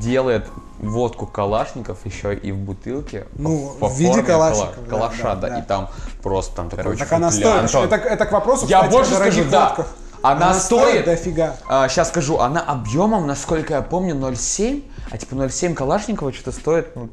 делает 0.00 0.46
водку 0.78 1.26
Калашников 1.26 1.98
еще 2.04 2.34
и 2.34 2.52
в 2.52 2.56
бутылке. 2.58 3.26
Ну, 3.36 3.74
по 3.78 3.88
в 3.88 3.96
виде 3.98 4.10
форме 4.12 4.26
Калашников, 4.26 4.74
кала- 4.76 4.84
да, 4.84 4.90
Калаша, 4.90 5.22
да, 5.22 5.34
да, 5.36 5.48
да. 5.50 5.58
и 5.58 5.62
там 5.62 5.88
просто 6.22 6.56
там 6.56 6.68
такой 6.70 6.96
Так 6.96 7.06
очень 7.06 7.16
она 7.16 7.30
стоит. 7.30 7.46
Антон. 7.46 7.84
Это, 7.84 7.96
это 7.96 8.26
к 8.26 8.32
вопросу, 8.32 8.66
Я 8.66 8.78
кстати, 8.78 8.92
больше 8.92 9.14
скажу, 9.14 9.44
да. 9.50 9.68
водках. 9.68 9.86
Она 10.22 10.54
стоит- 10.54 11.04
дофига. 11.04 11.54
сейчас 11.88 12.08
скажу, 12.08 12.38
она 12.38 12.60
объемом, 12.62 13.26
насколько 13.26 13.74
я 13.74 13.82
помню, 13.82 14.14
0,7, 14.14 14.82
а 15.10 15.18
типа 15.18 15.34
0,7 15.34 15.74
Калашникова 15.74 16.32
что-то 16.32 16.52
стоит, 16.52 16.96
ну, 16.96 17.10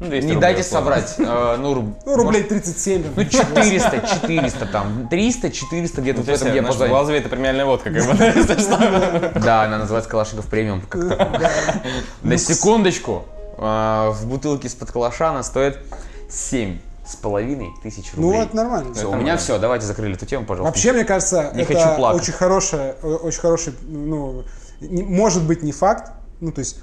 Ну, 0.00 0.06
200 0.06 0.26
не 0.26 0.32
рублей, 0.32 0.40
дайте 0.40 0.60
условно. 0.62 0.96
соврать, 0.96 1.14
э, 1.18 1.56
ну, 1.58 1.74
руб- 1.74 1.94
Ну, 2.06 2.16
рублей 2.16 2.42
37. 2.42 3.02
там. 3.02 3.12
Ну, 3.16 3.24
400, 3.24 4.00
400 4.22 4.66
там, 4.66 5.08
300, 5.08 5.50
400 5.50 6.00
где-то 6.00 6.22
в 6.22 6.24
То 6.24 6.30
есть, 6.32 6.42
этом 6.42 6.52
э, 6.56 6.58
знаешь, 6.60 6.74
в 6.74 6.78
диапазоне. 6.78 6.90
Глазове 6.90 7.18
это 7.18 7.28
премиальная 7.28 7.66
водка, 7.66 7.90
как 7.92 8.06
бы. 8.06 9.40
Да, 9.40 9.64
она 9.64 9.78
называется 9.78 10.10
Калашников 10.10 10.46
премиум. 10.46 10.82
На 12.22 12.36
секундочку, 12.38 13.24
а, 13.58 14.10
в 14.10 14.26
бутылке 14.26 14.68
из-под 14.68 14.90
калаша 14.90 15.28
она 15.30 15.42
стоит 15.42 15.78
7 16.30 16.78
с 17.06 17.16
половиной 17.16 17.70
тысяч 17.82 18.10
Ну, 18.14 18.28
рублей. 18.28 18.42
это 18.42 18.56
нормально. 18.56 18.94
Все, 18.94 19.10
у 19.10 19.14
меня 19.16 19.36
все, 19.36 19.58
давайте 19.58 19.84
закрыли 19.84 20.14
эту 20.14 20.24
тему, 20.26 20.46
пожалуйста. 20.46 20.70
Вообще, 20.72 20.92
мне 20.92 21.04
кажется, 21.04 21.50
Не 21.54 21.62
это 21.64 21.74
хочу 21.74 21.96
плакать. 21.96 22.22
очень 22.22 22.32
хорошая, 22.32 22.96
э, 23.02 23.06
очень 23.06 23.40
хороший, 23.40 23.74
ну, 23.82 24.44
не- 24.80 25.02
может 25.02 25.42
быть 25.42 25.62
не 25.62 25.72
факт, 25.72 26.12
ну, 26.40 26.52
то 26.52 26.60
есть, 26.60 26.78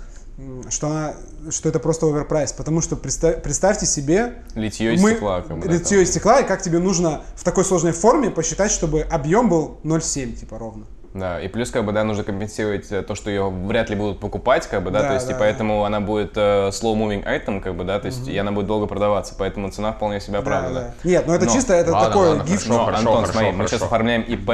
что 0.70 0.88
она, 0.88 1.14
что 1.50 1.68
это 1.70 1.80
просто 1.80 2.06
оверпрайс, 2.06 2.54
потому 2.54 2.82
что 2.82 2.96
представь- 2.96 3.42
представьте 3.42 3.86
себе, 3.88 4.36
Литье 4.54 4.94
из 4.94 5.02
мы- 5.02 5.12
стекла, 5.12 5.42
как 5.42 5.58
бы, 5.58 5.68
да, 5.68 5.74
литье 5.74 5.98
там. 5.98 6.04
из 6.04 6.10
стекла, 6.12 6.40
и 6.42 6.48
как 6.48 6.62
тебе 6.62 6.78
нужно 6.80 7.22
в 7.36 7.44
такой 7.44 7.66
сложной 7.66 7.92
форме 7.92 8.30
посчитать, 8.30 8.72
чтобы 8.72 9.02
объем 9.02 9.50
был 9.50 9.80
0,7, 9.84 10.34
типа, 10.34 10.60
ровно. 10.60 10.86
Да, 11.16 11.42
и 11.42 11.48
плюс, 11.48 11.72
как 11.72 11.84
бы, 11.84 11.92
да, 11.94 12.04
нужно 12.04 12.24
компенсировать 12.24 12.92
э, 12.92 13.02
то, 13.02 13.16
что 13.16 13.32
ее 13.32 13.50
вряд 13.50 13.90
ли 13.90 13.96
будут 13.96 14.20
покупать, 14.20 14.68
как 14.68 14.84
бы, 14.84 14.92
да, 14.92 15.02
Да, 15.02 15.08
то 15.08 15.14
есть, 15.16 15.28
да, 15.28 15.36
и 15.36 15.40
поэтому 15.40 15.84
она 15.84 16.00
будет 16.00 16.34
э, 16.38 16.68
slow-moving 16.70 17.26
item, 17.26 17.60
как 17.60 17.76
бы, 17.76 17.84
да, 17.86 18.00
то 18.00 18.06
есть, 18.06 18.28
и 18.28 18.38
она 18.38 18.52
будет 18.52 18.68
долго 18.68 18.86
продаваться, 18.86 19.34
поэтому 19.36 19.72
цена 19.72 19.94
вполне 19.94 20.20
себе 20.22 20.34
Да, 20.34 20.40
оправдана. 20.40 20.74
да. 21.04 21.10
Нет, 21.10 21.24
ну 21.26 21.34
это 21.34 21.46
Но- 21.46 21.52
чисто, 21.52 21.74
это 21.74 21.92
ладно, 21.92 22.16
ладно, 22.20 22.44
гифт. 22.44 22.68
Но, 22.68 22.86
Хорошо, 22.86 23.00
Антон, 23.00 23.16
хорошо, 23.16 23.32
смотри, 23.32 23.50
мы 23.52 23.58
хорошо. 23.58 23.76
сейчас 23.78 23.82
оформляем 23.88 24.22
ИП, 24.22 24.52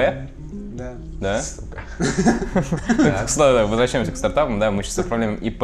Да. 0.74 0.94
да? 1.20 1.42
Снова 3.28 3.66
возвращаемся 3.66 4.12
к 4.12 4.18
стартапам, 4.18 4.60
да, 4.60 4.72
мы 4.72 4.84
сейчас 4.84 5.00
оформляем 5.00 5.36
ИП 5.36 5.64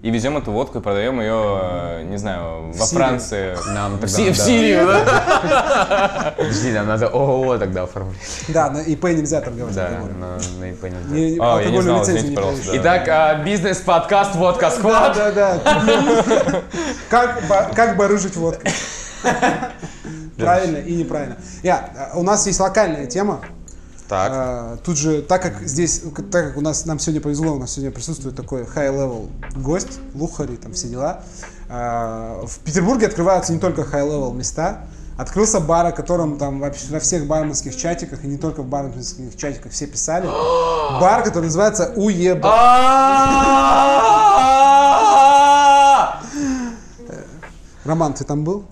и 0.00 0.10
везем 0.10 0.36
эту 0.36 0.52
водку 0.52 0.78
и 0.78 0.80
продаем 0.80 1.20
ее, 1.20 1.58
э, 1.60 2.02
не 2.04 2.18
знаю, 2.18 2.70
во. 2.72 2.86
Франции. 2.86 3.56
Нам 3.74 3.96
В, 3.98 4.06
Си- 4.08 4.30
в 4.30 4.36
Сирию, 4.36 4.86
да? 4.86 6.34
Подожди, 6.36 6.70
нам 6.70 6.86
надо 6.86 7.08
ООО 7.08 7.58
тогда 7.58 7.82
оформлять. 7.82 8.16
Да, 8.46 8.70
на 8.70 8.78
ИП 8.78 9.04
нельзя 9.06 9.40
торговать 9.40 9.74
Да, 9.74 9.90
на, 10.20 10.38
на 10.60 10.70
ИП 10.70 10.84
нельзя. 10.84 11.08
Не- 11.08 11.38
А, 11.40 11.60
я 11.60 11.70
не 11.70 11.82
знал, 11.82 12.02
извините, 12.04 12.28
не 12.28 12.36
пожалуйста. 12.36 12.70
Итак, 12.76 13.08
а, 13.08 13.34
бизнес-подкаст 13.42 14.36
«Водка 14.36 14.70
Сквад». 14.70 15.16
Да, 15.16 15.32
да, 15.32 15.58
да. 15.64 16.62
Как, 17.10 17.42
ба- 17.48 17.70
как 17.74 17.96
барыжить 17.96 18.36
водкой. 18.36 18.70
Правильно 20.38 20.76
и 20.76 20.94
неправильно. 20.94 21.36
Я, 21.64 21.90
а, 22.12 22.18
у 22.18 22.22
нас 22.22 22.46
есть 22.46 22.60
локальная 22.60 23.06
тема. 23.06 23.40
Так, 24.08 24.32
А, 24.34 24.76
Тут 24.78 24.96
же, 24.96 25.20
так 25.22 25.42
как 25.42 25.60
здесь, 25.68 26.00
так 26.32 26.48
как 26.48 26.56
у 26.56 26.60
нас 26.62 26.86
нам 26.86 26.98
сегодня 26.98 27.20
повезло, 27.20 27.52
у 27.52 27.58
нас 27.58 27.72
сегодня 27.72 27.90
присутствует 27.90 28.34
такой 28.34 28.62
high-level 28.62 29.28
гость, 29.56 30.00
лухари, 30.14 30.56
там 30.56 30.72
все 30.72 30.88
дела. 30.88 31.22
А, 31.68 32.44
В 32.46 32.58
Петербурге 32.60 33.06
открываются 33.06 33.52
не 33.52 33.58
только 33.58 33.82
high-level 33.82 34.34
места, 34.34 34.86
Открылся 35.18 35.58
бар, 35.58 35.84
о 35.86 35.90
котором 35.90 36.38
там 36.38 36.60
вообще 36.60 36.86
во 36.90 37.00
всех 37.00 37.26
барменских 37.26 37.76
чатиках, 37.76 38.22
и 38.22 38.28
не 38.28 38.38
только 38.38 38.62
в 38.62 38.66
барменских 38.66 39.36
чатиках 39.36 39.72
все 39.72 39.88
писали. 39.88 40.26
Бар, 41.00 41.24
который 41.24 41.46
называется 41.46 41.92
Уеба. 41.96 42.48
А! 45.28 46.22
Роман, 47.84 48.14
ты 48.14 48.22
там 48.22 48.44
был? 48.44 48.64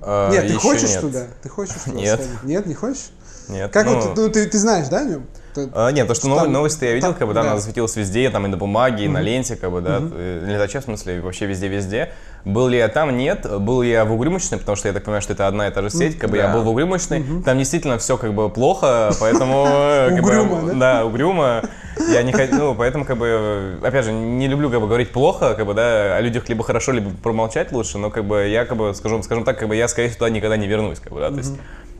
Э, 0.00 0.30
Нет, 0.32 0.48
ты 0.48 0.54
хочешь 0.54 0.92
туда? 0.94 1.26
Ты 1.42 1.50
хочешь 1.50 1.76
Нет. 1.86 2.26
Нет, 2.44 2.64
не 2.64 2.72
хочешь? 2.74 3.10
Нет. 3.48 3.70
Как 3.72 3.86
ну, 3.86 4.00
вот, 4.00 4.16
ну, 4.16 4.28
ты, 4.30 4.46
ты 4.46 4.58
знаешь, 4.58 4.88
да, 4.88 4.98
о 5.00 5.04
нем? 5.04 5.26
Ты- 5.54 5.68
А, 5.74 5.90
нет, 5.92 6.08
то, 6.08 6.14
что 6.14 6.28
Там- 6.28 6.32
ново- 6.32 6.48
новости 6.48 6.84
я 6.84 6.92
видел, 6.94 7.08
там- 7.08 7.14
как 7.18 7.28
бы, 7.28 7.34
да, 7.34 7.42
да. 7.42 7.50
она 7.50 7.58
засветилась 7.58 7.94
везде, 7.96 8.30
там 8.30 8.46
и 8.46 8.48
на 8.48 8.56
бумаге, 8.56 9.04
и 9.04 9.08
на 9.08 9.20
ленте, 9.20 9.54
как 9.56 9.70
бы, 9.70 9.82
да, 9.82 10.00
э, 10.00 10.44
летаче, 10.48 10.80
в 10.80 10.84
смысле, 10.84 11.20
вообще 11.20 11.44
везде-везде. 11.44 12.10
Был 12.46 12.68
ли 12.68 12.78
я 12.78 12.88
там? 12.88 13.16
Нет. 13.16 13.46
Был 13.60 13.82
ли 13.82 13.90
я 13.90 14.04
в 14.06 14.12
Угрюмочной, 14.12 14.58
потому 14.58 14.76
что 14.76 14.88
я 14.88 14.94
так 14.94 15.04
понимаю, 15.04 15.20
что 15.22 15.34
это 15.34 15.46
одна 15.46 15.68
и 15.68 15.70
та 15.70 15.82
же 15.82 15.90
сеть, 15.90 16.18
как 16.18 16.30
бы 16.30 16.38
я 16.38 16.48
Да. 16.48 16.54
был 16.54 16.62
в 16.62 16.68
Угрюмочной, 16.68 17.22
там 17.44 17.58
действительно 17.58 17.98
все 17.98 18.16
как 18.16 18.32
бы 18.32 18.48
плохо, 18.48 19.12
поэтому... 19.20 19.66
э, 19.68 20.18
Угрюмо, 20.18 20.72
да? 20.74 21.04
Угрюмо. 21.04 21.62
Я 22.10 22.22
не 22.22 22.32
хочу, 22.32 22.54
ну, 22.54 22.74
поэтому, 22.74 23.04
как 23.04 23.18
бы, 23.18 23.26
э, 23.28 23.86
опять 23.86 24.06
же, 24.06 24.12
не 24.12 24.48
люблю, 24.48 24.70
как 24.70 24.80
бы, 24.80 24.86
говорить 24.86 25.12
плохо, 25.12 25.54
как 25.54 25.66
бы, 25.66 25.74
да, 25.74 26.16
о 26.16 26.20
людях 26.22 26.48
либо 26.48 26.64
хорошо, 26.64 26.92
либо 26.92 27.10
промолчать 27.22 27.70
лучше, 27.72 27.98
но, 27.98 28.08
как 28.10 28.24
бы, 28.24 28.48
я, 28.48 28.64
как 28.64 28.78
бы, 28.78 28.94
скажу, 28.94 29.22
скажем 29.22 29.44
так, 29.44 29.58
как 29.58 29.68
бы, 29.68 29.76
я, 29.76 29.86
скорее 29.86 30.08
всего, 30.08 30.20
туда 30.20 30.30
никогда 30.30 30.56
не 30.56 30.66
вернусь, 30.66 30.98
как 30.98 31.12
бы, 31.12 31.20
да, 31.20 31.28
то 31.30 31.36
есть... 31.36 31.52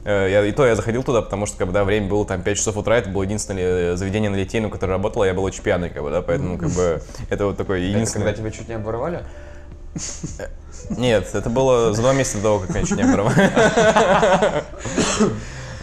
э, 0.05 0.29
Я, 0.31 0.45
и 0.45 0.53
то 0.53 0.67
я 0.67 0.75
заходил 0.77 1.03
туда, 1.03 1.23
потому 1.23 1.47
что 1.47 1.57
когда 1.57 1.85
время 1.85 2.09
было 2.09 2.25
там 2.27 2.43
5 2.43 2.57
часов 2.57 2.77
утра, 2.77 2.97
это 2.99 3.09
было 3.11 3.23
единственное 3.23 3.93
э, 3.93 3.97
заведение 3.97 4.31
на 4.31 4.37
Литейном, 4.37 4.71
которое 4.71 4.93
работало, 4.93 5.25
я 5.25 5.35
был 5.35 5.45
очень 5.45 5.63
пьяный, 5.63 5.91
как 5.91 6.03
бы, 6.03 6.11
да, 6.11 6.23
поэтому 6.23 6.59
как 6.59 6.71
бы 6.71 7.03
это 7.31 7.47
вот 7.47 7.57
такое 7.57 7.79
Это 7.79 7.87
единственное. 7.89 8.27
когда 8.27 8.39
тебя 8.43 8.51
чуть 8.51 8.69
не 8.69 8.75
оборвали? 8.75 9.25
Нет, 10.91 11.29
это 11.35 11.51
было 11.51 11.93
за 11.93 12.01
два 12.03 12.13
месяца 12.15 12.39
до 12.39 12.43
того, 12.45 12.59
как 12.61 12.71
меня 12.71 12.85
чуть 12.87 12.97
не 12.97 13.03
оборвали. 13.05 13.51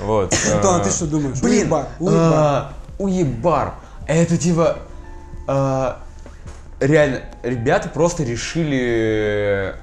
Вот. 0.01 0.34
Антон, 0.53 0.75
а 0.77 0.79
э, 0.79 0.84
ты 0.86 0.91
что 0.91 1.08
думаешь? 1.08 1.41
Блин, 1.41 1.63
Уеба, 1.63 1.88
уеба. 1.99 2.19
а, 2.34 2.73
уебар. 2.97 3.73
Это 4.08 4.38
типа... 4.38 4.77
а, 5.45 5.99
Реально, 6.79 7.23
ребята 7.43 7.89
просто 7.89 8.23
решили 8.23 9.75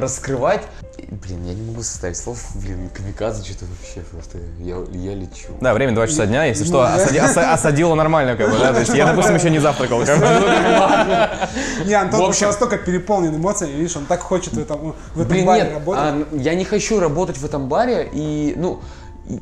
раскрывать... 0.00 0.62
Блин, 1.10 1.44
я 1.46 1.54
не 1.54 1.62
могу 1.62 1.82
составить 1.82 2.16
слов. 2.16 2.38
Блин, 2.56 2.90
камикадзе 2.92 3.42
что-то 3.44 3.66
вообще 3.66 4.00
просто... 4.10 4.38
Я, 4.58 4.76
я 4.92 5.14
лечу. 5.14 5.48
Да, 5.60 5.72
время 5.74 5.94
2 5.94 6.06
часа 6.08 6.26
дня, 6.26 6.44
если 6.44 6.64
Ну, 6.64 6.68
что, 6.68 6.82
да. 6.82 6.96
осади- 6.96 7.18
оса- 7.20 7.52
осадило 7.52 7.94
нормально, 7.94 8.36
как 8.36 8.50
бы, 8.50 8.58
да, 8.58 8.72
то 8.72 8.80
есть 8.80 8.92
я, 8.94 9.06
допустим, 9.06 9.36
еще 9.36 9.50
не 9.50 9.58
завтракал, 9.60 10.04
как 10.04 10.18
бы. 10.18 10.26
Не, 11.86 11.94
Антон 11.94 12.20
в 12.20 12.24
общем- 12.24 12.48
настолько 12.48 12.78
переполнен 12.78 13.34
эмоциями, 13.36 13.72
видишь, 13.76 13.96
он 13.96 14.06
так 14.06 14.20
хочет 14.20 14.54
в 14.54 14.58
этом, 14.58 14.94
в 15.14 15.20
этом 15.20 15.28
Блин, 15.28 15.46
баре 15.46 15.62
нет, 15.64 15.72
работать. 15.74 16.02
а, 16.02 16.26
я 16.36 16.54
не 16.54 16.64
хочу 16.64 17.00
работать 17.00 17.38
в 17.38 17.44
этом 17.44 17.68
баре, 17.68 18.08
и, 18.12 18.54
ну, 18.56 18.80
и, 19.28 19.40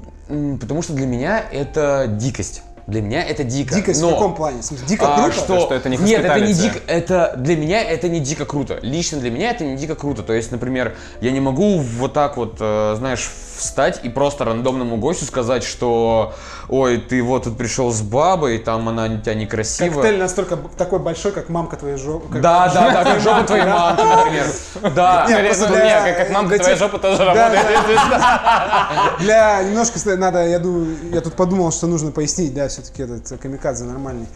потому 0.61 0.83
что 0.83 0.93
для 0.93 1.07
меня 1.07 1.41
это 1.51 2.07
дикость. 2.09 2.63
Для 2.87 3.03
меня 3.03 3.25
это 3.25 3.43
дико. 3.43 3.75
Дикость 3.75 4.01
но, 4.01 4.11
в 4.11 4.13
каком 4.13 4.35
плане? 4.37 4.63
В 4.63 4.65
смысле, 4.65 4.87
дико 4.87 5.15
а, 5.15 5.23
круто? 5.23 5.37
Что, 5.37 5.61
Что 5.61 5.75
это 5.75 5.89
не 5.89 5.97
Нет, 5.97 6.25
это 6.25 6.41
не 6.41 6.53
дико. 6.53 6.79
Это 6.87 7.35
для 7.37 7.57
меня 7.57 7.83
это 7.83 8.09
не 8.09 8.21
дико 8.21 8.45
круто. 8.45 8.79
Лично 8.81 9.19
для 9.19 9.31
меня 9.31 9.51
это 9.51 9.65
не 9.65 9.77
дико 9.77 9.97
круто. 9.97 10.23
То 10.23 10.33
есть, 10.33 10.53
например, 10.53 10.97
я 11.21 11.33
не 11.33 11.41
могу 11.41 11.79
вот 11.79 12.13
так 12.13 12.37
вот, 12.37 12.59
э, 12.61 12.95
знаешь, 12.97 13.29
встать 13.57 14.01
и 14.05 14.09
просто 14.09 14.45
рандомному 14.45 14.97
гостю 14.97 15.25
сказать, 15.25 15.65
что 15.65 16.35
ой, 16.69 16.99
ты 16.99 17.23
вот 17.23 17.45
тут 17.45 17.57
пришел 17.57 17.93
с 17.93 18.03
бабой, 18.03 18.59
там 18.59 18.89
она 18.89 19.05
у 19.05 19.19
тебя 19.19 19.35
некрасивая. 19.35 19.91
Коктейль 19.91 20.19
настолько 20.19 20.57
такой 20.77 20.99
большой, 20.99 21.33
как 21.33 21.49
мамка 21.49 21.77
твоей 21.77 21.97
жопы. 21.97 22.39
Да, 22.39 22.69
да, 22.73 22.93
да, 22.93 23.05
как 23.05 23.21
жопа 23.21 23.43
твоей 23.47 23.67
мамки, 23.67 24.03
например. 24.03 24.47
Да. 24.95 25.27
Как, 25.27 26.31
мамка 26.31 26.59
твоя 26.59 26.77
тех- 26.77 26.79
жопа 26.79 26.99
тоже 26.99 27.25
работает. 27.25 27.67
Для 29.21 29.63
немножко 29.63 29.99
надо, 30.17 30.47
я 30.47 30.59
думаю, 30.59 30.97
я 31.13 31.21
тут 31.21 31.35
подумал, 31.35 31.73
что 31.73 31.87
нужно 31.87 32.11
пояснить, 32.11 32.55
да, 32.55 32.69
все-таки 32.69 33.03
этот 33.03 33.31
э, 33.33 33.37
камикадзе 33.37 33.85
нормальный. 33.85 34.27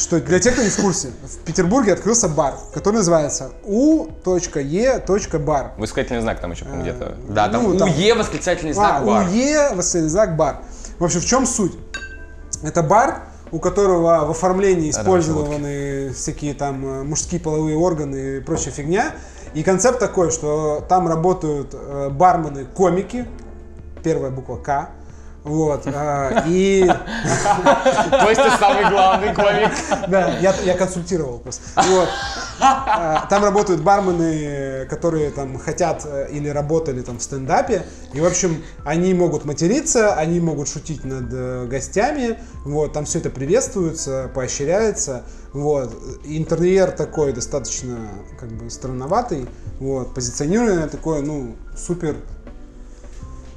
Что 0.00 0.18
для 0.18 0.40
тех, 0.40 0.54
кто 0.54 0.62
не 0.62 0.70
в 0.70 0.80
курсе, 0.80 1.10
в 1.22 1.44
Петербурге 1.44 1.92
открылся 1.92 2.26
бар, 2.26 2.54
который 2.72 2.96
называется 2.96 3.50
u.e.бар. 3.64 5.72
Высокательный 5.76 6.22
знак 6.22 6.40
там 6.40 6.52
еще, 6.52 6.64
где-то. 6.64 7.16
Да, 7.28 7.50
там 7.50 7.64
Ну, 7.64 7.76
там- 7.76 7.90
УЕ 7.90 8.14
восклицательный 8.14 8.72
А, 8.72 8.74
знак 8.74 9.04
бар. 9.04 9.28
УЕ, 9.28 9.74
восклицательный 9.74 10.08
знак, 10.08 10.36
бар. 10.36 10.62
В 10.98 11.04
общем, 11.04 11.20
в 11.20 11.26
чем 11.26 11.44
суть? 11.44 11.76
Это 12.62 12.82
бар, 12.82 13.24
у 13.52 13.58
которого 13.58 14.24
в 14.24 14.30
оформлении 14.30 14.90
использованы 14.90 16.14
всякие 16.14 16.54
там 16.54 16.86
э, 16.86 17.02
мужские 17.02 17.40
половые 17.40 17.76
органы 17.76 18.38
и 18.38 18.40
прочая 18.40 18.72
фигня. 18.72 19.12
И 19.52 19.62
концепт 19.62 19.98
такой, 19.98 20.30
что 20.30 20.82
там 20.88 21.08
работают 21.08 21.74
э, 21.74 22.08
бармены-комики, 22.10 23.26
первая 24.02 24.30
буква 24.30 24.56
К, 24.56 24.88
вот, 25.42 25.82
э, 25.86 26.42
и 26.46 26.86
То 26.86 28.28
есть 28.28 28.42
ты 28.42 28.50
самый 28.58 28.90
главный 28.90 29.34
комик. 29.34 29.70
да, 30.08 30.38
я, 30.38 30.54
я 30.64 30.76
консультировал 30.76 31.38
просто. 31.38 31.62
Вот. 31.76 32.08
А, 32.60 33.26
Там 33.30 33.42
работают 33.42 33.80
бармены, 33.80 34.86
которые 34.90 35.30
там 35.30 35.58
хотят 35.58 36.02
э, 36.04 36.28
или 36.30 36.48
работали 36.48 37.00
там 37.00 37.18
в 37.18 37.22
стендапе. 37.22 37.84
И, 38.12 38.20
в 38.20 38.26
общем, 38.26 38.62
они 38.84 39.14
могут 39.14 39.46
материться, 39.46 40.14
они 40.14 40.40
могут 40.40 40.68
шутить 40.68 41.04
над 41.04 41.28
э, 41.32 41.66
гостями. 41.66 42.38
Вот, 42.66 42.92
там 42.92 43.06
все 43.06 43.20
это 43.20 43.30
приветствуется, 43.30 44.30
поощряется. 44.34 45.24
Вот. 45.54 45.90
Интерьер 46.24 46.90
такой 46.90 47.32
достаточно 47.32 47.96
как 48.38 48.50
бы 48.50 48.70
странноватый. 48.70 49.48
Вот. 49.78 50.14
Позиционирование 50.14 50.86
такое, 50.86 51.22
ну, 51.22 51.56
супер 51.76 52.16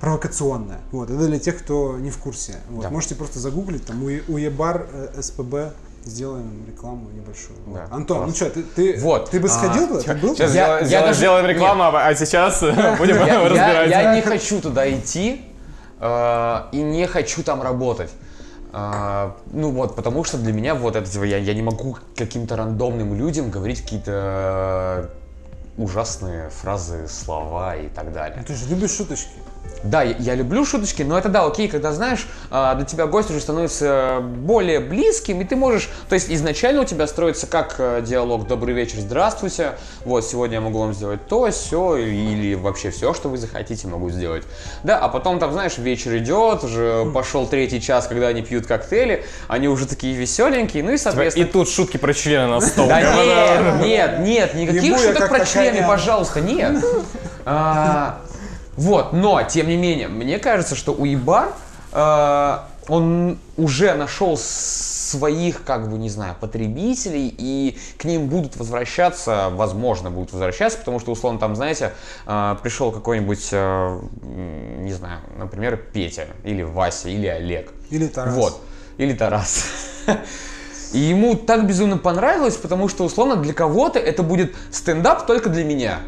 провокационное. 0.03 0.79
Вот. 0.91 1.09
Это 1.09 1.27
для 1.27 1.39
тех, 1.39 1.57
кто 1.57 1.97
не 1.97 2.09
в 2.11 2.17
курсе. 2.17 2.55
Вот. 2.69 2.83
Да. 2.83 2.89
Можете 2.89 3.15
просто 3.15 3.39
загуглить, 3.39 3.85
там 3.85 4.03
УЕ- 4.03 4.23
УЕБар, 4.27 4.87
э, 4.91 5.21
СПБ, 5.21 5.71
сделаем 6.03 6.65
рекламу 6.67 7.09
небольшую. 7.11 7.57
Вот. 7.65 7.75
Да, 7.75 7.87
Антон, 7.95 8.17
класс. 8.17 8.29
ну 8.29 8.35
что, 8.35 8.49
ты, 8.49 8.63
ты, 8.63 8.99
Вот, 8.99 9.29
ты 9.29 9.39
бы 9.39 9.47
а, 9.47 9.51
сходил 9.51 9.87
туда? 9.87 10.01
Ты 10.01 10.13
был 10.15 10.35
Сейчас? 10.35 10.53
Я- 10.53 10.65
сделаем- 10.65 10.81
я 10.81 10.85
сделаем, 10.87 11.07
даже- 11.07 11.17
сделаем 11.19 11.45
рекламу, 11.45 11.83
а 11.83 12.07
а 12.07 12.15
сейчас 12.15 12.59
будем 12.97 13.15
Я, 13.15 13.25
я- 13.27 13.43
разбирать. 13.49 13.89
я 13.89 14.15
не 14.15 14.21
хочу 14.21 14.59
туда 14.59 14.91
идти 14.91 15.41
э, 16.01 16.59
и 16.73 16.81
не 16.81 17.07
хочу 17.07 17.41
там 17.41 17.61
работать. 17.61 18.11
Э, 18.73 19.31
ну 19.53 19.71
вот, 19.71 19.95
потому 19.95 20.25
что 20.25 20.37
для 20.37 20.51
меня 20.51 20.75
вот 20.75 20.97
это, 20.97 21.09
типа, 21.09 21.23
я, 21.23 21.37
я 21.37 21.53
не 21.53 21.61
могу 21.61 21.95
каким-то 22.17 22.57
рандомным 22.57 23.15
людям 23.15 23.49
говорить 23.49 23.81
какие-то 23.81 25.09
э, 25.77 25.81
ужасные 25.81 26.49
фразы, 26.49 27.07
слова 27.07 27.77
и 27.77 27.87
так 27.87 28.11
далее. 28.11 28.39
Ну, 28.41 28.43
Ты 28.45 28.53
же 28.55 28.67
любишь 28.67 28.91
шуточки. 28.91 29.31
Да, 29.83 30.01
я, 30.01 30.15
я 30.17 30.35
люблю 30.35 30.65
шуточки, 30.65 31.03
но 31.03 31.17
это 31.17 31.29
да, 31.29 31.45
окей, 31.45 31.67
когда 31.67 31.91
знаешь, 31.91 32.27
а, 32.49 32.75
для 32.75 32.85
тебя 32.85 33.05
гость 33.05 33.29
уже 33.29 33.41
становится 33.41 34.19
более 34.21 34.79
близким, 34.79 35.41
и 35.41 35.43
ты 35.43 35.55
можешь, 35.55 35.89
то 36.07 36.15
есть 36.15 36.31
изначально 36.31 36.81
у 36.81 36.85
тебя 36.85 37.05
строится 37.05 37.47
как 37.47 37.75
э, 37.77 38.01
диалог 38.05 38.47
«Добрый 38.47 38.73
вечер, 38.73 38.99
здравствуйте», 38.99 39.73
вот, 40.05 40.25
сегодня 40.25 40.55
я 40.55 40.61
могу 40.61 40.79
вам 40.79 40.93
сделать 40.93 41.27
то, 41.27 41.49
все, 41.51 41.97
или 41.97 42.55
вообще 42.55 42.91
все, 42.91 43.13
что 43.13 43.27
вы 43.27 43.37
захотите, 43.37 43.87
могу 43.87 44.09
сделать. 44.09 44.43
Да, 44.83 44.99
а 44.99 45.09
потом 45.09 45.39
там, 45.39 45.51
знаешь, 45.51 45.77
вечер 45.77 46.17
идет, 46.17 46.63
уже 46.63 47.05
пошел 47.13 47.45
третий 47.45 47.81
час, 47.81 48.07
когда 48.07 48.27
они 48.27 48.41
пьют 48.41 48.65
коктейли, 48.65 49.25
они 49.49 49.67
уже 49.67 49.85
такие 49.85 50.15
веселенькие, 50.15 50.83
ну 50.83 50.91
и, 50.91 50.95
И 50.95 50.97
соответственно... 50.97 51.47
тут 51.47 51.69
шутки 51.69 51.97
про 51.97 52.13
члены 52.13 52.47
на 52.47 52.61
стол. 52.61 52.87
Да 52.87 53.01
нет, 53.81 53.81
нет, 53.81 54.19
нет, 54.19 54.53
никаких 54.53 54.97
шуток 54.97 55.29
про 55.29 55.45
члены, 55.45 55.85
пожалуйста, 55.85 56.39
нет. 56.39 56.83
Вот, 58.75 59.13
но, 59.13 59.41
тем 59.43 59.67
не 59.67 59.77
менее, 59.77 60.07
мне 60.07 60.39
кажется, 60.39 60.75
что 60.75 60.93
Уебар, 60.93 61.53
э, 61.91 62.57
он 62.87 63.37
уже 63.55 63.93
нашел 63.93 64.37
своих, 64.37 65.63
как 65.63 65.89
бы, 65.89 65.97
не 65.97 66.09
знаю, 66.09 66.35
потребителей, 66.39 67.33
и 67.37 67.77
к 67.97 68.05
ним 68.05 68.27
будут 68.27 68.55
возвращаться, 68.57 69.49
возможно, 69.51 70.09
будут 70.09 70.33
возвращаться, 70.33 70.79
потому 70.79 70.99
что, 70.99 71.11
условно, 71.11 71.39
там, 71.39 71.55
знаете, 71.55 71.93
э, 72.25 72.55
пришел 72.61 72.91
какой-нибудь, 72.91 73.49
э, 73.51 73.99
не 74.79 74.93
знаю, 74.93 75.19
например, 75.37 75.77
Петя, 75.77 76.27
или 76.43 76.63
Вася, 76.63 77.09
или 77.09 77.27
Олег. 77.27 77.71
Или 77.91 78.07
Тарас. 78.07 78.33
Вот. 78.33 78.61
Или 78.97 79.13
Тарас. 79.13 79.65
И 80.93 80.99
ему 80.99 81.35
так 81.35 81.65
безумно 81.65 81.97
понравилось, 81.97 82.55
потому 82.55 82.87
что, 82.87 83.03
условно, 83.03 83.35
для 83.35 83.53
кого-то 83.53 83.97
это 83.97 84.21
будет 84.21 84.55
стендап 84.71 85.25
только 85.25 85.49
для 85.49 85.63
меня. 85.63 85.99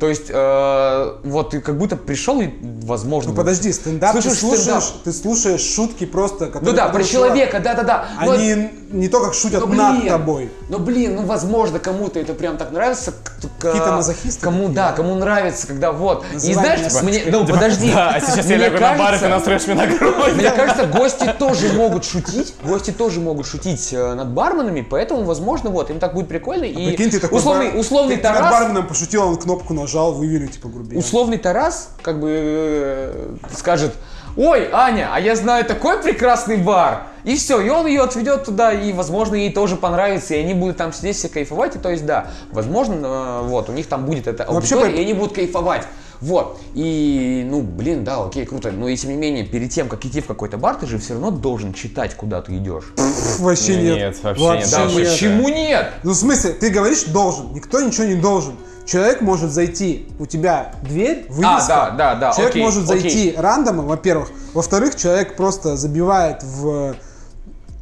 То 0.00 0.08
есть, 0.08 0.30
э, 0.30 1.16
вот 1.24 1.50
ты 1.50 1.60
как 1.60 1.76
будто 1.76 1.94
пришел 1.94 2.40
и, 2.40 2.48
возможно... 2.62 3.32
Ну 3.32 3.36
подожди, 3.36 3.70
стендап, 3.70 4.14
ты 4.14 4.22
Слушаешь 4.22 4.40
слушаешь, 4.40 4.82
стендап. 4.84 5.02
ты 5.04 5.12
слушаешь 5.12 5.60
шутки 5.60 6.06
просто, 6.06 6.46
которые... 6.46 6.70
Ну 6.70 6.72
да, 6.72 6.88
про 6.88 7.04
человека, 7.04 7.60
да-да-да. 7.60 8.06
Но 8.24 8.32
Они 8.32 8.70
не 8.92 9.08
то 9.08 9.20
как 9.20 9.34
шутят 9.34 9.60
ну, 9.60 9.74
над 9.74 9.98
блин, 9.98 10.08
тобой. 10.08 10.50
Ну 10.68 10.78
блин, 10.78 11.16
ну 11.16 11.22
возможно 11.24 11.78
кому-то 11.78 12.18
это 12.18 12.34
прям 12.34 12.56
так 12.56 12.72
нравится. 12.72 13.14
Какие-то 13.58 13.92
мазохисты 13.92 14.40
Кому, 14.42 14.62
такие, 14.62 14.74
да, 14.74 14.92
кому 14.92 15.14
нравится, 15.14 15.66
когда 15.66 15.92
вот. 15.92 16.24
И 16.30 16.34
Называй 16.34 16.54
знаешь, 16.54 17.02
меня 17.02 17.24
мне, 17.24 17.24
ну 17.30 17.46
подожди. 17.46 17.92
Да, 17.92 18.10
а 18.10 18.20
сейчас 18.20 18.46
я 18.46 18.56
Мне 18.56 18.56
лягу 18.56 18.80
на 18.80 18.94
бар, 18.94 19.14
и 19.14 19.18
ты 19.18 19.28
настроишь 19.28 19.66
меня 19.66 19.86
на 19.86 19.86
грудь. 19.86 20.34
Мне 20.34 20.50
кажется, 20.50 20.86
гости 20.86 21.34
тоже 21.38 21.72
могут 21.72 22.04
шутить, 22.04 22.54
гости 22.64 22.90
тоже 22.90 23.20
могут 23.20 23.46
шутить 23.46 23.92
э, 23.92 24.14
над 24.14 24.28
барменами, 24.28 24.80
поэтому, 24.80 25.24
возможно, 25.24 25.70
вот, 25.70 25.90
им 25.90 26.00
так 26.00 26.14
будет 26.14 26.28
прикольно. 26.28 26.64
и 26.64 26.88
Прикинь, 26.88 27.10
ты 27.10 27.20
такой 27.20 27.38
условный, 27.38 27.78
условный 27.78 28.16
ты 28.16 28.22
над 28.22 28.34
Тарас, 28.34 28.52
барменом 28.52 28.86
пошутил, 28.86 29.28
он 29.28 29.36
кнопку 29.36 29.74
нажал, 29.74 29.89
вывели, 29.98 30.46
типа, 30.46 30.68
грубее. 30.68 30.98
условный 30.98 31.38
Тарас, 31.38 31.90
как 32.02 32.20
бы, 32.20 32.28
э, 32.32 33.34
скажет, 33.56 33.92
ой, 34.36 34.68
Аня, 34.72 35.10
а 35.12 35.20
я 35.20 35.36
знаю 35.36 35.64
такой 35.64 35.98
прекрасный 36.02 36.56
бар. 36.56 37.04
И 37.24 37.36
все, 37.36 37.60
и 37.60 37.68
он 37.68 37.86
ее 37.86 38.02
отведет 38.02 38.44
туда, 38.44 38.72
и, 38.72 38.92
возможно, 38.92 39.34
ей 39.34 39.52
тоже 39.52 39.76
понравится, 39.76 40.34
и 40.34 40.38
они 40.38 40.54
будут 40.54 40.78
там 40.78 40.92
сидеть 40.92 41.16
все 41.16 41.28
кайфовать, 41.28 41.76
и 41.76 41.78
то 41.78 41.90
есть, 41.90 42.06
да, 42.06 42.28
возможно, 42.50 42.94
э, 43.04 43.40
вот, 43.44 43.68
у 43.68 43.72
них 43.72 43.86
там 43.88 44.06
будет 44.06 44.26
эта 44.26 44.44
Вообще, 44.50 44.74
аудитория, 44.76 44.92
по- 44.94 44.96
и 44.98 45.02
они 45.02 45.14
будут 45.14 45.34
кайфовать. 45.34 45.86
Вот. 46.20 46.60
И, 46.74 47.46
ну, 47.48 47.62
блин, 47.62 48.04
да, 48.04 48.24
окей, 48.24 48.44
круто. 48.44 48.70
Но 48.70 48.88
и 48.88 48.96
тем 48.96 49.10
не 49.10 49.16
менее, 49.16 49.44
перед 49.44 49.70
тем, 49.70 49.88
как 49.88 50.04
идти 50.04 50.20
в 50.20 50.26
какой-то 50.26 50.58
бар, 50.58 50.76
ты 50.76 50.86
же 50.86 50.98
все 50.98 51.14
равно 51.14 51.30
должен 51.30 51.72
читать, 51.72 52.14
куда 52.14 52.42
ты 52.42 52.56
идешь. 52.56 52.92
Вообще 53.38 53.76
нет. 53.76 53.96
Нет, 53.96 54.22
вообще 54.22 54.58
нет. 54.58 54.68
Да, 54.70 54.86
нет. 54.86 54.94
почему 54.94 55.48
нет? 55.48 55.92
Ну, 56.02 56.10
в 56.12 56.16
смысле, 56.16 56.52
ты 56.52 56.70
говоришь 56.70 57.04
должен, 57.04 57.52
никто 57.54 57.80
ничего 57.80 58.04
не 58.04 58.16
должен. 58.16 58.54
Человек 58.86 59.20
может 59.20 59.50
зайти, 59.52 60.08
у 60.18 60.26
тебя 60.26 60.74
дверь, 60.82 61.26
вывеска. 61.28 61.66
да, 61.68 61.90
да, 61.90 62.14
да, 62.16 62.32
Человек 62.32 62.50
окей, 62.50 62.62
может 62.62 62.90
окей. 62.90 63.00
зайти 63.00 63.34
рандомом, 63.36 63.86
во-первых. 63.86 64.30
Во-вторых, 64.52 64.96
человек 64.96 65.36
просто 65.36 65.76
забивает 65.76 66.42
в 66.42 66.96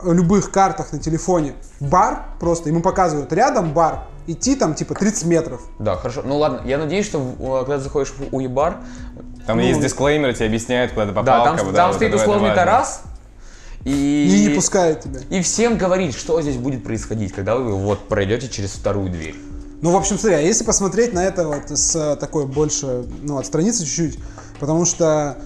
любых 0.05 0.51
картах 0.51 0.93
на 0.93 0.99
телефоне 0.99 1.55
бар, 1.81 2.27
просто 2.41 2.69
ему 2.69 2.83
показывают 2.83 3.33
рядом 3.33 3.73
бар, 3.73 4.05
идти 4.29 4.55
там 4.55 4.75
типа 4.75 4.95
30 4.95 5.25
метров. 5.25 5.63
Да, 5.79 5.97
хорошо. 5.97 6.23
Ну 6.25 6.37
ладно, 6.37 6.63
я 6.65 6.79
надеюсь, 6.79 7.07
что 7.07 7.19
э, 7.19 7.59
когда 7.61 7.79
ты 7.79 7.85
заходишь 7.85 8.13
в 8.17 8.35
уебар, 8.35 8.79
Там 9.47 9.57
Ну, 9.57 9.65
есть 9.65 9.81
дисклеймеры, 9.81 10.35
тебе 10.35 10.47
объясняют, 10.47 10.93
куда 10.93 11.07
ты 11.07 11.13
попал. 11.13 11.25
да, 11.25 11.45
там, 11.45 11.57
как 11.57 11.67
бы, 11.67 11.73
там 11.73 11.89
вот 11.89 11.97
стоит 11.97 12.15
условный. 12.15 12.55
Тарас, 12.55 13.03
и... 13.85 14.27
И 14.31 14.49
не 14.49 14.55
пускает 14.55 15.01
тебя. 15.01 15.21
И 15.31 15.41
всем 15.43 15.79
говорит, 15.79 16.15
что 16.15 16.41
здесь 16.43 16.57
будет 16.57 16.85
происходить, 16.85 17.33
когда 17.33 17.57
вы 17.57 17.73
вот 17.75 18.09
пройдете 18.09 18.49
через 18.49 18.73
вторую 18.73 19.11
дверь. 19.11 19.35
Ну, 19.81 19.93
в 19.93 19.97
общем, 19.97 20.19
смотри, 20.19 20.37
а 20.37 20.41
если 20.41 20.65
посмотреть 20.65 21.13
на 21.13 21.25
это 21.25 21.47
вот 21.47 21.71
с 21.71 21.95
э, 21.95 22.17
такой 22.17 22.47
больше, 22.47 23.05
ну, 23.23 23.39
отстраниться 23.39 23.85
чуть-чуть, 23.87 24.19
потому 24.59 24.85
что 24.85 25.39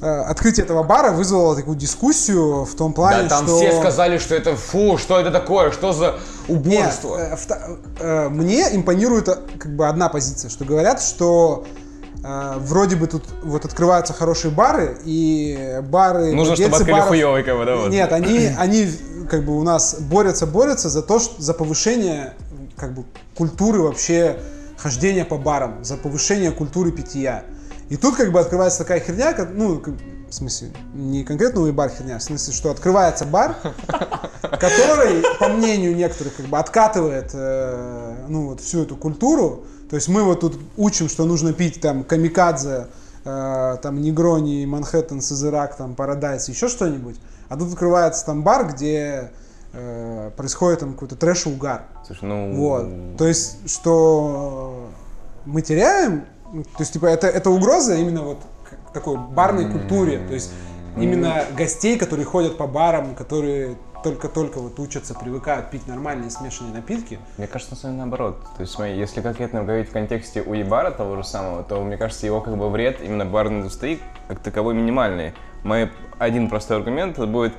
э, 0.00 0.06
открытие 0.06 0.64
этого 0.64 0.82
бара 0.82 1.12
вызвало 1.12 1.54
такую 1.54 1.76
дискуссию 1.76 2.64
в 2.64 2.74
том 2.74 2.92
плане, 2.92 3.22
да, 3.22 3.28
там 3.28 3.46
что... 3.46 3.58
все 3.58 3.78
сказали, 3.78 4.18
что 4.18 4.34
это 4.34 4.56
фу, 4.56 4.98
что 4.98 5.20
это 5.20 5.30
такое, 5.30 5.70
что 5.70 5.92
за 5.92 6.18
Нет, 6.50 6.66
убожество. 6.66 7.16
э, 7.18 7.36
э, 7.98 8.28
мне 8.28 8.64
импонирует 8.74 9.28
э, 9.28 9.36
как 9.58 9.74
бы 9.74 9.88
одна 9.88 10.08
позиция, 10.08 10.50
что 10.50 10.64
говорят, 10.64 11.00
что 11.00 11.64
э, 12.22 12.54
вроде 12.58 12.96
бы 12.96 13.06
тут 13.06 13.24
вот 13.42 13.64
открываются 13.64 14.12
хорошие 14.12 14.50
бары, 14.50 14.98
и 15.04 15.80
бары... 15.88 16.32
Нужно, 16.32 16.56
чтобы 16.56 16.76
открыли 16.76 16.98
баров- 16.98 17.08
хуёвый, 17.08 17.42
бы, 17.42 17.64
да, 17.64 17.76
вот. 17.76 17.90
Нет, 17.90 18.12
они, 18.12 18.50
они 18.58 18.88
как 19.30 19.44
бы 19.44 19.56
у 19.58 19.62
нас 19.62 19.96
борются, 20.00 20.46
борются 20.46 20.88
за 20.88 21.02
то, 21.02 21.18
что, 21.18 21.40
за 21.40 21.54
повышение 21.54 22.34
как 22.76 22.94
бы 22.94 23.04
культуры 23.36 23.80
вообще 23.80 24.38
хождения 24.76 25.24
по 25.24 25.36
барам, 25.36 25.84
за 25.84 25.96
повышение 25.96 26.50
культуры 26.50 26.90
питья. 26.92 27.44
И 27.90 27.96
тут 27.96 28.16
как 28.16 28.32
бы 28.32 28.40
открывается 28.40 28.78
такая 28.78 29.00
херня, 29.00 29.32
как, 29.32 29.50
ну, 29.52 29.82
в 30.30 30.34
смысле, 30.34 30.70
не 30.94 31.24
конкретно 31.24 31.60
новый 31.60 31.72
бар 31.72 31.90
херня, 31.90 32.18
в 32.18 32.22
смысле, 32.22 32.54
что 32.54 32.70
открывается 32.70 33.26
бар, 33.26 33.56
который, 34.42 35.24
по 35.40 35.48
мнению 35.48 35.94
некоторых, 35.96 36.36
как 36.36 36.46
бы 36.46 36.56
откатывает, 36.58 37.30
э, 37.34 38.26
ну, 38.28 38.46
вот 38.46 38.60
всю 38.60 38.82
эту 38.82 38.96
культуру. 38.96 39.64
То 39.90 39.96
есть 39.96 40.08
мы 40.08 40.22
вот 40.22 40.40
тут 40.40 40.58
учим, 40.76 41.08
что 41.08 41.24
нужно 41.24 41.52
пить 41.52 41.80
там 41.80 42.04
камикадзе 42.04 42.86
э, 43.24 43.76
там 43.82 44.00
Негрони, 44.00 44.64
Манхэттен, 44.66 45.20
Сазерак, 45.20 45.76
там 45.76 45.96
Парадайз, 45.96 46.48
еще 46.48 46.68
что-нибудь. 46.68 47.16
А 47.48 47.56
тут 47.56 47.72
открывается 47.72 48.24
там 48.24 48.44
бар, 48.44 48.72
где 48.72 49.32
э, 49.72 50.30
происходит 50.36 50.78
там 50.78 50.92
какой-то 50.92 51.16
трэш 51.16 51.46
и 51.46 51.48
угар. 51.50 51.86
Слушай, 52.06 52.24
ну... 52.24 52.54
Вот. 52.54 53.16
То 53.18 53.26
есть, 53.26 53.68
что 53.68 54.90
мы 55.44 55.60
теряем, 55.62 56.24
ну, 56.52 56.62
то 56.62 56.80
есть, 56.80 56.92
типа, 56.92 57.06
это, 57.06 57.26
это 57.26 57.50
угроза 57.50 57.96
именно 57.96 58.22
вот 58.22 58.38
такой 58.92 59.16
барной 59.16 59.70
культуре. 59.70 60.18
То 60.26 60.34
есть, 60.34 60.52
именно 60.96 61.44
гостей, 61.56 61.98
которые 61.98 62.26
ходят 62.26 62.56
по 62.56 62.66
барам, 62.66 63.14
которые 63.14 63.76
только-только 64.02 64.60
вот 64.60 64.78
учатся, 64.78 65.14
привыкают 65.14 65.70
пить 65.70 65.86
нормальные 65.86 66.30
смешанные 66.30 66.74
напитки. 66.74 67.18
Мне 67.36 67.46
кажется, 67.46 67.74
на 67.74 67.80
самом 67.80 67.94
деле 67.94 68.06
наоборот. 68.06 68.42
То 68.56 68.62
есть, 68.62 68.72
смотри, 68.72 68.96
если 68.96 69.20
конкретно 69.20 69.62
говорить 69.62 69.88
в 69.88 69.92
контексте 69.92 70.42
уебара 70.42 70.90
того 70.90 71.16
же 71.16 71.24
самого, 71.24 71.62
то, 71.62 71.82
мне 71.82 71.96
кажется, 71.96 72.26
его 72.26 72.40
как 72.40 72.56
бы 72.56 72.70
вред 72.70 73.00
именно 73.02 73.26
барной 73.26 73.60
индустрии 73.60 74.00
как 74.28 74.40
таковой 74.40 74.74
минимальный. 74.74 75.34
Мой 75.64 75.90
один 76.18 76.48
простой 76.48 76.78
аргумент 76.78 77.18
это 77.18 77.26
будет 77.26 77.52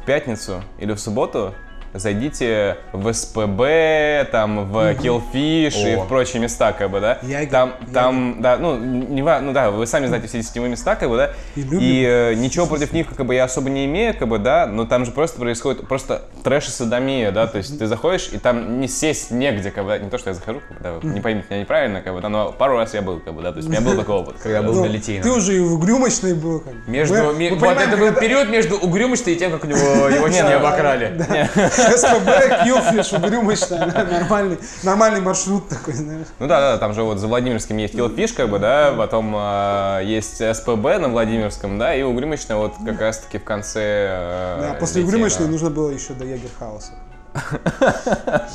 в 0.00 0.04
пятницу 0.04 0.62
или 0.78 0.92
в 0.92 1.00
субботу 1.00 1.52
зайдите 1.98 2.76
в 2.92 3.12
СПБ, 3.12 4.30
там, 4.30 4.70
в 4.70 4.76
Killfish 4.94 5.92
и 5.92 5.96
в 5.96 6.06
прочие 6.08 6.40
места, 6.42 6.72
как 6.72 6.90
бы, 6.90 7.00
да? 7.00 7.18
Я- 7.22 7.46
там, 7.46 7.72
я- 7.86 7.92
там, 7.94 8.36
да, 8.40 8.56
ну, 8.56 8.76
не 8.76 9.22
ва- 9.22 9.40
ну 9.40 9.52
да, 9.52 9.70
вы 9.70 9.86
сами 9.86 10.06
знаете 10.06 10.26
все 10.28 10.38
эти 10.38 10.46
сетевые 10.46 10.70
места, 10.70 10.96
как 10.96 11.08
бы, 11.08 11.16
да? 11.16 11.30
И 11.54 11.60
любим. 11.62 11.78
э, 11.80 12.34
ничего 12.34 12.66
против 12.66 12.92
них, 12.92 13.08
как 13.14 13.26
бы, 13.26 13.34
я 13.34 13.44
особо 13.44 13.70
не 13.70 13.84
имею, 13.86 14.14
как 14.16 14.28
бы, 14.28 14.38
да, 14.38 14.66
но 14.66 14.84
там 14.84 15.04
же 15.04 15.12
просто 15.12 15.38
происходит 15.40 15.86
просто 15.86 16.22
трэш 16.44 16.68
и 16.68 16.70
садомия, 16.70 17.30
да, 17.32 17.46
то 17.46 17.58
есть 17.58 17.78
ты 17.78 17.86
заходишь, 17.86 18.28
и 18.32 18.38
там 18.38 18.80
не 18.80 18.88
сесть 18.88 19.30
негде, 19.30 19.70
как 19.70 19.84
бы, 19.84 19.90
да, 19.90 19.98
не 19.98 20.10
то, 20.10 20.18
что 20.18 20.30
я 20.30 20.34
захожу, 20.34 20.60
как 20.68 20.78
бы, 20.78 21.00
да, 21.02 21.08
не 21.14 21.20
поймите 21.20 21.46
меня 21.50 21.60
неправильно, 21.60 22.02
как 22.02 22.14
бы, 22.14 22.20
да, 22.20 22.28
но 22.28 22.52
пару 22.52 22.76
раз 22.76 22.94
я 22.94 23.02
был, 23.02 23.20
как 23.20 23.34
бы, 23.34 23.42
да, 23.42 23.52
то 23.52 23.56
есть 23.58 23.68
у 23.68 23.72
меня 23.72 23.80
был 23.80 23.96
такой 23.96 24.14
опыт. 24.16 24.36
Когда 24.42 24.62
был 24.62 24.74
Ну, 24.74 24.84
на 24.84 24.88
Литейном. 24.88 25.22
Ты 25.22 25.30
уже 25.30 25.56
и 25.56 25.60
в 25.60 25.74
Угрюмочной 25.74 26.34
был. 26.34 26.60
Как 26.60 26.72
бы. 26.74 26.90
Между, 26.90 27.14
Мы- 27.14 27.34
ми- 27.34 27.50
мы 27.50 27.56
вот 27.56 27.60
понимаем, 27.68 27.88
это 27.88 27.96
был 27.98 28.06
когда- 28.06 28.20
период 28.20 28.48
между 28.48 28.76
Угрюмочной 28.76 29.32
и 29.34 29.36
тем, 29.36 29.50
как 29.52 29.64
у 29.64 29.66
него 29.66 30.08
его 30.08 30.28
не 30.36 30.40
обокрали. 30.40 31.12
СПБ, 31.90 32.64
Кьюфиш, 32.64 33.12
Угрюмочная, 33.12 33.86
нормальный, 34.10 34.58
нормальный 34.82 35.20
маршрут 35.20 35.68
такой, 35.68 35.94
знаешь. 35.94 36.26
Ну 36.38 36.46
да, 36.46 36.72
да, 36.72 36.78
там 36.78 36.94
же 36.94 37.02
вот 37.02 37.18
за 37.18 37.26
Владимирским 37.28 37.76
есть 37.76 37.94
Killfish, 37.94 38.34
как 38.34 38.50
бы, 38.50 38.58
да, 38.58 38.94
потом 38.96 39.34
э, 39.36 40.00
есть 40.04 40.38
СПБ 40.38 40.98
на 40.98 41.08
Владимирском, 41.08 41.78
да, 41.78 41.94
и 41.94 42.02
Угрюмочная 42.02 42.56
вот 42.56 42.74
как 42.84 43.00
раз-таки 43.00 43.38
в 43.38 43.44
конце... 43.44 43.80
э, 43.80 44.58
Да, 44.60 44.74
после 44.78 45.02
Литейного. 45.02 45.26
Угрюмочной 45.26 45.48
нужно 45.48 45.70
было 45.70 45.90
еще 45.90 46.12
до 46.14 46.24
Егерхауса. 46.24 46.92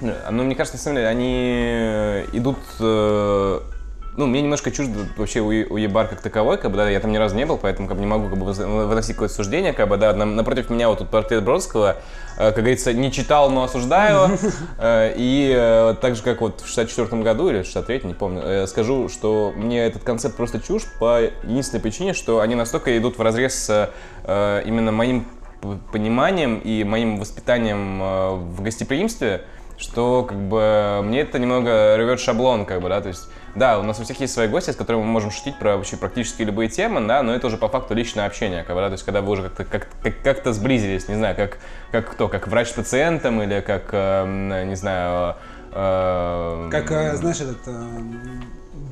Ну, 0.00 0.42
мне 0.44 0.54
кажется, 0.54 0.76
на 0.76 0.82
самом 0.82 0.96
деле, 0.96 1.08
они 1.08 2.24
идут... 2.34 2.58
ну, 4.16 4.26
мне 4.26 4.42
немножко 4.42 4.70
чуждо 4.70 5.00
вообще 5.16 5.40
у- 5.40 5.74
уебар 5.74 6.08
как 6.08 6.20
таковой, 6.20 6.58
как 6.58 6.70
бы, 6.70 6.76
да, 6.76 6.88
я 6.88 7.00
там 7.00 7.12
ни 7.12 7.16
разу 7.16 7.36
не 7.36 7.44
был, 7.46 7.58
поэтому 7.58 7.88
как 7.88 7.96
бы 7.96 8.02
не 8.02 8.08
могу 8.08 8.28
как 8.28 8.38
бы 8.38 8.52
выносить 8.52 9.12
какое-то 9.12 9.34
суждение, 9.34 9.72
как 9.72 9.88
бы, 9.88 9.96
да, 9.96 10.12
напротив 10.14 10.70
меня 10.70 10.88
вот 10.88 10.98
тут 10.98 11.08
портрет 11.08 11.44
Бродского, 11.44 11.96
э, 12.38 12.46
как 12.52 12.56
говорится, 12.56 12.92
не 12.92 13.12
читал, 13.12 13.50
но 13.50 13.64
осуждаю, 13.64 14.38
Э, 14.78 15.12
и 15.16 15.52
э, 15.56 15.94
так 16.00 16.16
же, 16.16 16.22
как 16.22 16.40
вот 16.40 16.60
в 16.60 16.66
64 16.68 17.22
году 17.22 17.48
или 17.50 17.62
в 17.62 17.64
63 17.64 18.02
не 18.04 18.14
помню, 18.14 18.42
э, 18.42 18.66
скажу, 18.66 19.08
что 19.08 19.52
мне 19.56 19.84
этот 19.84 20.02
концепт 20.02 20.36
просто 20.36 20.60
чушь 20.60 20.84
по 20.98 21.20
единственной 21.44 21.80
причине, 21.80 22.12
что 22.14 22.40
они 22.40 22.54
настолько 22.54 22.96
идут 22.98 23.18
в 23.18 23.22
разрез 23.22 23.54
с 23.54 23.90
э, 24.24 24.62
именно 24.66 24.92
моим 24.92 25.26
пониманием 25.92 26.58
и 26.58 26.84
моим 26.84 27.18
воспитанием 27.18 28.00
э, 28.02 28.34
в 28.34 28.62
гостеприимстве, 28.62 29.42
что 29.78 30.24
как 30.24 30.38
бы 30.38 31.00
мне 31.04 31.20
это 31.20 31.38
немного 31.38 31.96
рвет 31.96 32.20
шаблон, 32.20 32.64
как 32.64 32.80
бы, 32.80 32.88
да, 32.88 33.00
то 33.00 33.08
есть, 33.08 33.28
да, 33.56 33.78
у 33.78 33.82
нас 33.82 33.98
у 33.98 34.04
всех 34.04 34.20
есть 34.20 34.34
свои 34.34 34.48
гости, 34.48 34.70
с 34.70 34.76
которыми 34.76 35.02
мы 35.02 35.08
можем 35.08 35.30
шутить 35.30 35.58
про 35.58 35.76
вообще 35.76 35.96
практически 35.96 36.42
любые 36.42 36.68
темы, 36.68 37.06
да, 37.06 37.22
но 37.22 37.34
это 37.34 37.46
уже 37.46 37.56
по 37.56 37.68
факту 37.68 37.94
личное 37.94 38.26
общение, 38.26 38.62
как 38.62 38.76
бы, 38.76 38.82
да, 38.82 38.88
то 38.88 38.92
есть, 38.92 39.04
когда 39.04 39.22
вы 39.22 39.32
уже 39.32 39.42
как-то 39.42 39.64
как, 39.64 39.88
как, 40.02 40.22
как-то 40.22 40.52
сблизились, 40.52 41.08
не 41.08 41.14
знаю, 41.14 41.34
как, 41.34 41.58
как 41.90 42.10
кто, 42.10 42.28
как 42.28 42.48
врач 42.48 42.68
с 42.68 42.72
пациентом 42.72 43.42
или 43.42 43.60
как, 43.60 43.88
э, 43.92 44.64
не 44.66 44.76
знаю, 44.76 45.36
э, 45.72 46.68
Как, 46.70 46.90
э, 46.90 47.16
знаешь, 47.16 47.40
этот 47.40 47.58
э, 47.66 47.86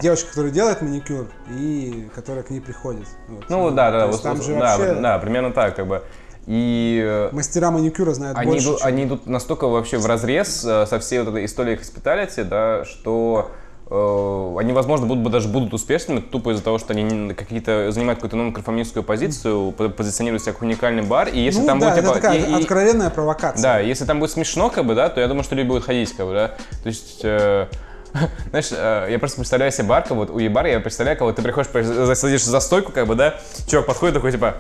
девочка, 0.01 0.31
которая 0.31 0.51
делает 0.51 0.81
маникюр 0.81 1.27
и 1.51 2.09
которая 2.15 2.43
к 2.43 2.51
ней 2.51 2.61
приходит. 2.61 3.07
Вот. 3.29 3.45
ну, 3.49 3.71
да, 3.71 3.91
да, 3.91 4.07
вот, 4.07 4.23
там 4.23 4.43
же 4.43 4.55
да, 4.55 4.79
вообще 4.79 4.95
да, 4.95 5.19
примерно 5.19 5.53
так, 5.53 5.77
как 5.77 5.87
бы, 5.87 6.03
и 6.47 7.03
э, 7.05 7.31
мастера 7.33 7.71
маникюра 7.71 8.13
знают 8.13 8.37
они, 8.37 8.51
больше, 8.51 8.67
идут, 8.67 8.79
чем- 8.79 8.87
они 8.89 9.05
идут 9.05 9.27
настолько 9.27 9.67
вообще 9.67 9.99
в 9.99 10.07
разрез 10.07 10.65
э, 10.65 10.87
со 10.87 10.99
всей 10.99 11.21
вот 11.21 11.29
этой 11.29 11.47
историей 11.47 11.77
hospitality, 11.77 12.45
да, 12.45 12.85
что 12.85 13.51
они, 13.91 14.73
возможно, 14.73 15.07
будут, 15.07 15.31
даже 15.31 15.49
будут 15.49 15.75
успешными 15.75 16.21
тупо 16.21 16.53
из-за 16.53 16.63
того, 16.63 16.79
что 16.79 16.93
они 16.95 17.35
какие-то 17.35 17.91
занимают 17.93 18.19
какую-то 18.19 18.37
нонконформистскую 18.37 19.03
позицию, 19.03 19.73
по- 19.73 19.89
позиционируют 19.91 20.43
себя 20.43 20.53
как 20.53 20.63
уникальный 20.63 21.03
бар, 21.03 21.29
и 21.29 21.39
если 21.39 21.61
ну, 21.61 21.67
там 21.67 21.79
да, 21.81 21.91
будет 21.91 21.99
это 21.99 22.09
типа, 22.09 22.21
такая 22.21 22.39
и- 22.47 22.55
откровенная 22.55 23.11
провокация. 23.11 23.63
да, 23.63 23.79
если 23.81 24.05
там 24.07 24.21
будет 24.21 24.31
смешно, 24.31 24.71
как 24.71 24.87
бы, 24.87 24.95
да, 24.95 25.09
то 25.11 25.21
я 25.21 25.29
думаю, 25.29 25.45
что 25.45 25.55
люди 25.55 25.69
будут 25.69 25.85
ходить, 25.85 26.13
как 26.17 26.27
бы, 26.27 26.33
да. 26.33 26.49
То 26.83 26.89
есть, 26.89 27.21
э, 27.25 27.67
знаешь, 28.51 28.69
э, 28.73 29.09
я 29.11 29.19
просто 29.19 29.37
представляю 29.37 29.71
себе 29.71 29.85
бар, 29.89 30.03
как 30.03 30.13
вот 30.13 30.31
у 30.31 30.51
бар, 30.51 30.67
я 30.67 30.81
представляю, 30.81 31.19
как 31.19 31.27
вот 31.27 31.37
ты 31.37 31.43
приходишь, 31.43 31.71
при- 31.71 32.15
садишься 32.15 32.51
за 32.51 32.61
стойку, 32.61 32.91
как 32.91 33.07
бы, 33.07 33.15
да, 33.17 33.35
чувак 33.69 33.87
подходит 33.87 34.15
такой, 34.15 34.33
типа, 34.33 34.55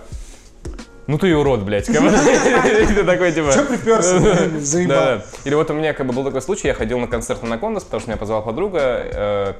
ну 1.06 1.18
ты 1.18 1.28
и 1.28 1.32
урод, 1.32 1.62
блядь, 1.62 1.86
ты 1.86 3.04
такой, 3.04 3.32
типа... 3.32 3.52
Чё 3.52 3.64
приперся, 3.66 4.60
заебал? 4.60 5.22
Или 5.44 5.54
вот 5.54 5.70
у 5.70 5.74
меня 5.74 5.92
как 5.92 6.06
бы 6.06 6.12
был 6.12 6.24
такой 6.24 6.42
случай, 6.42 6.68
я 6.68 6.74
ходил 6.74 6.98
на 6.98 7.06
концерт 7.06 7.42
на 7.42 7.58
Кондас, 7.58 7.84
потому 7.84 8.00
что 8.00 8.10
меня 8.10 8.18
позвала 8.18 8.42
подруга, 8.42 8.80
э, 8.80 9.52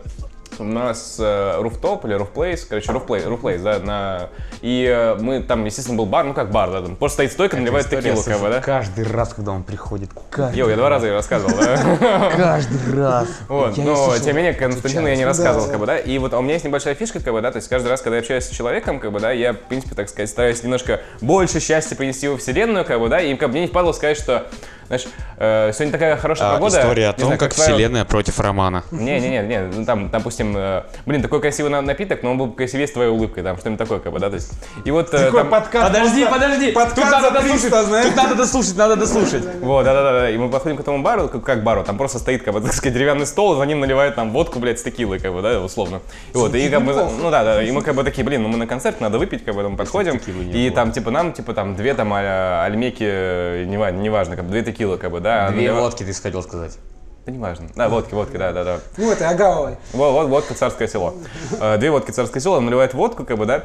у 0.58 0.64
нас 0.64 1.16
э, 1.18 1.60
руфтоп 1.60 2.04
или 2.04 2.14
руфплейс, 2.14 2.64
короче, 2.64 2.92
руфплейс, 2.92 3.24
руфплейс, 3.26 3.60
да, 3.62 3.78
на... 3.78 4.28
И 4.62 4.84
э, 4.88 5.16
мы, 5.20 5.42
там, 5.42 5.64
естественно, 5.64 5.96
был 5.96 6.06
бар, 6.06 6.24
ну 6.24 6.34
как 6.34 6.50
бар, 6.50 6.70
да, 6.70 6.82
там 6.82 6.96
просто 6.96 7.16
стоит 7.16 7.32
стойка, 7.32 7.56
наливает 7.56 7.88
текилу, 7.88 8.22
как 8.22 8.40
бы, 8.40 8.48
да. 8.48 8.60
Каждый 8.60 9.04
раз, 9.04 9.34
когда 9.34 9.52
он 9.52 9.62
приходит, 9.62 10.10
каждый, 10.30 10.58
Йоу, 10.58 10.68
я 10.68 10.76
два 10.76 10.88
раза 10.88 11.06
ее 11.06 11.14
рассказывал, 11.14 11.56
да? 11.56 12.30
каждый 12.36 12.94
раз. 12.94 13.28
Вот, 13.48 13.76
но 13.76 14.16
тем 14.18 14.26
не 14.26 14.42
менее, 14.42 14.54
Константину 14.54 15.08
я 15.08 15.16
не 15.16 15.24
рассказывал, 15.24 15.68
как 15.68 15.78
бы, 15.78 15.86
да, 15.86 15.98
и 15.98 16.18
вот 16.18 16.32
у 16.34 16.40
меня 16.40 16.54
есть 16.54 16.64
небольшая 16.64 16.94
фишка, 16.94 17.20
как 17.20 17.32
бы, 17.32 17.40
да, 17.40 17.50
то 17.50 17.56
есть 17.56 17.68
каждый 17.68 17.88
раз, 17.88 18.00
когда 18.00 18.16
я 18.16 18.20
общаюсь 18.20 18.44
с 18.44 18.50
человеком, 18.50 19.00
как 19.00 19.12
бы, 19.12 19.20
да, 19.20 19.32
я, 19.32 19.52
в 19.52 19.58
принципе, 19.58 19.94
так 19.94 20.08
сказать, 20.08 20.30
стараюсь 20.30 20.62
немножко 20.62 21.00
больше 21.20 21.60
счастья 21.60 21.96
принести 21.96 22.28
во 22.28 22.36
вселенную, 22.36 22.84
как 22.84 23.00
бы, 23.00 23.08
да, 23.08 23.20
и 23.20 23.34
как 23.34 23.48
бы 23.48 23.52
мне 23.52 23.62
не 23.62 23.68
впадло 23.68 23.92
сказать, 23.92 24.16
что, 24.16 24.46
знаешь, 24.86 25.06
э, 25.38 25.70
сегодня 25.72 25.92
такая 25.92 26.16
хорошая 26.16 26.50
А, 26.50 26.54
погода. 26.54 26.78
история 26.80 27.08
о 27.08 27.12
том, 27.12 27.26
знаю, 27.26 27.38
как 27.40 27.54
твоя- 27.54 27.70
вселенная 27.74 28.04
против 28.04 28.38
романа. 28.40 28.84
Не-не-не, 28.90 29.42
не, 29.42 29.60
ну 29.74 29.84
там, 29.84 30.10
допустим, 30.10 30.54
э, 30.56 30.82
блин, 31.06 31.22
такой 31.22 31.40
красивый 31.40 31.70
на- 31.70 31.80
напиток, 31.82 32.22
но 32.22 32.32
он 32.32 32.38
был 32.38 32.46
бы 32.46 32.54
красивее 32.56 32.86
с 32.86 32.92
твоей 32.92 33.10
улыбкой, 33.10 33.42
там, 33.42 33.56
что-нибудь 33.58 33.78
такое, 33.78 33.98
как 34.00 34.12
бы, 34.12 34.18
да, 34.18 34.28
то 34.28 34.34
есть, 34.36 34.52
и 34.84 34.90
вот... 34.90 35.12
э, 35.14 35.18
Такой 35.18 35.40
там- 35.40 35.50
подкаст 35.50 35.86
Подожди, 35.92 36.24
просто- 36.24 36.40
подожди, 36.40 36.72
подкаст 36.72 36.96
тут 36.96 37.04
надо 37.10 37.20
за 37.30 37.40
300, 37.40 37.52
дослушать, 37.70 37.86
знаешь? 37.88 38.06
тут 38.06 38.16
надо 38.16 38.34
дослушать, 38.34 38.76
надо 38.76 38.96
дослушать. 38.96 39.44
Вот, 39.60 39.84
да-да-да, 39.84 40.30
и 40.30 40.36
мы 40.36 40.48
подходим 40.50 40.76
к 40.76 40.80
этому 40.80 41.02
бару, 41.02 41.28
как, 41.28 41.42
как 41.44 41.62
бару, 41.64 41.84
там 41.84 41.96
просто 41.98 42.18
стоит, 42.18 42.42
как 42.42 42.54
бы, 42.54 42.60
так 42.60 42.72
сказать, 42.72 42.94
деревянный 42.94 43.26
стол, 43.26 43.56
за 43.56 43.64
ним 43.64 43.80
наливают 43.80 44.14
там 44.14 44.30
водку, 44.32 44.58
блядь, 44.58 44.78
с 44.78 44.82
текилой, 44.82 45.18
как 45.18 45.32
бы, 45.32 45.42
да, 45.42 45.60
условно. 45.60 46.00
И 46.32 46.36
вот, 46.36 46.54
и 46.54 46.68
как 46.68 46.82
бы, 46.84 46.92
ну 46.94 47.30
да, 47.30 47.44
да, 47.44 47.62
и 47.62 47.70
мы 47.70 47.82
как 47.82 47.94
бы 47.94 48.04
такие, 48.04 48.24
блин, 48.24 48.42
ну 48.42 48.48
мы 48.48 48.56
на 48.58 48.66
концерт, 48.66 49.00
надо 49.00 49.18
выпить, 49.18 49.44
как 49.44 49.54
бы, 49.54 49.68
мы 49.68 49.76
подходим, 49.76 50.20
и 50.52 50.70
там, 50.70 50.92
типа, 50.92 51.10
нам, 51.10 51.32
типа, 51.32 51.54
там, 51.54 51.74
две 51.76 51.94
там 51.94 52.12
а- 52.12 52.64
альмеки, 52.64 53.04
э, 53.06 53.64
неважно, 53.66 53.98
неважно, 54.00 54.36
как 54.36 54.44
бы, 54.44 54.50
две 54.50 54.62
текилы, 54.74 54.98
как 54.98 55.10
бы, 55.10 55.20
да. 55.20 55.50
Две 55.50 55.68
налива- 55.70 55.80
водки 55.80 56.02
ты 56.04 56.12
хотел 56.12 56.42
сказать. 56.42 56.78
Да 57.26 57.32
неважно. 57.32 57.68
Да, 57.74 57.88
водки, 57.88 58.12
водки, 58.12 58.36
да, 58.36 58.52
да, 58.52 58.64
да. 58.64 58.78
Ну, 58.98 59.10
это 59.10 59.28
Агавовой. 59.30 59.76
Вот, 59.92 60.12
вот, 60.12 60.28
водка 60.28 60.54
царское 60.54 60.86
село. 60.88 61.14
Э, 61.58 61.78
Две 61.78 61.90
водки 61.90 62.10
царское 62.10 62.40
село, 62.40 62.56
он 62.58 62.66
наливает 62.66 62.92
водку, 62.92 63.24
как 63.24 63.38
бы, 63.38 63.46
да. 63.46 63.64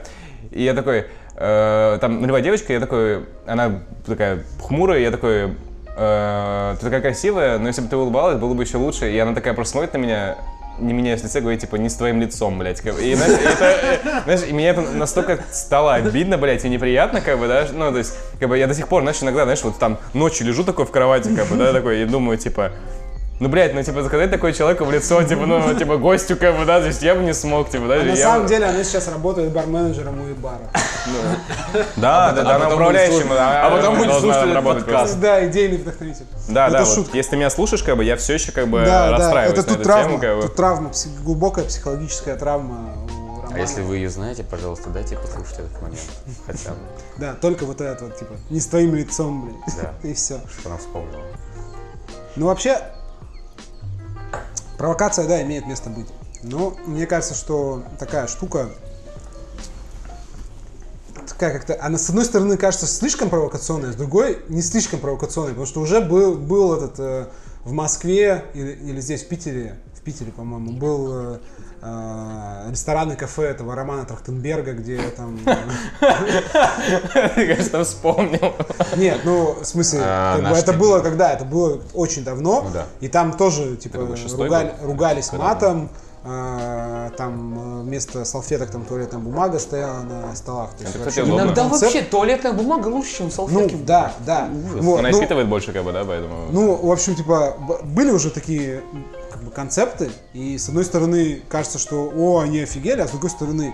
И 0.51 0.63
я 0.63 0.73
такой, 0.73 1.07
э, 1.35 1.97
там 1.99 2.21
наливает 2.21 2.45
девочка, 2.45 2.71
я 2.71 2.79
такой, 2.79 3.25
она 3.45 3.81
такая 4.05 4.43
хмурая, 4.65 4.99
я 4.99 5.11
такой, 5.11 5.55
э, 5.97 6.75
ты 6.79 6.85
такая 6.85 7.01
красивая, 7.01 7.57
но 7.57 7.67
если 7.67 7.81
бы 7.81 7.89
ты 7.89 7.97
улыбалась, 7.97 8.37
было 8.37 8.53
бы 8.53 8.63
еще 8.63 8.77
лучше. 8.77 9.11
И 9.11 9.17
она 9.19 9.33
такая 9.33 9.53
просто 9.53 9.73
смотрит 9.73 9.91
на 9.93 9.97
меня, 9.97 10.37
не 10.79 10.93
меняя 10.93 11.17
с 11.17 11.23
лица, 11.23 11.41
говорит, 11.41 11.61
типа, 11.61 11.75
не 11.75 11.89
с 11.89 11.95
твоим 11.95 12.21
лицом, 12.21 12.57
блядь. 12.57 12.81
И, 12.85 13.15
знаешь, 13.15 13.39
это, 13.43 13.65
э, 13.65 14.21
знаешь, 14.23 14.41
и 14.47 14.53
меня 14.53 14.69
это 14.71 14.81
настолько 14.81 15.39
стало 15.51 15.95
обидно, 15.95 16.37
блядь, 16.37 16.65
и 16.65 16.69
неприятно, 16.69 17.21
как 17.21 17.39
бы, 17.39 17.47
да, 17.47 17.67
ну, 17.71 17.91
то 17.91 17.97
есть, 17.97 18.15
как 18.39 18.49
бы, 18.49 18.57
я 18.57 18.67
до 18.67 18.73
сих 18.73 18.87
пор, 18.87 19.03
знаешь, 19.03 19.21
иногда, 19.21 19.43
знаешь, 19.43 19.63
вот 19.63 19.77
там 19.77 19.97
ночью 20.13 20.47
лежу 20.47 20.63
такой 20.63 20.85
в 20.85 20.91
кровати, 20.91 21.29
как 21.35 21.47
бы, 21.47 21.55
да, 21.55 21.73
такой, 21.73 22.01
и 22.01 22.05
думаю, 22.05 22.37
типа, 22.37 22.71
ну, 23.39 23.47
блядь, 23.49 23.73
ну, 23.73 23.81
типа, 23.83 24.03
заказать 24.03 24.31
такое 24.31 24.51
человеку 24.51 24.83
в 24.85 24.91
лицо, 24.91 25.23
типа, 25.23 25.45
ну, 25.45 25.73
типа, 25.73 25.97
гостю, 25.97 26.35
как 26.35 26.57
бы, 26.57 26.65
да, 26.65 26.79
то 26.81 26.87
есть 26.87 27.01
я 27.01 27.15
бы 27.15 27.21
не 27.23 27.33
смог, 27.33 27.69
типа, 27.69 27.87
да. 27.87 27.95
А 27.95 28.03
на 28.03 28.09
я- 28.09 28.15
самом 28.15 28.47
деле 28.47 28.65
она 28.65 28.83
сейчас 28.83 29.07
работает 29.07 29.51
барменеджером 29.51 30.19
у 30.19 30.35
бара. 30.35 30.59
Да, 31.95 32.31
да, 32.33 32.43
да, 32.43 32.55
она 32.55 32.69
управляющим, 32.69 33.27
а 33.31 33.67
а 33.67 33.69
потом 33.71 33.97
будет 33.97 34.13
слушать 34.13 34.63
подкаст. 34.63 35.19
Да, 35.19 35.45
идейный 35.47 35.77
вдохновитель. 35.77 36.25
Да, 36.49 36.67
Ну, 36.67 36.73
да, 36.73 36.79
если 37.13 37.29
ты 37.31 37.35
меня 37.37 37.49
слушаешь, 37.49 37.83
как 37.83 37.95
бы, 37.97 38.03
я 38.03 38.17
все 38.17 38.33
еще, 38.33 38.51
как 38.51 38.67
бы, 38.67 38.79
Да, 38.79 39.09
да, 39.09 39.17
расстраиваюсь 39.17 39.59
это 39.59 39.61
на 39.61 39.67
тут 39.67 39.75
эту 39.77 39.83
травма, 39.83 40.03
тему, 40.09 40.19
как 40.19 40.35
бы. 40.35 40.41
тут 40.43 40.55
травма, 40.55 40.91
глубокая 41.23 41.65
психологическая 41.65 42.35
травма. 42.35 42.93
А 43.51 43.57
если 43.57 43.81
вы 43.81 43.95
ее 43.95 44.09
знаете, 44.09 44.43
пожалуйста, 44.43 44.89
дайте 44.89 45.15
послушать 45.17 45.59
этот 45.59 45.81
момент. 45.81 45.99
Хотя 46.45 46.69
бы, 46.69 46.75
Да, 47.17 47.33
только 47.33 47.65
вот 47.65 47.81
это 47.81 48.03
вот, 48.05 48.17
типа, 48.17 48.33
не 48.49 48.59
с 48.59 48.67
твоим 48.67 48.93
лицом, 48.93 49.45
блин. 49.45 49.57
Да. 49.81 49.93
И 50.07 50.13
все. 50.13 50.39
что 50.59 50.69
она 50.69 50.77
вспомнила. 50.77 51.21
Ну, 52.35 52.45
вообще, 52.45 52.79
провокация, 54.77 55.27
да, 55.27 55.41
имеет 55.41 55.65
место 55.65 55.89
быть. 55.89 56.07
Ну, 56.43 56.77
мне 56.85 57.05
кажется, 57.05 57.35
что 57.35 57.83
такая 57.99 58.27
штука 58.27 58.69
такая 61.39 61.53
как-то, 61.53 61.77
она 61.81 61.97
с 61.97 62.09
одной 62.09 62.25
стороны 62.25 62.57
кажется 62.57 62.85
слишком 62.85 63.29
провокационная, 63.29 63.93
с 63.93 63.95
другой 63.95 64.39
не 64.49 64.61
слишком 64.61 64.99
провокационная, 64.99 65.51
потому 65.51 65.67
что 65.67 65.79
уже 65.79 66.01
был, 66.01 66.35
был 66.35 66.73
этот 66.73 66.99
э, 66.99 67.27
в 67.63 67.71
Москве 67.71 68.45
или, 68.53 68.71
или 68.71 68.99
здесь 68.99 69.23
в 69.23 69.27
Питере, 69.27 69.77
в 69.93 70.01
Питере, 70.01 70.31
по-моему, 70.31 70.73
был 70.73 71.35
э, 71.35 71.39
э, 71.81 72.69
ресторан 72.69 73.11
и 73.11 73.15
кафе 73.15 73.43
этого 73.43 73.75
Романа 73.75 74.05
Трахтенберга, 74.05 74.73
где 74.73 74.99
там... 75.15 75.39
Ты, 77.35 77.47
конечно, 77.47 77.83
вспомнил. 77.83 78.53
Нет, 78.95 79.21
ну, 79.23 79.57
в 79.61 79.65
смысле, 79.65 79.99
А, 80.03 80.35
как 80.35 80.43
бы 80.43 80.49
наш 80.49 80.59
это 80.59 80.73
было 80.73 80.99
когда? 80.99 81.31
Это 81.31 81.45
было 81.45 81.79
очень 81.93 82.23
давно, 82.23 82.67
Ну 82.73 82.81
и 82.99 83.07
там 83.07 83.33
тоже, 83.33 83.75
типа, 83.75 84.07
ругались 84.83 85.31
матом, 85.33 85.89
а, 86.21 87.11
там 87.11 87.79
э, 87.79 87.81
вместо 87.83 88.25
салфеток 88.25 88.69
там 88.71 88.83
туалетная 88.83 89.21
бумага 89.21 89.57
стояла 89.57 90.01
на 90.01 90.35
столах. 90.35 90.71
То 90.71 90.83
есть 90.83 90.95
Это, 90.95 91.05
вообще. 91.05 91.21
Иногда 91.21 91.63
концепт- 91.63 91.81
вообще 91.81 92.01
туалетная 92.01 92.51
бумага 92.51 92.89
лучше, 92.89 93.17
чем 93.17 93.25
Ну, 93.27 93.31
салфетки. 93.31 93.75
да, 93.85 94.11
да. 94.25 94.49
Вот, 94.51 94.99
Она 94.99 95.11
ну, 95.11 95.45
больше, 95.45 95.71
как 95.71 95.85
бы, 95.85 95.93
да, 95.93 96.03
поэтому... 96.03 96.47
ну, 96.51 96.75
в 96.75 96.91
общем, 96.91 97.15
типа, 97.15 97.55
были 97.83 98.11
уже 98.11 98.31
такие 98.31 98.81
как 99.39 99.47
бы, 99.47 99.51
концепты, 99.51 100.11
и 100.33 100.57
с 100.57 100.67
одной 100.67 100.83
стороны 100.83 101.41
кажется, 101.47 101.79
что 101.79 102.11
о, 102.13 102.39
они 102.39 102.59
офигели, 102.59 102.99
а 102.99 103.07
с 103.07 103.11
другой 103.11 103.29
стороны, 103.29 103.73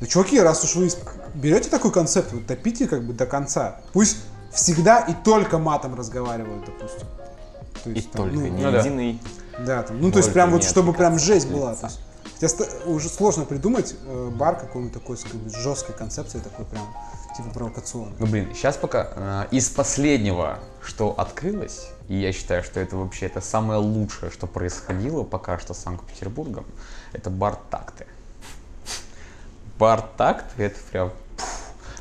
да 0.00 0.06
чуваки, 0.06 0.40
раз 0.40 0.64
уж 0.64 0.74
вы 0.74 0.90
берете 1.34 1.70
такой 1.70 1.92
концепт, 1.92 2.32
вот 2.32 2.46
топите 2.46 2.88
как 2.88 3.04
бы 3.04 3.12
до 3.12 3.24
конца. 3.24 3.80
Пусть 3.92 4.18
всегда 4.52 5.00
и 5.00 5.14
только 5.24 5.58
матом 5.58 5.94
разговаривают, 5.94 6.64
допустим. 6.66 7.06
То 7.84 7.90
И 7.90 7.94
есть, 7.94 8.10
там, 8.10 8.24
только 8.24 8.36
ну, 8.36 8.46
не 8.48 8.64
ну 8.64 8.78
единый. 8.78 9.20
Да, 9.64 9.84
там, 9.84 10.00
ну 10.00 10.10
то 10.10 10.18
есть 10.18 10.32
прям 10.32 10.50
вот 10.50 10.64
чтобы 10.64 10.92
прям 10.92 11.18
жесть 11.18 11.48
была. 11.48 11.76
То 11.76 11.86
есть, 11.86 12.00
ста- 12.40 12.66
уже 12.86 13.08
сложно 13.08 13.44
придумать 13.44 13.94
э, 14.06 14.30
бар 14.34 14.56
какой-нибудь 14.58 14.92
такой 14.94 15.16
с 15.16 15.24
жесткой 15.56 15.94
концепцией, 15.94 16.42
такой 16.42 16.64
прям 16.66 16.84
типа 17.36 17.50
провокационный. 17.50 18.14
Ну 18.18 18.26
блин, 18.26 18.50
сейчас 18.54 18.76
пока 18.76 19.08
э, 19.14 19.44
из 19.50 19.68
последнего, 19.70 20.58
что 20.82 21.14
открылось, 21.16 21.88
и 22.08 22.16
я 22.16 22.32
считаю, 22.32 22.62
что 22.62 22.78
это 22.80 22.96
вообще 22.96 23.26
это 23.26 23.40
самое 23.40 23.80
лучшее, 23.80 24.30
что 24.30 24.46
происходило 24.46 25.22
пока 25.24 25.58
что 25.58 25.74
с 25.74 25.78
Санкт-Петербургом, 25.78 26.64
это 27.12 27.30
бар 27.30 27.56
такты. 27.70 28.06
Бар 29.78 30.02
такт 30.16 30.44
это 30.58 30.78
прям. 30.90 31.10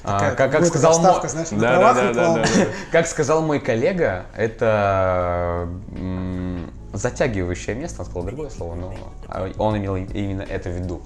А, 0.07 0.19
Такая, 0.19 0.35
как, 0.35 0.51
как 0.51 0.61
будто 0.61 0.65
сказал 0.69 0.99
мой- 0.99 1.27
знаешь, 1.29 1.49
на 1.51 1.59
Да, 1.59 1.79
да, 1.79 1.93
да, 1.93 2.13
да, 2.13 2.35
да, 2.35 2.43
да. 2.43 2.65
как 2.91 3.07
сказал 3.07 3.41
мой 3.41 3.59
коллега, 3.59 4.27
это 4.37 5.67
затягивающее 6.97 7.75
место, 7.75 8.01
он 8.01 8.05
сказал 8.05 8.23
другое 8.23 8.49
слово, 8.49 8.75
но 8.75 8.93
а, 9.27 9.51
он 9.57 9.77
имел 9.77 9.95
именно 9.95 10.41
это 10.41 10.69
в 10.69 10.73
виду. 10.73 11.01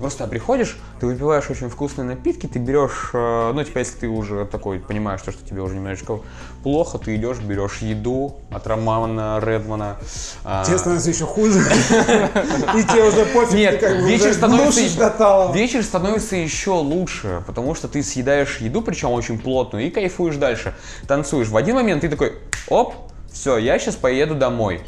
Просто 0.00 0.26
приходишь, 0.26 0.78
ты 0.98 1.04
выпиваешь 1.04 1.50
очень 1.50 1.68
вкусные 1.68 2.06
напитки, 2.06 2.46
ты 2.46 2.58
берешь, 2.58 3.10
э, 3.12 3.52
ну, 3.52 3.62
типа, 3.62 3.80
если 3.80 3.98
ты 3.98 4.08
уже 4.08 4.46
такой 4.46 4.78
понимаешь, 4.78 5.20
то, 5.20 5.30
что 5.30 5.46
тебе 5.46 5.60
уже 5.60 5.74
немножечко 5.74 6.20
плохо, 6.62 6.96
ты 6.96 7.16
идешь, 7.16 7.36
берешь 7.36 7.80
еду 7.82 8.36
от 8.50 8.66
Романа 8.66 9.38
Редмана. 9.42 9.98
а, 10.42 10.64
Тебе 10.64 10.78
становится 10.78 11.10
еще 11.10 11.26
хуже. 11.26 11.58
И 11.60 12.82
тебе 12.82 13.04
уже 13.04 13.26
пофиг, 13.26 13.52
Нет, 13.52 13.78
ты 13.78 13.88
как 13.88 14.00
бы 14.00 14.08
вечер 14.08 14.32
становится, 14.32 15.52
вечер 15.52 15.82
становится 15.82 16.36
еще 16.36 16.70
лучше, 16.70 17.42
потому 17.46 17.74
что 17.74 17.86
ты 17.86 18.02
съедаешь 18.02 18.56
еду, 18.56 18.80
причем 18.80 19.10
очень 19.10 19.38
плотную, 19.38 19.86
и 19.86 19.90
кайфуешь 19.90 20.36
дальше. 20.36 20.74
Танцуешь. 21.06 21.48
В 21.48 21.58
один 21.58 21.74
момент 21.74 22.00
ты 22.00 22.08
такой, 22.08 22.38
оп, 22.68 22.94
все, 23.30 23.58
я 23.58 23.78
сейчас 23.78 23.96
поеду 23.96 24.34
домой. 24.34 24.80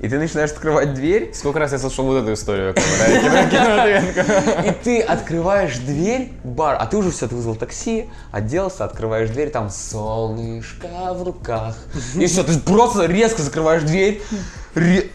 И 0.00 0.08
ты 0.08 0.18
начинаешь 0.18 0.50
открывать 0.50 0.94
дверь, 0.94 1.30
Сколько 1.34 1.58
раз 1.58 1.72
я 1.72 1.78
слышал 1.78 2.06
вот 2.06 2.22
эту 2.22 2.32
историю, 2.32 2.74
и 4.64 4.72
ты 4.82 5.00
открываешь 5.02 5.76
дверь, 5.78 6.32
бар, 6.42 6.76
а 6.80 6.86
ты 6.86 6.96
уже 6.96 7.10
все, 7.10 7.28
ты 7.28 7.34
вызвал 7.34 7.54
такси, 7.54 8.08
оделся, 8.32 8.86
открываешь 8.86 9.28
дверь, 9.28 9.50
там 9.50 9.68
солнышко 9.68 11.12
в 11.12 11.22
руках. 11.22 11.76
И 12.14 12.26
все, 12.26 12.42
ты 12.42 12.58
просто 12.58 13.04
резко 13.06 13.42
закрываешь 13.42 13.82
дверь, 13.82 14.22
ре- 14.74 15.10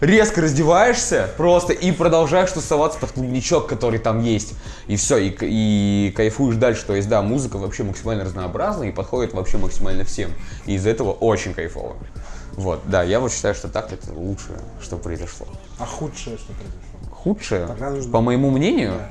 резко 0.00 0.40
раздеваешься 0.40 1.28
просто 1.36 1.72
и 1.72 1.92
продолжаешь 1.92 2.50
тусоваться 2.50 2.98
под 2.98 3.12
клубничок, 3.12 3.68
который 3.68 4.00
там 4.00 4.24
есть. 4.24 4.54
И 4.88 4.96
все, 4.96 5.18
и, 5.18 5.36
и 5.40 6.12
кайфуешь 6.16 6.56
дальше. 6.56 6.84
То 6.84 6.96
есть, 6.96 7.08
да, 7.08 7.22
музыка 7.22 7.58
вообще 7.58 7.84
максимально 7.84 8.24
разнообразна 8.24 8.84
и 8.84 8.90
подходит 8.92 9.34
вообще 9.34 9.58
максимально 9.58 10.04
всем. 10.04 10.32
И 10.66 10.74
из-за 10.74 10.90
этого 10.90 11.12
очень 11.12 11.54
кайфово. 11.54 11.96
Вот, 12.54 12.80
да, 12.86 13.02
я 13.02 13.20
вот 13.20 13.32
считаю, 13.32 13.54
что 13.54 13.68
так 13.68 13.92
это 13.92 14.12
лучшее, 14.12 14.58
что 14.82 14.96
произошло. 14.96 15.46
А 15.78 15.86
худшее, 15.86 16.36
что 16.36 16.52
произошло? 16.52 17.14
Худшее, 17.14 17.66
Тогда 17.66 17.90
нужно- 17.90 18.10
по 18.12 18.20
моему 18.20 18.50
мнению, 18.50 18.94
Да. 18.94 19.08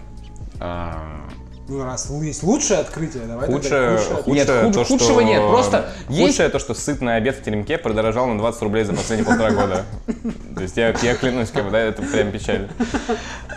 а, 0.59 1.29
Ну, 1.67 1.83
раз 1.83 2.09
есть 2.09 2.41
лучшее 2.41 2.79
открытие, 2.79 3.25
давай 3.25 3.45
тогда 3.45 3.55
Худшее, 3.61 3.97
худшее. 3.99 4.33
Нет, 4.33 4.47
худшее 4.47 4.63
худ- 4.63 4.73
то, 4.73 4.85
что... 4.85 4.93
худшего 4.97 5.19
нет, 5.21 5.41
просто 5.49 5.89
есть- 6.09 6.29
Худшее 6.31 6.49
то, 6.49 6.57
что 6.57 6.73
сытный 6.73 7.15
обед 7.15 7.35
в 7.37 7.43
теремке 7.43 7.77
продорожал 7.77 8.25
на 8.25 8.39
20 8.39 8.61
рублей 8.63 8.83
за 8.85 8.93
последние 8.95 9.27
полтора 9.27 9.51
года. 9.51 9.85
То 10.55 10.61
есть 10.63 10.77
я, 10.77 10.89
я 11.03 11.15
клянусь, 11.15 11.51
как 11.51 11.65
бы, 11.65 11.69
да, 11.71 11.77
это 11.77 12.01
прям 12.01 12.31
печаль. 12.31 12.67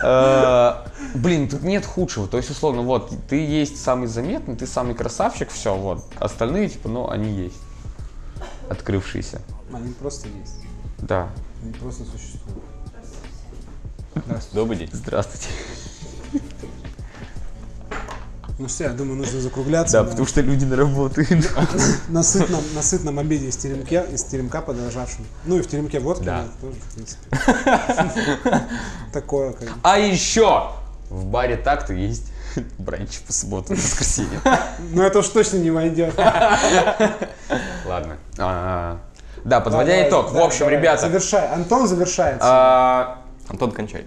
Э, 0.03 0.73
Блин, 1.15 1.49
тут 1.49 1.63
нет 1.63 1.85
худшего. 1.87 2.27
То 2.27 2.37
есть, 2.37 2.51
условно, 2.51 2.83
вот, 2.83 3.11
ты 3.27 3.43
есть 3.43 3.83
самый 3.83 4.07
заметный, 4.07 4.55
ты 4.55 4.67
самый 4.67 4.93
красавчик, 4.93 5.49
все, 5.49 5.75
вот. 5.75 6.03
Остальные, 6.19 6.69
типа, 6.69 6.89
ну, 6.89 7.09
они 7.09 7.31
есть. 7.31 7.57
Открывшиеся. 8.69 9.41
Они 9.73 9.93
просто 9.93 10.27
есть. 10.27 10.55
Да. 10.99 11.29
Они 11.61 11.73
просто 11.73 12.03
существуют. 12.05 12.63
Добрый 14.53 14.77
день. 14.77 14.89
Здравствуйте. 14.91 15.47
Ну 18.59 18.67
все, 18.67 18.83
я 18.85 18.89
думаю, 18.91 19.17
нужно 19.17 19.41
закругляться. 19.41 19.93
Да, 19.93 20.03
на- 20.03 20.09
потому 20.11 20.27
что 20.27 20.41
люди 20.41 20.63
на 20.63 20.75
работу 20.75 21.21
на 22.09 22.21
сытном, 22.21 22.61
на 22.75 22.83
сытном 22.83 23.17
обеде 23.17 23.47
из 23.47 23.57
теремке, 23.57 24.05
из 24.13 24.23
теремка 24.25 24.61
подорожавшем. 24.61 25.25
Ну 25.45 25.57
и 25.57 25.61
в 25.63 25.67
теремке 25.67 25.99
водки, 25.99 26.23
Да. 26.25 26.45
тоже, 26.61 26.75
в 26.79 26.93
принципе. 26.93 28.67
Такое, 29.11 29.53
как. 29.53 29.69
А 29.81 29.97
еще 29.97 30.69
в 31.09 31.25
баре 31.25 31.57
так-то 31.57 31.93
есть 31.93 32.31
бранч 32.77 33.21
по 33.21 33.33
субботу 33.33 33.73
и 33.73 33.75
воскресенье. 33.75 34.39
Ну 34.91 35.01
это 35.01 35.19
уж 35.19 35.27
точно 35.29 35.57
не 35.57 35.71
войдет. 35.71 36.13
Ладно. 37.85 38.17
Да, 39.43 39.59
подводя 39.59 39.91
Давай, 39.93 40.09
итог. 40.09 40.29
В 40.31 40.33
да, 40.33 40.45
общем, 40.45 40.59
давай, 40.59 40.75
ребята, 40.77 41.01
Завершай. 41.01 41.47
Антон 41.49 41.87
завершает. 41.87 42.37
а, 42.41 43.17
Антон, 43.49 43.71
кончай. 43.71 44.05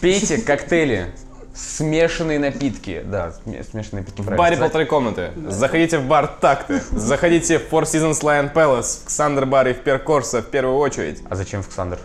пейте 0.00 0.38
коктейли, 0.38 1.12
смешанные 1.54 2.38
напитки. 2.40 3.02
Да, 3.06 3.32
сме- 3.44 3.62
смешанные 3.70 4.02
напитки. 4.02 4.20
В 4.22 4.34
баре 4.36 4.56
полторы 4.56 4.86
комнаты. 4.86 5.30
Заходите 5.48 5.98
в 5.98 6.06
бар 6.06 6.26
Такты. 6.26 6.80
Заходите 6.90 7.58
в 7.58 7.72
Four 7.72 7.82
Seasons 7.82 8.20
Lion 8.22 8.52
Palace, 8.52 9.02
в 9.02 9.06
Ксандр 9.06 9.46
бар 9.46 9.68
и 9.68 9.72
в 9.74 9.80
Перкорса 9.82 10.42
в 10.42 10.46
первую 10.46 10.78
очередь. 10.78 11.22
А 11.30 11.36
зачем 11.36 11.62
в 11.62 11.66
Александр? 11.66 11.98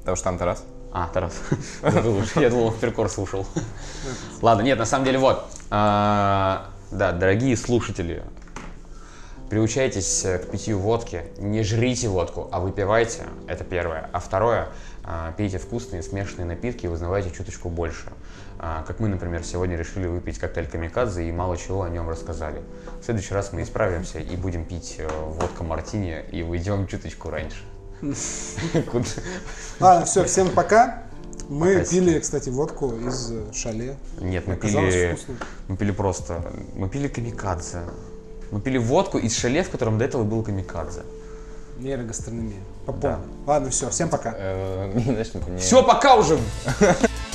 Потому 0.00 0.16
что 0.16 0.24
там 0.24 0.38
Тарас. 0.38 0.62
А, 0.92 1.08
Тарас. 1.12 1.32
Я 2.36 2.50
думал, 2.50 2.70
в 2.70 2.78
перкор 2.78 3.08
слушал. 3.08 3.46
Ладно, 4.42 4.62
нет, 4.62 4.78
на 4.78 4.84
самом 4.84 5.04
деле 5.06 5.18
вот. 5.18 5.46
А, 5.70 6.66
Да, 6.90 7.12
дорогие 7.12 7.56
слушатели, 7.56 8.22
приучайтесь 9.54 10.24
э, 10.24 10.38
к 10.38 10.50
питью 10.50 10.80
водки, 10.80 11.22
не 11.38 11.62
жрите 11.62 12.08
водку, 12.08 12.48
а 12.50 12.58
выпивайте, 12.58 13.22
это 13.46 13.62
первое. 13.62 14.10
А 14.12 14.18
второе, 14.18 14.70
а, 15.04 15.30
пейте 15.30 15.58
вкусные 15.58 16.02
смешанные 16.02 16.44
напитки 16.44 16.86
и 16.86 16.88
узнавайте 16.88 17.30
чуточку 17.30 17.68
больше. 17.68 18.08
А, 18.58 18.82
Как 18.84 18.98
мы, 18.98 19.06
например, 19.06 19.44
сегодня 19.44 19.76
решили 19.76 20.08
выпить 20.08 20.40
коктейль 20.40 20.66
Камикадзе 20.66 21.28
и 21.28 21.30
мало 21.30 21.56
чего 21.56 21.84
о 21.84 21.88
нем 21.88 22.08
рассказали. 22.08 22.62
В 23.00 23.04
следующий 23.04 23.32
раз 23.32 23.52
мы 23.52 23.62
исправимся 23.62 24.18
и 24.18 24.34
будем 24.34 24.64
пить 24.64 24.96
э, 24.98 25.06
водка 25.08 25.62
мартини 25.62 26.24
и 26.32 26.42
уйдем 26.42 26.88
чуточку 26.88 27.30
раньше. 27.30 27.62
Ладно, 29.78 30.04
все, 30.04 30.24
всем 30.24 30.50
пока. 30.50 31.04
Мы 31.48 31.74
Пока. 31.74 31.90
пили, 31.90 32.18
кстати, 32.18 32.48
водку 32.48 32.92
из 32.92 33.30
э, 33.30 33.52
шале. 33.52 33.96
Нет, 34.20 34.48
мы 34.48 34.56
пили, 34.56 35.16
мы 35.68 35.76
пили 35.76 35.92
просто, 35.92 36.42
мы 36.74 36.88
пили 36.88 37.06
камикадзе. 37.06 37.82
Мы 38.50 38.60
пили 38.60 38.78
водку 38.78 39.18
из 39.18 39.36
шале, 39.36 39.62
в 39.62 39.70
котором 39.70 39.98
до 39.98 40.04
этого 40.04 40.24
был 40.24 40.42
камикадзе. 40.42 41.02
Нейрогастрономия. 41.78 42.60
По 42.86 42.92
полной. 42.92 43.18
Ладно, 43.46 43.70
все, 43.70 43.90
всем 43.90 44.08
пока. 44.08 44.34
Э, 44.36 44.92
знаешь, 45.04 45.32
Все, 45.60 45.82
пока 45.82 46.16
уже! 46.16 46.38